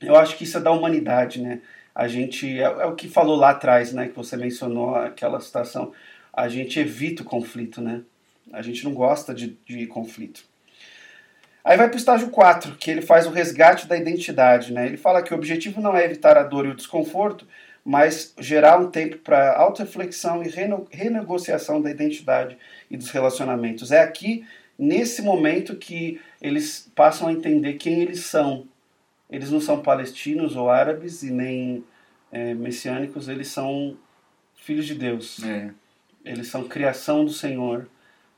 Eu 0.00 0.16
acho 0.16 0.36
que 0.38 0.44
isso 0.44 0.56
é 0.56 0.60
da 0.60 0.70
humanidade, 0.70 1.42
né? 1.42 1.60
A 1.98 2.06
gente 2.06 2.60
é, 2.60 2.62
é, 2.62 2.86
o 2.86 2.94
que 2.94 3.08
falou 3.08 3.34
lá 3.34 3.50
atrás, 3.50 3.92
né, 3.92 4.06
que 4.06 4.14
você 4.14 4.36
mencionou 4.36 4.94
aquela 4.94 5.40
situação, 5.40 5.92
a 6.32 6.48
gente 6.48 6.78
evita 6.78 7.22
o 7.22 7.26
conflito, 7.26 7.80
né? 7.80 8.02
A 8.52 8.62
gente 8.62 8.84
não 8.84 8.94
gosta 8.94 9.34
de, 9.34 9.58
de 9.66 9.84
conflito. 9.88 10.44
Aí 11.64 11.76
vai 11.76 11.88
para 11.88 11.96
o 11.96 11.98
estágio 11.98 12.30
4, 12.30 12.76
que 12.76 12.88
ele 12.88 13.02
faz 13.02 13.26
o 13.26 13.30
resgate 13.30 13.88
da 13.88 13.96
identidade, 13.96 14.72
né? 14.72 14.86
Ele 14.86 14.96
fala 14.96 15.22
que 15.22 15.34
o 15.34 15.36
objetivo 15.36 15.80
não 15.80 15.96
é 15.96 16.04
evitar 16.04 16.38
a 16.38 16.44
dor 16.44 16.66
e 16.66 16.68
o 16.68 16.76
desconforto, 16.76 17.44
mas 17.84 18.32
gerar 18.38 18.78
um 18.78 18.92
tempo 18.92 19.18
para 19.18 19.56
auto-reflexão 19.56 20.40
e 20.44 20.48
renegociação 20.92 21.82
da 21.82 21.90
identidade 21.90 22.56
e 22.88 22.96
dos 22.96 23.10
relacionamentos. 23.10 23.90
É 23.90 24.00
aqui, 24.00 24.46
nesse 24.78 25.20
momento, 25.20 25.74
que 25.74 26.20
eles 26.40 26.88
passam 26.94 27.26
a 27.26 27.32
entender 27.32 27.74
quem 27.74 28.00
eles 28.02 28.20
são, 28.20 28.68
eles 29.30 29.50
não 29.50 29.60
são 29.60 29.82
palestinos 29.82 30.56
ou 30.56 30.70
árabes 30.70 31.22
e 31.22 31.30
nem 31.30 31.84
é, 32.32 32.54
messiânicos, 32.54 33.28
eles 33.28 33.48
são 33.48 33.96
filhos 34.54 34.86
de 34.86 34.94
Deus. 34.94 35.42
É. 35.42 35.70
Eles 36.24 36.48
são 36.48 36.68
criação 36.68 37.24
do 37.24 37.32
Senhor. 37.32 37.88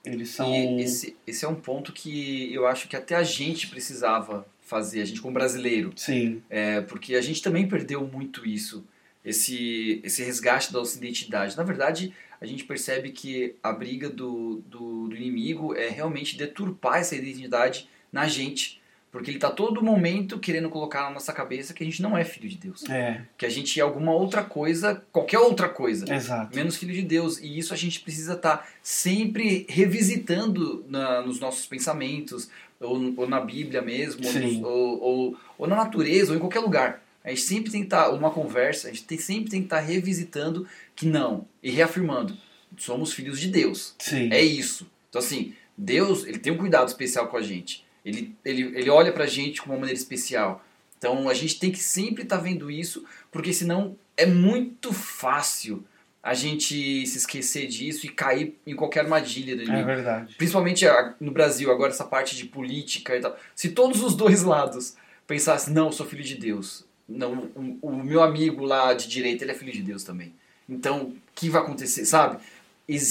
Eles 0.05 0.30
são. 0.30 0.53
E 0.53 0.82
esse, 0.82 1.16
esse 1.26 1.45
é 1.45 1.49
um 1.49 1.55
ponto 1.55 1.93
que 1.93 2.53
eu 2.53 2.66
acho 2.66 2.88
que 2.88 2.97
até 2.97 3.14
a 3.14 3.22
gente 3.22 3.66
precisava 3.66 4.47
fazer, 4.61 5.03
a 5.03 5.05
gente 5.05 5.20
como 5.20 5.34
brasileiro. 5.34 5.93
Sim. 5.97 6.43
É, 6.49 6.80
porque 6.80 7.16
a 7.16 7.20
gente 7.20 7.43
também 7.43 7.68
perdeu 7.68 8.07
muito 8.07 8.47
isso, 8.47 8.86
esse, 9.24 10.01
esse 10.05 10.22
resgate 10.22 10.72
da 10.72 10.78
nossa 10.78 10.97
identidade. 10.97 11.57
Na 11.57 11.64
verdade, 11.64 12.14
a 12.41 12.47
gente 12.47 12.64
percebe 12.64 13.11
que 13.11 13.57
a 13.62 13.72
briga 13.72 14.09
do, 14.09 14.62
do, 14.66 15.09
do 15.09 15.16
inimigo 15.16 15.74
é 15.74 15.88
realmente 15.88 16.38
deturpar 16.38 17.01
essa 17.01 17.16
identidade 17.16 17.88
na 18.12 18.26
gente. 18.26 18.80
Porque 19.11 19.28
ele 19.28 19.38
está 19.38 19.50
todo 19.50 19.82
momento 19.82 20.38
querendo 20.38 20.70
colocar 20.70 21.02
na 21.02 21.11
nossa 21.11 21.32
cabeça 21.32 21.74
que 21.74 21.82
a 21.82 21.86
gente 21.86 22.00
não 22.00 22.16
é 22.16 22.24
filho 22.24 22.48
de 22.48 22.56
Deus. 22.56 22.88
É. 22.88 23.22
Que 23.36 23.44
a 23.44 23.48
gente 23.48 23.78
é 23.80 23.82
alguma 23.82 24.12
outra 24.12 24.44
coisa, 24.44 25.02
qualquer 25.11 25.40
outra 25.40 25.68
coisa. 25.68 26.12
Exato. 26.14 26.54
Menos 26.54 26.76
filho 26.76 26.94
de 26.94 27.02
Deus. 27.02 27.38
E 27.38 27.58
isso 27.58 27.74
a 27.74 27.76
gente 27.76 28.00
precisa 28.00 28.34
estar 28.34 28.58
tá 28.58 28.66
sempre 28.82 29.66
revisitando 29.68 30.84
na, 30.88 31.22
nos 31.22 31.40
nossos 31.40 31.66
pensamentos, 31.66 32.48
ou, 32.78 33.12
ou, 33.16 33.28
na 33.28 33.40
Bíblia 33.40 33.82
mesmo, 33.82 34.22
ou, 34.24 34.72
ou, 34.72 35.02
ou, 35.02 35.36
ou, 35.58 35.66
na 35.66 35.76
natureza, 35.76 36.30
ou 36.30 36.36
em 36.36 36.40
qualquer 36.40 36.61
lugar. 36.61 37.02
A 37.24 37.30
gente 37.30 37.42
sempre 37.42 37.70
tem 37.70 37.80
que 37.80 37.86
estar, 37.86 38.04
tá, 38.04 38.11
uma 38.11 38.30
conversa, 38.30 38.88
a 38.88 38.90
gente 38.90 39.04
tem, 39.04 39.18
sempre 39.18 39.50
tem 39.50 39.61
que 39.61 39.66
estar 39.66 39.80
tá 39.80 39.82
revisitando 39.82 40.66
que 40.96 41.04
não, 41.04 41.46
e 41.62 41.70
reafirmando, 41.70 42.34
somos 42.78 43.12
filhos 43.12 43.38
de 43.38 43.48
Deus. 43.48 43.94
Sim. 43.98 44.32
É 44.32 44.40
isso. 44.40 44.90
Então 45.11 45.18
assim, 45.18 45.52
Deus, 45.76 46.24
ele 46.24 46.38
tem 46.38 46.52
um 46.52 46.56
cuidado 46.56 46.88
especial 46.88 47.28
com 47.28 47.36
a 47.36 47.42
gente. 47.42 47.84
Ele, 48.11 48.36
ele, 48.44 48.62
ele 48.78 48.90
olha 48.90 49.12
pra 49.12 49.26
gente 49.26 49.62
com 49.62 49.70
uma 49.70 49.78
maneira 49.78 49.98
especial. 49.98 50.64
Então 50.98 51.28
a 51.28 51.34
gente 51.34 51.58
tem 51.58 51.72
que 51.72 51.78
sempre 51.78 52.22
estar 52.22 52.36
tá 52.36 52.42
vendo 52.42 52.70
isso, 52.70 53.04
porque 53.32 53.52
senão 53.52 53.96
é 54.16 54.26
muito 54.26 54.92
fácil 54.92 55.82
a 56.22 56.34
gente 56.34 57.06
se 57.06 57.16
esquecer 57.16 57.66
disso 57.66 58.04
e 58.04 58.11
cair 58.11 58.58
em 58.66 58.76
qualquer 58.76 59.00
armadilha 59.00 59.56
do 59.56 59.70
É 59.70 59.82
verdade. 59.82 60.34
Principalmente 60.36 60.84
no 61.18 61.30
Brasil, 61.32 61.70
agora 61.70 61.90
essa 61.90 62.04
parte 62.04 62.36
de 62.36 62.44
política 62.44 63.16
e 63.16 63.20
tal. 63.20 63.36
Se 63.54 63.70
todos 63.70 64.02
os 64.02 64.14
dois 64.14 64.42
lados 64.44 64.96
pensassem, 65.26 65.72
não, 65.72 65.86
eu 65.86 65.92
sou 65.92 66.04
filho 66.04 66.22
de 66.22 66.34
Deus. 66.34 66.84
Não, 67.08 67.50
o, 67.54 67.78
o 67.80 68.04
meu 68.04 68.22
amigo 68.22 68.64
lá 68.64 68.92
de 68.92 69.08
direita, 69.08 69.44
ele 69.44 69.52
é 69.52 69.54
filho 69.54 69.72
de 69.72 69.82
Deus 69.82 70.04
também. 70.04 70.34
Então, 70.68 71.02
o 71.04 71.16
que 71.34 71.48
vai 71.48 71.62
acontecer, 71.62 72.04
sabe? 72.04 72.38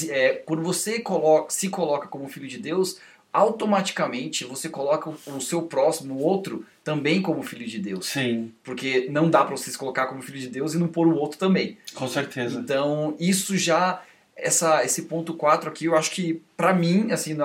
É, 0.09 0.35
quando 0.45 0.61
você 0.61 0.99
coloca, 0.99 1.49
se 1.49 1.69
coloca 1.69 2.07
como 2.07 2.29
filho 2.29 2.47
de 2.47 2.57
Deus, 2.57 2.99
automaticamente 3.31 4.43
você 4.43 4.69
coloca 4.69 5.09
o 5.09 5.39
seu 5.39 5.63
próximo, 5.63 6.15
o 6.15 6.23
outro, 6.23 6.65
também 6.83 7.21
como 7.21 7.43
filho 7.43 7.67
de 7.67 7.79
Deus. 7.79 8.07
Sim. 8.07 8.51
Porque 8.63 9.07
não 9.09 9.29
dá 9.29 9.43
para 9.43 9.55
você 9.55 9.69
se 9.69 9.77
colocar 9.77 10.07
como 10.07 10.21
filho 10.21 10.39
de 10.39 10.47
Deus 10.47 10.73
e 10.73 10.77
não 10.77 10.87
pôr 10.87 11.07
o 11.07 11.15
outro 11.15 11.37
também. 11.37 11.77
Com 11.93 12.07
certeza. 12.07 12.59
Então, 12.59 13.15
isso 13.19 13.55
já 13.57 14.01
essa, 14.41 14.83
esse 14.83 15.03
ponto 15.03 15.33
4 15.33 15.69
aqui, 15.69 15.85
eu 15.85 15.95
acho 15.95 16.11
que 16.11 16.41
para 16.55 16.73
mim, 16.73 17.11
assim, 17.11 17.37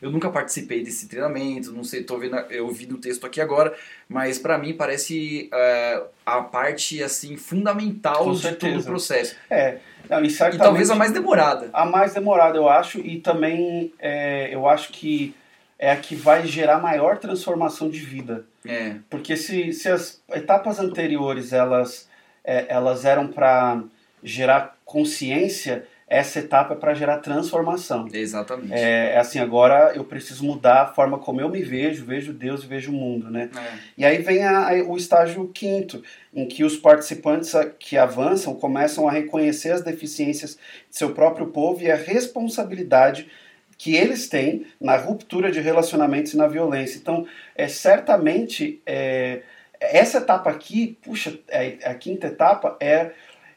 eu 0.00 0.10
nunca 0.10 0.28
participei 0.30 0.82
desse 0.82 1.08
treinamento, 1.08 1.72
não 1.72 1.84
sei, 1.84 2.02
tô 2.02 2.18
vendo, 2.18 2.36
eu 2.50 2.68
vi 2.70 2.86
no 2.86 2.98
texto 2.98 3.26
aqui 3.26 3.40
agora, 3.40 3.74
mas 4.08 4.38
para 4.38 4.58
mim 4.58 4.74
parece 4.74 5.48
uh, 5.52 6.06
a 6.24 6.42
parte 6.42 7.02
assim 7.02 7.36
fundamental 7.36 8.32
de 8.34 8.52
todo 8.56 8.80
o 8.80 8.84
processo. 8.84 9.36
É, 9.48 9.78
não, 10.10 10.24
e, 10.24 10.28
e, 10.28 10.58
talvez 10.58 10.90
a 10.90 10.96
mais 10.96 11.12
demorada. 11.12 11.70
A 11.72 11.86
mais 11.86 12.14
demorada, 12.14 12.58
eu 12.58 12.68
acho, 12.68 12.98
e 12.98 13.20
também 13.20 13.92
é, 13.98 14.52
eu 14.52 14.68
acho 14.68 14.92
que 14.92 15.34
é 15.78 15.92
a 15.92 15.96
que 15.96 16.16
vai 16.16 16.46
gerar 16.46 16.78
maior 16.80 17.18
transformação 17.18 17.88
de 17.88 18.00
vida. 18.00 18.44
É. 18.66 18.96
Porque 19.08 19.36
se, 19.36 19.72
se 19.72 19.88
as 19.88 20.20
etapas 20.32 20.80
anteriores 20.80 21.52
elas, 21.52 22.08
é, 22.44 22.66
elas 22.68 23.04
eram 23.04 23.28
para 23.28 23.82
gerar 24.22 24.76
consciência, 24.84 25.86
essa 26.10 26.40
etapa 26.40 26.74
é 26.74 26.76
para 26.76 26.92
gerar 26.92 27.18
transformação. 27.18 28.08
Exatamente. 28.12 28.72
É, 28.72 29.12
é, 29.14 29.18
assim, 29.18 29.38
agora 29.38 29.92
eu 29.94 30.04
preciso 30.04 30.44
mudar 30.44 30.82
a 30.82 30.86
forma 30.88 31.16
como 31.20 31.40
eu 31.40 31.48
me 31.48 31.62
vejo, 31.62 32.04
vejo 32.04 32.32
Deus 32.32 32.64
e 32.64 32.66
vejo 32.66 32.90
o 32.90 32.94
mundo, 32.94 33.30
né? 33.30 33.48
É. 33.56 33.78
E 33.96 34.04
aí 34.04 34.18
vem 34.18 34.42
a, 34.42 34.70
a, 34.70 34.72
o 34.82 34.96
estágio 34.96 35.46
quinto, 35.54 36.02
em 36.34 36.46
que 36.46 36.64
os 36.64 36.76
participantes 36.76 37.52
que 37.78 37.96
avançam 37.96 38.56
começam 38.56 39.08
a 39.08 39.12
reconhecer 39.12 39.70
as 39.70 39.82
deficiências 39.82 40.58
de 40.90 40.96
seu 40.96 41.14
próprio 41.14 41.46
povo 41.46 41.80
e 41.80 41.88
a 41.88 41.96
responsabilidade 41.96 43.30
que 43.78 43.94
eles 43.94 44.28
têm 44.28 44.66
na 44.80 44.96
ruptura 44.96 45.50
de 45.50 45.60
relacionamentos 45.60 46.34
e 46.34 46.36
na 46.36 46.48
violência. 46.48 46.98
Então, 46.98 47.24
é 47.54 47.68
certamente 47.68 48.82
é, 48.84 49.42
essa 49.78 50.18
etapa 50.18 50.50
aqui, 50.50 50.98
puxa, 51.02 51.38
é, 51.48 51.78
a 51.84 51.94
quinta 51.94 52.26
etapa 52.26 52.76
é 52.80 53.12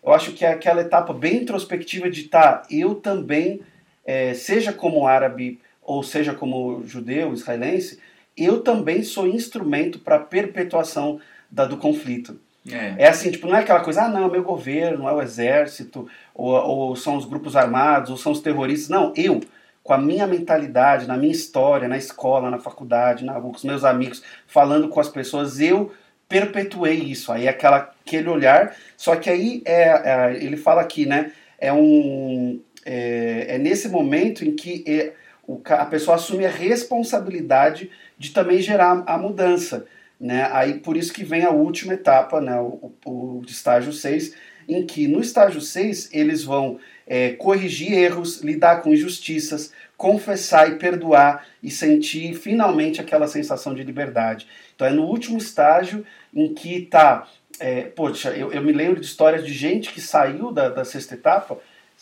eu 0.05 0.13
acho 0.13 0.33
que 0.33 0.43
é 0.43 0.49
aquela 0.49 0.81
etapa 0.81 1.13
bem 1.13 1.37
introspectiva 1.37 2.09
de 2.09 2.23
tá, 2.23 2.63
eu 2.69 2.95
também, 2.95 3.61
é, 4.05 4.33
seja 4.33 4.73
como 4.73 5.07
árabe 5.07 5.59
ou 5.81 6.03
seja 6.03 6.33
como 6.33 6.83
judeu, 6.85 7.33
israelense, 7.33 7.99
eu 8.35 8.61
também 8.61 9.03
sou 9.03 9.27
instrumento 9.27 9.99
para 9.99 10.15
a 10.15 10.19
perpetuação 10.19 11.19
da, 11.49 11.65
do 11.65 11.77
conflito. 11.77 12.39
É. 12.69 12.95
é. 13.03 13.07
assim, 13.09 13.29
tipo, 13.29 13.47
não 13.47 13.55
é 13.55 13.59
aquela 13.59 13.81
coisa, 13.81 14.03
ah, 14.03 14.07
não, 14.07 14.25
é 14.25 14.29
meu 14.29 14.43
governo, 14.43 15.07
é 15.07 15.13
o 15.13 15.21
exército, 15.21 16.07
ou, 16.33 16.53
ou 16.53 16.95
são 16.95 17.17
os 17.17 17.25
grupos 17.25 17.55
armados, 17.55 18.09
ou 18.09 18.17
são 18.17 18.31
os 18.31 18.39
terroristas. 18.39 18.89
Não, 18.89 19.13
eu, 19.15 19.41
com 19.83 19.93
a 19.93 19.97
minha 19.97 20.25
mentalidade, 20.25 21.05
na 21.05 21.17
minha 21.17 21.31
história, 21.31 21.87
na 21.87 21.97
escola, 21.97 22.49
na 22.49 22.59
faculdade, 22.59 23.25
na, 23.25 23.39
com 23.39 23.51
os 23.51 23.63
meus 23.63 23.83
amigos, 23.83 24.23
falando 24.47 24.87
com 24.87 24.99
as 24.99 25.09
pessoas, 25.09 25.59
eu 25.59 25.91
perpetuei 26.33 26.95
isso. 26.95 27.31
Aí 27.31 27.47
aquela, 27.47 27.93
aquele 28.03 28.27
olhar, 28.27 28.75
só 28.97 29.15
que 29.15 29.29
aí 29.29 29.61
é, 29.65 29.83
é 29.83 30.37
ele 30.41 30.57
fala 30.57 30.81
aqui, 30.81 31.05
né? 31.05 31.31
É 31.59 31.71
um 31.71 32.59
é, 32.83 33.45
é 33.49 33.57
nesse 33.59 33.87
momento 33.87 34.43
em 34.43 34.55
que 34.55 34.83
é, 34.87 35.13
o, 35.47 35.61
a 35.69 35.85
pessoa 35.85 36.15
assume 36.15 36.47
a 36.47 36.49
responsabilidade 36.49 37.91
de 38.17 38.31
também 38.31 38.59
gerar 38.63 39.03
a 39.05 39.15
mudança. 39.15 39.85
Né? 40.19 40.49
Aí 40.51 40.79
por 40.79 40.97
isso 40.97 41.13
que 41.13 41.23
vem 41.23 41.43
a 41.43 41.51
última 41.51 41.93
etapa, 41.93 42.41
né? 42.41 42.59
o, 42.59 42.91
o, 43.05 43.11
o 43.11 43.43
estágio 43.45 43.93
6, 43.93 44.33
em 44.67 44.83
que 44.87 45.07
no 45.07 45.21
estágio 45.21 45.61
6 45.61 46.09
eles 46.11 46.43
vão 46.43 46.79
é, 47.05 47.33
corrigir 47.33 47.93
erros, 47.93 48.41
lidar 48.41 48.81
com 48.81 48.91
injustiças, 48.91 49.71
confessar 49.97 50.69
e 50.69 50.75
perdoar 50.75 51.45
e 51.61 51.69
sentir 51.69 52.33
finalmente 52.35 52.99
aquela 52.99 53.27
sensação 53.27 53.73
de 53.73 53.83
liberdade. 53.83 54.47
Então 54.75 54.87
é 54.87 54.91
no 54.91 55.03
último 55.03 55.37
estágio 55.37 56.05
em 56.33 56.53
que 56.53 56.83
está. 56.83 57.27
É, 57.59 57.83
poxa, 57.83 58.31
eu, 58.31 58.51
eu, 58.51 58.61
me 58.61 58.71
lembro 58.71 58.99
de 58.99 59.05
histórias 59.05 59.45
de 59.45 59.53
gente 59.53 59.93
que 59.93 60.01
saiu 60.01 60.51
da, 60.51 60.69
da 60.69 60.83
sexta 60.83 61.13
etapa, 61.13 61.57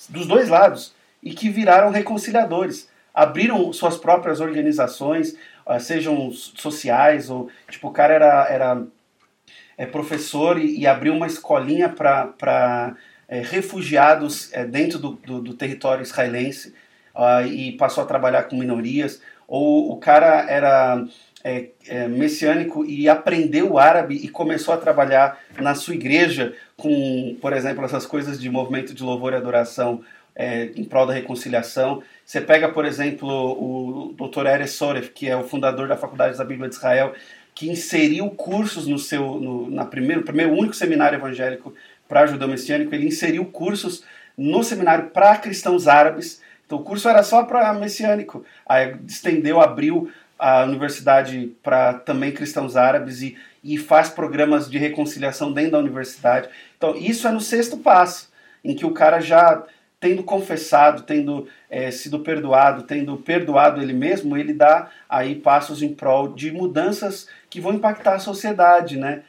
dos 0.08 0.26
dois 0.26 0.48
lados, 0.48 0.94
e 1.22 1.34
que 1.34 1.50
viraram 1.50 1.92
reconciliadores. 1.92 2.89
Abriram 3.14 3.74
suas 3.74 3.98
próprias 3.98 4.39
organizações, 4.39 5.36
ah, 5.66 5.80
sejam 5.80 6.32
sociais, 6.32 7.30
ou 7.30 7.50
tipo, 7.70 7.89
o 7.89 7.92
cara 7.92 8.14
era, 8.14 8.48
era 8.50 8.84
é, 9.78 9.86
professor 9.86 10.58
e, 10.58 10.80
e 10.80 10.88
abriu 10.88 11.14
uma 11.14 11.28
escolinha 11.28 11.89
para 11.89 12.96
é, 13.28 13.42
refugiados 13.42 14.52
é, 14.54 14.66
dentro 14.66 15.00
do, 15.00 15.12
do, 15.14 15.42
do, 15.42 15.54
território 15.54 16.04
israelense 16.04 16.74
uh, 17.16 17.45
e 17.45 17.74
passou 17.74 18.03
a 18.03 18.07
trabalhar 18.07 18.43
com 18.43 18.55
minorias. 18.55 19.22
Ou 19.47 19.91
o 19.91 19.97
cara 19.97 20.49
era 20.49 21.03
é, 21.43 21.70
é, 21.88 22.07
messiânico 22.07 22.86
e 22.86 23.09
aprendeu 23.09 23.78
árabe 23.78 24.16
e 24.16 24.30
começou 24.30 24.74
a 24.74 24.78
trabalhar 24.78 25.39
na 25.59 25.76
sua 25.76 25.93
igreja 25.93 26.53
com, 26.78 27.36
por 27.41 27.53
exemplo, 27.53 27.84
essas 27.84 28.05
coisas 28.05 28.39
de 28.39 28.49
movimento 28.49 28.93
de 28.93 29.03
louvor 29.03 29.34
e 29.34 29.36
adoração 29.36 30.01
é, 30.36 30.72
em 30.76 30.84
prol 30.84 31.05
da 31.05 31.14
reconciliação. 31.14 32.01
Você 32.26 32.39
pega, 32.39 32.70
por 32.70 32.86
exemplo, 32.86 33.28
o 33.30 34.14
Dr. 34.14 34.45
Eres 34.47 34.72
Soref, 34.72 35.09
que 35.09 35.28
é 35.28 35.36
o 35.36 35.43
fundador 35.43 35.88
da 35.88 35.97
Faculdade 35.97 36.38
da 36.38 36.45
Bíblia 36.45 36.70
de 36.70 36.76
Israel, 36.76 37.14
que 37.53 37.70
inseriu 37.70 38.30
cursos 38.30 38.88
no 38.88 38.97
seu, 38.97 39.36
no, 39.36 39.70
na 39.70 39.86
primeiro, 39.86 40.24
primeiro 40.24 40.53
único 40.53 40.74
seminário 40.74 41.18
evangélico 41.18 41.74
para 42.07 42.26
judeu 42.26 42.47
messiânico, 42.47 42.93
ele 42.93 43.07
inseriu 43.07 43.45
cursos 43.45 44.03
no 44.38 44.64
seminário 44.64 45.09
para 45.09 45.38
cristãos 45.38 45.88
árabes. 45.88 46.41
Então 46.72 46.80
o 46.80 46.84
curso 46.84 47.10
era 47.10 47.22
só 47.22 47.44
para 47.44 47.74
messiânico. 47.74 48.46
Aí 48.66 48.96
estendeu, 49.06 49.60
abriu 49.60 50.10
a 50.40 50.64
universidade 50.64 51.54
para 51.62 51.96
também 51.96 52.32
cristãos 52.32 52.78
árabes 52.78 53.22
e, 53.22 53.38
e 53.62 53.78
faz 53.78 54.10
programas 54.10 54.70
de 54.70 54.78
reconciliação 54.78 55.52
dentro 55.52 55.72
da 55.72 55.80
universidade. 55.80 56.48
Então 56.78 56.96
isso 56.96 57.28
é 57.28 57.32
no 57.32 57.42
sexto 57.42 57.76
passo, 57.76 58.32
em 58.64 58.74
que 58.74 58.86
o 58.86 58.94
cara 58.94 59.20
já 59.20 59.66
tendo 60.00 60.24
confessado, 60.24 61.04
tendo 61.04 61.46
é, 61.70 61.92
sido 61.92 62.22
perdoado, 62.22 62.84
tendo 62.84 63.18
perdoado 63.18 63.82
ele 63.82 63.94
mesmo, 63.94 64.38
ele 64.38 64.54
dá 64.54 64.90
aí 65.10 65.36
passos 65.36 65.84
em 65.84 65.94
prol 65.94 66.30
de 66.30 66.54
mudanças 66.54 67.28
que 67.50 67.60
vão 67.60 67.74
impactar 67.74 68.16
a 68.16 68.20
sociedade, 68.20 68.96
né? 68.98 69.24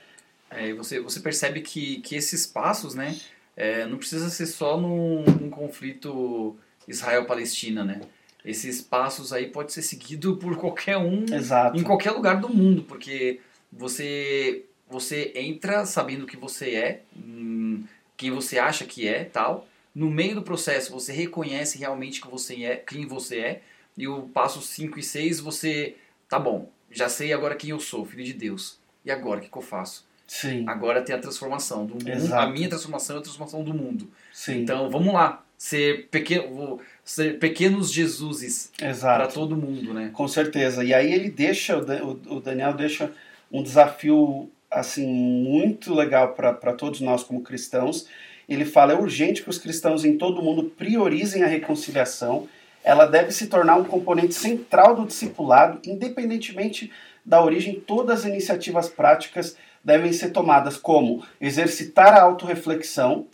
É, 0.49 0.73
você, 0.75 1.01
você 1.01 1.19
percebe 1.19 1.61
que, 1.61 1.97
que 2.03 2.15
esses 2.15 2.47
passos, 2.47 2.95
né, 2.95 3.17
é, 3.57 3.85
não 3.85 3.99
precisa 3.99 4.31
ser 4.31 4.47
só 4.47 4.79
num, 4.79 5.25
num 5.25 5.51
conflito 5.51 6.57
Israel-Palestina, 6.89 7.85
né? 7.85 8.01
Esses 8.45 8.81
passos 8.81 9.33
aí 9.33 9.47
pode 9.49 9.73
ser 9.73 9.83
seguido 9.83 10.37
por 10.37 10.57
qualquer 10.57 10.97
um 10.97 11.25
Exato. 11.33 11.79
em 11.79 11.83
qualquer 11.83 12.11
lugar 12.11 12.41
do 12.41 12.49
mundo, 12.49 12.83
porque 12.83 13.41
você 13.73 14.65
você 14.89 15.33
entra 15.35 15.87
sabendo 15.87 16.27
que 16.27 16.37
você 16.37 16.75
é, 16.75 17.03
hum, 17.17 17.83
quem 18.17 18.31
você 18.31 18.59
acha 18.59 18.85
que 18.85 19.09
é, 19.09 19.25
tal, 19.25 19.67
no 19.95 20.11
meio 20.11 20.35
do 20.35 20.43
processo 20.43 20.93
você 20.93 21.13
reconhece 21.13 21.79
realmente 21.79 22.21
que 22.21 22.29
você 22.29 22.63
é, 22.65 22.77
quem 22.77 23.07
você 23.07 23.39
é, 23.39 23.63
e 23.97 24.07
o 24.07 24.23
passo 24.29 24.61
5 24.61 24.99
e 24.99 25.03
6 25.03 25.41
você, 25.41 25.97
tá 26.29 26.39
bom, 26.39 26.71
já 26.91 27.09
sei 27.09 27.33
agora 27.33 27.57
quem 27.57 27.71
eu 27.71 27.81
sou, 27.81 28.05
filho 28.05 28.25
de 28.25 28.33
Deus. 28.35 28.79
E 29.05 29.11
agora 29.11 29.41
o 29.41 29.43
que, 29.43 29.51
que 29.51 29.59
eu 29.59 29.63
faço? 29.63 30.07
Sim. 30.27 30.65
Agora 30.67 31.03
tem 31.03 31.15
a 31.15 31.19
transformação 31.19 31.85
do 31.85 31.95
mundo, 31.95 32.09
Exato. 32.09 32.43
a 32.43 32.51
minha 32.51 32.69
transformação 32.69 33.17
é 33.17 33.19
a 33.19 33.23
transformação 33.23 33.65
do 33.65 33.75
mundo. 33.75 34.11
Sim. 34.33 34.63
Então 34.63 34.89
vamos 34.91 35.13
lá, 35.13 35.45
ser, 35.63 36.09
pequeno, 36.11 36.81
ser 37.05 37.39
pequenos 37.39 37.93
Jesuses 37.93 38.73
para 39.01 39.29
todo 39.29 39.57
mundo, 39.57 39.95
né? 39.95 40.11
Com 40.13 40.27
certeza. 40.27 40.83
E 40.83 40.93
aí 40.93 41.13
ele 41.13 41.31
deixa, 41.31 41.79
o 41.79 42.41
Daniel 42.41 42.75
deixa 42.75 43.13
um 43.51 43.63
desafio 43.63 44.51
assim 44.69 45.07
muito 45.07 45.95
legal 45.95 46.35
para 46.35 46.73
todos 46.73 47.01
nós 47.01 47.23
como 47.23 47.43
cristãos. 47.43 48.09
Ele 48.49 48.65
fala 48.65 48.93
é 48.93 48.97
urgente 48.97 49.41
que 49.41 49.51
os 49.51 49.57
cristãos 49.57 50.05
em 50.05 50.19
todo 50.19 50.41
o 50.41 50.45
mundo 50.45 50.65
priorizem 50.65 51.45
a 51.45 51.47
reconciliação. 51.47 52.49
Ela 52.83 53.07
deve 53.07 53.31
se 53.31 53.47
tornar 53.47 53.77
um 53.77 53.85
componente 53.85 54.35
central 54.35 54.97
do 54.97 55.07
discipulado, 55.07 55.81
independentemente 55.89 56.91
da 57.25 57.41
origem. 57.41 57.79
Todas 57.79 58.21
as 58.21 58.27
iniciativas 58.27 58.89
práticas 58.89 59.57
devem 59.85 60.13
ser 60.13 60.31
tomadas 60.31 60.77
como 60.77 61.25
exercitar 61.41 62.15
a 62.15 62.23
autorreflexão, 62.23 63.29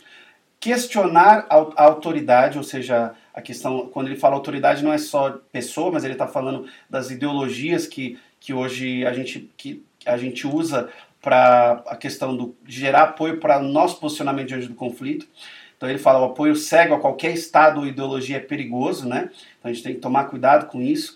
questionar 0.59 1.45
a 1.49 1.55
au- 1.55 1.73
a 1.75 1.83
autoridade, 1.83 2.57
ou 2.57 2.63
seja, 2.63 3.13
a 3.33 3.41
questão, 3.41 3.87
quando 3.87 4.07
ele 4.07 4.15
fala 4.17 4.35
autoridade, 4.35 4.83
não 4.83 4.91
é 4.93 4.97
só 4.97 5.39
pessoa, 5.51 5.91
mas 5.91 6.03
ele 6.03 6.13
está 6.13 6.27
falando 6.27 6.67
das 6.89 7.09
ideologias 7.11 7.87
que, 7.87 8.19
que 8.39 8.53
hoje 8.53 9.05
a 9.05 9.13
gente, 9.13 9.49
que 9.55 9.83
a 10.05 10.17
gente 10.17 10.45
usa 10.45 10.89
para 11.21 11.83
a 11.87 11.95
questão 11.95 12.35
do 12.35 12.55
gerar 12.65 13.03
apoio 13.03 13.37
para 13.37 13.59
o 13.59 13.63
nosso 13.63 13.99
posicionamento 13.99 14.47
diante 14.47 14.67
do 14.67 14.73
conflito. 14.75 15.27
Então 15.77 15.89
ele 15.89 15.99
fala 15.99 16.19
o 16.19 16.25
apoio 16.25 16.55
cego 16.55 16.93
a 16.93 16.99
qualquer 16.99 17.33
estado 17.33 17.79
ou 17.79 17.87
ideologia 17.87 18.37
é 18.37 18.39
perigoso, 18.41 19.07
né? 19.07 19.29
Então 19.59 19.69
a 19.69 19.73
gente 19.73 19.83
tem 19.83 19.93
que 19.93 20.01
tomar 20.01 20.25
cuidado 20.25 20.67
com 20.67 20.81
isso. 20.81 21.15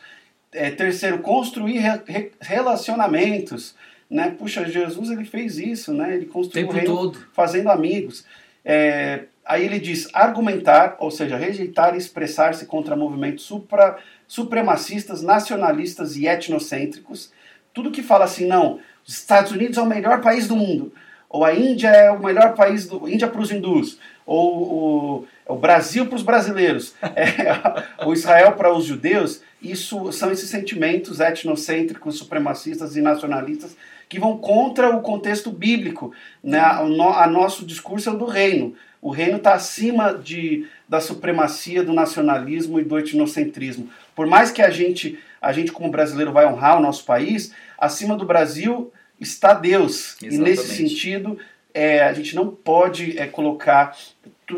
É, 0.53 0.69
terceiro, 0.71 1.19
construir 1.19 1.79
re- 1.79 2.01
re- 2.05 2.31
relacionamentos, 2.39 3.75
né? 4.09 4.33
Puxa, 4.37 4.65
Jesus 4.69 5.09
ele 5.09 5.25
fez 5.25 5.57
isso, 5.57 5.93
né? 5.93 6.15
Ele 6.15 6.25
construiu 6.25 6.67
o 6.67 6.71
reino 6.71 6.95
todo. 6.95 7.19
fazendo 7.33 7.69
amigos. 7.69 8.25
É, 8.63 9.25
aí 9.45 9.65
ele 9.65 9.79
diz 9.79 10.09
argumentar, 10.13 10.95
ou 10.99 11.11
seja, 11.11 11.37
rejeitar 11.37 11.95
e 11.95 11.97
expressar-se 11.97 12.65
contra 12.65 12.95
movimentos 12.95 13.45
supra, 13.45 13.97
supremacistas, 14.27 15.21
nacionalistas 15.21 16.15
e 16.15 16.27
etnocêntricos. 16.27 17.31
Tudo 17.73 17.91
que 17.91 18.03
fala 18.03 18.25
assim, 18.25 18.45
não, 18.45 18.79
os 19.05 19.15
Estados 19.15 19.51
Unidos 19.51 19.77
é 19.77 19.81
o 19.81 19.85
melhor 19.85 20.21
país 20.21 20.47
do 20.47 20.55
mundo, 20.55 20.93
ou 21.29 21.43
a 21.43 21.53
Índia 21.53 21.89
é 21.89 22.11
o 22.11 22.23
melhor 22.23 22.53
país 22.53 22.87
do 22.87 23.09
Índia 23.09 23.27
para 23.27 23.41
os 23.41 23.51
hindus, 23.51 23.97
ou 24.25 25.25
o, 25.47 25.53
o 25.53 25.55
Brasil 25.55 26.05
para 26.05 26.15
os 26.15 26.23
brasileiros, 26.23 26.93
é, 27.01 28.05
o 28.05 28.13
Israel 28.13 28.53
para 28.53 28.73
os 28.73 28.85
judeus. 28.85 29.41
Isso 29.61 30.11
são 30.11 30.31
esses 30.31 30.49
sentimentos 30.49 31.19
etnocêntricos, 31.19 32.17
supremacistas 32.17 32.95
e 32.95 33.01
nacionalistas 33.01 33.75
que 34.13 34.19
vão 34.19 34.37
contra 34.37 34.95
o 34.95 35.01
contexto 35.01 35.49
bíblico. 35.49 36.13
Né? 36.43 36.61
O 36.81 36.87
no, 36.87 37.09
a 37.09 37.25
nosso 37.25 37.65
discurso 37.65 38.09
é 38.09 38.13
o 38.13 38.17
do 38.17 38.25
reino. 38.25 38.75
O 39.03 39.11
reino 39.11 39.35
está 39.37 39.53
acima 39.53 40.13
de, 40.13 40.65
da 40.87 41.01
supremacia, 41.01 41.83
do 41.83 41.91
nacionalismo 41.91 42.79
e 42.79 42.83
do 42.85 42.97
etnocentrismo. 42.97 43.89
Por 44.15 44.25
mais 44.25 44.49
que 44.49 44.61
a 44.61 44.69
gente, 44.69 45.19
a 45.41 45.51
gente 45.51 45.71
como 45.73 45.91
brasileiro 45.91 46.31
vai 46.31 46.45
honrar 46.45 46.77
o 46.77 46.81
nosso 46.81 47.03
país, 47.03 47.53
acima 47.77 48.15
do 48.15 48.25
Brasil 48.25 48.93
está 49.19 49.53
Deus. 49.53 50.15
E 50.21 50.27
nesse 50.37 50.63
Exatamente. 50.63 50.89
sentido, 50.89 51.37
é, 51.73 52.01
a 52.03 52.13
gente 52.13 52.33
não 52.33 52.47
pode 52.47 53.17
é, 53.19 53.27
colocar... 53.27 53.95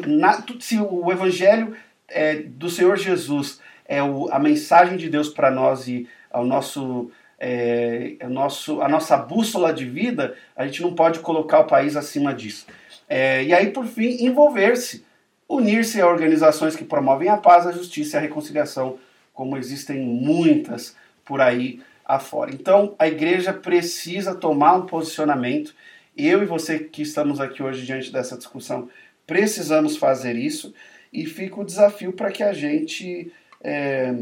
na- 0.05 0.43
se 0.59 0.77
o 0.79 1.11
evangelho 1.11 1.75
é, 2.07 2.35
do 2.35 2.69
Senhor 2.69 2.97
Jesus 2.97 3.59
é 3.87 4.03
o, 4.03 4.29
a 4.31 4.37
mensagem 4.37 4.95
de 4.95 5.09
Deus 5.09 5.29
para 5.29 5.49
nós 5.49 5.87
e 5.87 6.07
ao 6.29 6.45
nosso 6.45 7.09
é, 7.39 8.15
nosso, 8.29 8.81
a 8.81 8.87
nossa 8.87 9.17
bússola 9.17 9.73
de 9.73 9.85
vida, 9.85 10.35
a 10.55 10.65
gente 10.65 10.81
não 10.81 10.93
pode 10.93 11.19
colocar 11.19 11.59
o 11.59 11.65
país 11.65 11.95
acima 11.95 12.33
disso. 12.33 12.65
É, 13.07 13.43
e 13.43 13.53
aí, 13.53 13.71
por 13.71 13.85
fim, 13.85 14.25
envolver-se, 14.25 15.05
unir-se 15.47 16.01
a 16.01 16.07
organizações 16.07 16.75
que 16.75 16.83
promovem 16.83 17.29
a 17.29 17.37
paz, 17.37 17.67
a 17.67 17.71
justiça 17.71 18.15
e 18.15 18.19
a 18.19 18.21
reconciliação, 18.21 18.97
como 19.33 19.57
existem 19.57 19.99
muitas 19.99 20.95
por 21.23 21.41
aí 21.41 21.81
afora. 22.03 22.51
Então, 22.51 22.95
a 22.97 23.07
igreja 23.07 23.53
precisa 23.53 24.33
tomar 24.35 24.75
um 24.75 24.85
posicionamento. 24.85 25.75
Eu 26.15 26.41
e 26.41 26.45
você 26.45 26.79
que 26.79 27.01
estamos 27.01 27.39
aqui 27.39 27.61
hoje 27.61 27.85
diante 27.85 28.11
dessa 28.11 28.37
discussão, 28.37 28.89
precisamos 29.27 29.97
fazer 29.97 30.35
isso. 30.35 30.73
E 31.11 31.25
fica 31.25 31.59
o 31.59 31.65
desafio 31.65 32.13
para 32.13 32.31
que 32.31 32.43
a 32.43 32.53
gente 32.53 33.31
é, 33.61 34.13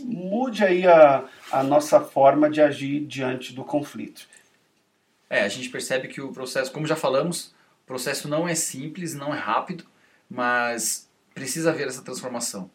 mude 0.00 0.64
aí 0.64 0.86
a, 0.86 1.24
a 1.50 1.62
nossa 1.62 2.00
forma 2.00 2.50
de 2.50 2.60
agir 2.60 3.00
diante 3.00 3.52
do 3.52 3.64
conflito. 3.64 4.28
É, 5.30 5.42
a 5.42 5.48
gente 5.48 5.68
percebe 5.68 6.08
que 6.08 6.20
o 6.20 6.32
processo, 6.32 6.72
como 6.72 6.86
já 6.86 6.96
falamos, 6.96 7.54
processo 7.88 8.28
não 8.28 8.46
é 8.46 8.54
simples, 8.54 9.14
não 9.14 9.34
é 9.34 9.38
rápido, 9.38 9.84
mas 10.30 11.08
precisa 11.34 11.70
haver 11.70 11.88
essa 11.88 12.02
transformação. 12.02 12.70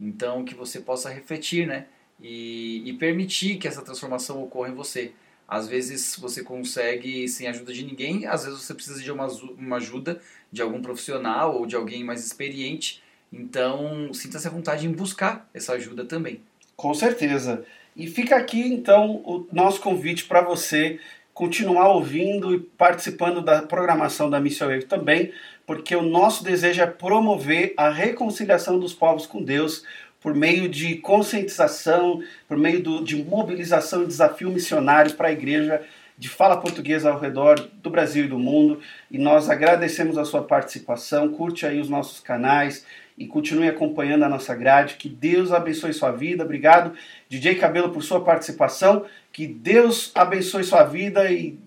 Então, 0.00 0.44
que 0.44 0.54
você 0.54 0.80
possa 0.80 1.10
refletir, 1.10 1.66
né? 1.66 1.86
E, 2.20 2.82
e 2.86 2.92
permitir 2.94 3.56
que 3.58 3.68
essa 3.68 3.82
transformação 3.82 4.42
ocorra 4.42 4.70
em 4.70 4.74
você. 4.74 5.12
Às 5.46 5.68
vezes 5.68 6.16
você 6.16 6.42
consegue 6.42 7.28
sem 7.28 7.46
a 7.46 7.50
ajuda 7.50 7.72
de 7.72 7.84
ninguém, 7.84 8.26
às 8.26 8.44
vezes 8.44 8.60
você 8.60 8.72
precisa 8.72 9.00
de 9.02 9.12
uma, 9.12 9.26
uma 9.26 9.76
ajuda 9.76 10.20
de 10.50 10.62
algum 10.62 10.80
profissional 10.80 11.54
ou 11.56 11.66
de 11.66 11.76
alguém 11.76 12.02
mais 12.02 12.24
experiente. 12.24 13.02
Então, 13.30 14.12
sinta-se 14.14 14.48
à 14.48 14.50
vontade 14.50 14.86
em 14.86 14.92
buscar 14.92 15.48
essa 15.52 15.74
ajuda 15.74 16.04
também. 16.04 16.40
Com 16.76 16.94
certeza. 16.94 17.64
E 17.96 18.08
fica 18.08 18.36
aqui 18.36 18.60
então 18.60 19.16
o 19.24 19.46
nosso 19.52 19.80
convite 19.80 20.24
para 20.24 20.40
você 20.40 20.98
continuar 21.34 21.88
ouvindo 21.88 22.54
e 22.54 22.60
participando 22.60 23.42
da 23.42 23.60
programação 23.60 24.30
da 24.30 24.38
Missão 24.38 24.68
Wave 24.68 24.84
também, 24.84 25.32
porque 25.66 25.96
o 25.96 26.02
nosso 26.02 26.44
desejo 26.44 26.80
é 26.80 26.86
promover 26.86 27.74
a 27.76 27.90
reconciliação 27.90 28.78
dos 28.78 28.94
povos 28.94 29.26
com 29.26 29.42
Deus 29.42 29.84
por 30.20 30.34
meio 30.34 30.68
de 30.70 30.96
conscientização, 30.96 32.22
por 32.48 32.56
meio 32.56 32.82
do, 32.82 33.04
de 33.04 33.16
mobilização 33.16 34.04
e 34.04 34.06
desafio 34.06 34.48
missionário 34.50 35.12
para 35.14 35.28
a 35.28 35.32
igreja 35.32 35.82
de 36.16 36.28
fala 36.28 36.56
portuguesa 36.56 37.10
ao 37.10 37.18
redor 37.18 37.58
do 37.82 37.90
Brasil 37.90 38.24
e 38.24 38.28
do 38.28 38.38
mundo. 38.38 38.80
E 39.10 39.18
nós 39.18 39.50
agradecemos 39.50 40.16
a 40.16 40.24
sua 40.24 40.42
participação. 40.42 41.28
Curte 41.28 41.66
aí 41.66 41.80
os 41.80 41.88
nossos 41.88 42.20
canais 42.20 42.86
e 43.18 43.26
continue 43.26 43.68
acompanhando 43.68 44.24
a 44.24 44.28
nossa 44.28 44.54
grade. 44.54 44.94
Que 44.94 45.08
Deus 45.08 45.52
abençoe 45.52 45.92
sua 45.92 46.12
vida. 46.12 46.44
Obrigado, 46.44 46.94
DJ 47.28 47.56
Cabelo, 47.56 47.90
por 47.90 48.02
sua 48.02 48.22
participação. 48.22 49.04
Que 49.34 49.48
Deus 49.48 50.12
abençoe 50.14 50.62
sua 50.62 50.84
vida 50.84 51.28
e 51.28 51.58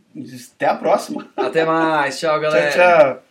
até 0.56 0.68
a 0.68 0.76
próxima. 0.76 1.28
Até 1.36 1.66
mais, 1.66 2.18
tchau 2.18 2.40
galera! 2.40 2.72
Tchau, 2.72 3.16
tchau. 3.16 3.27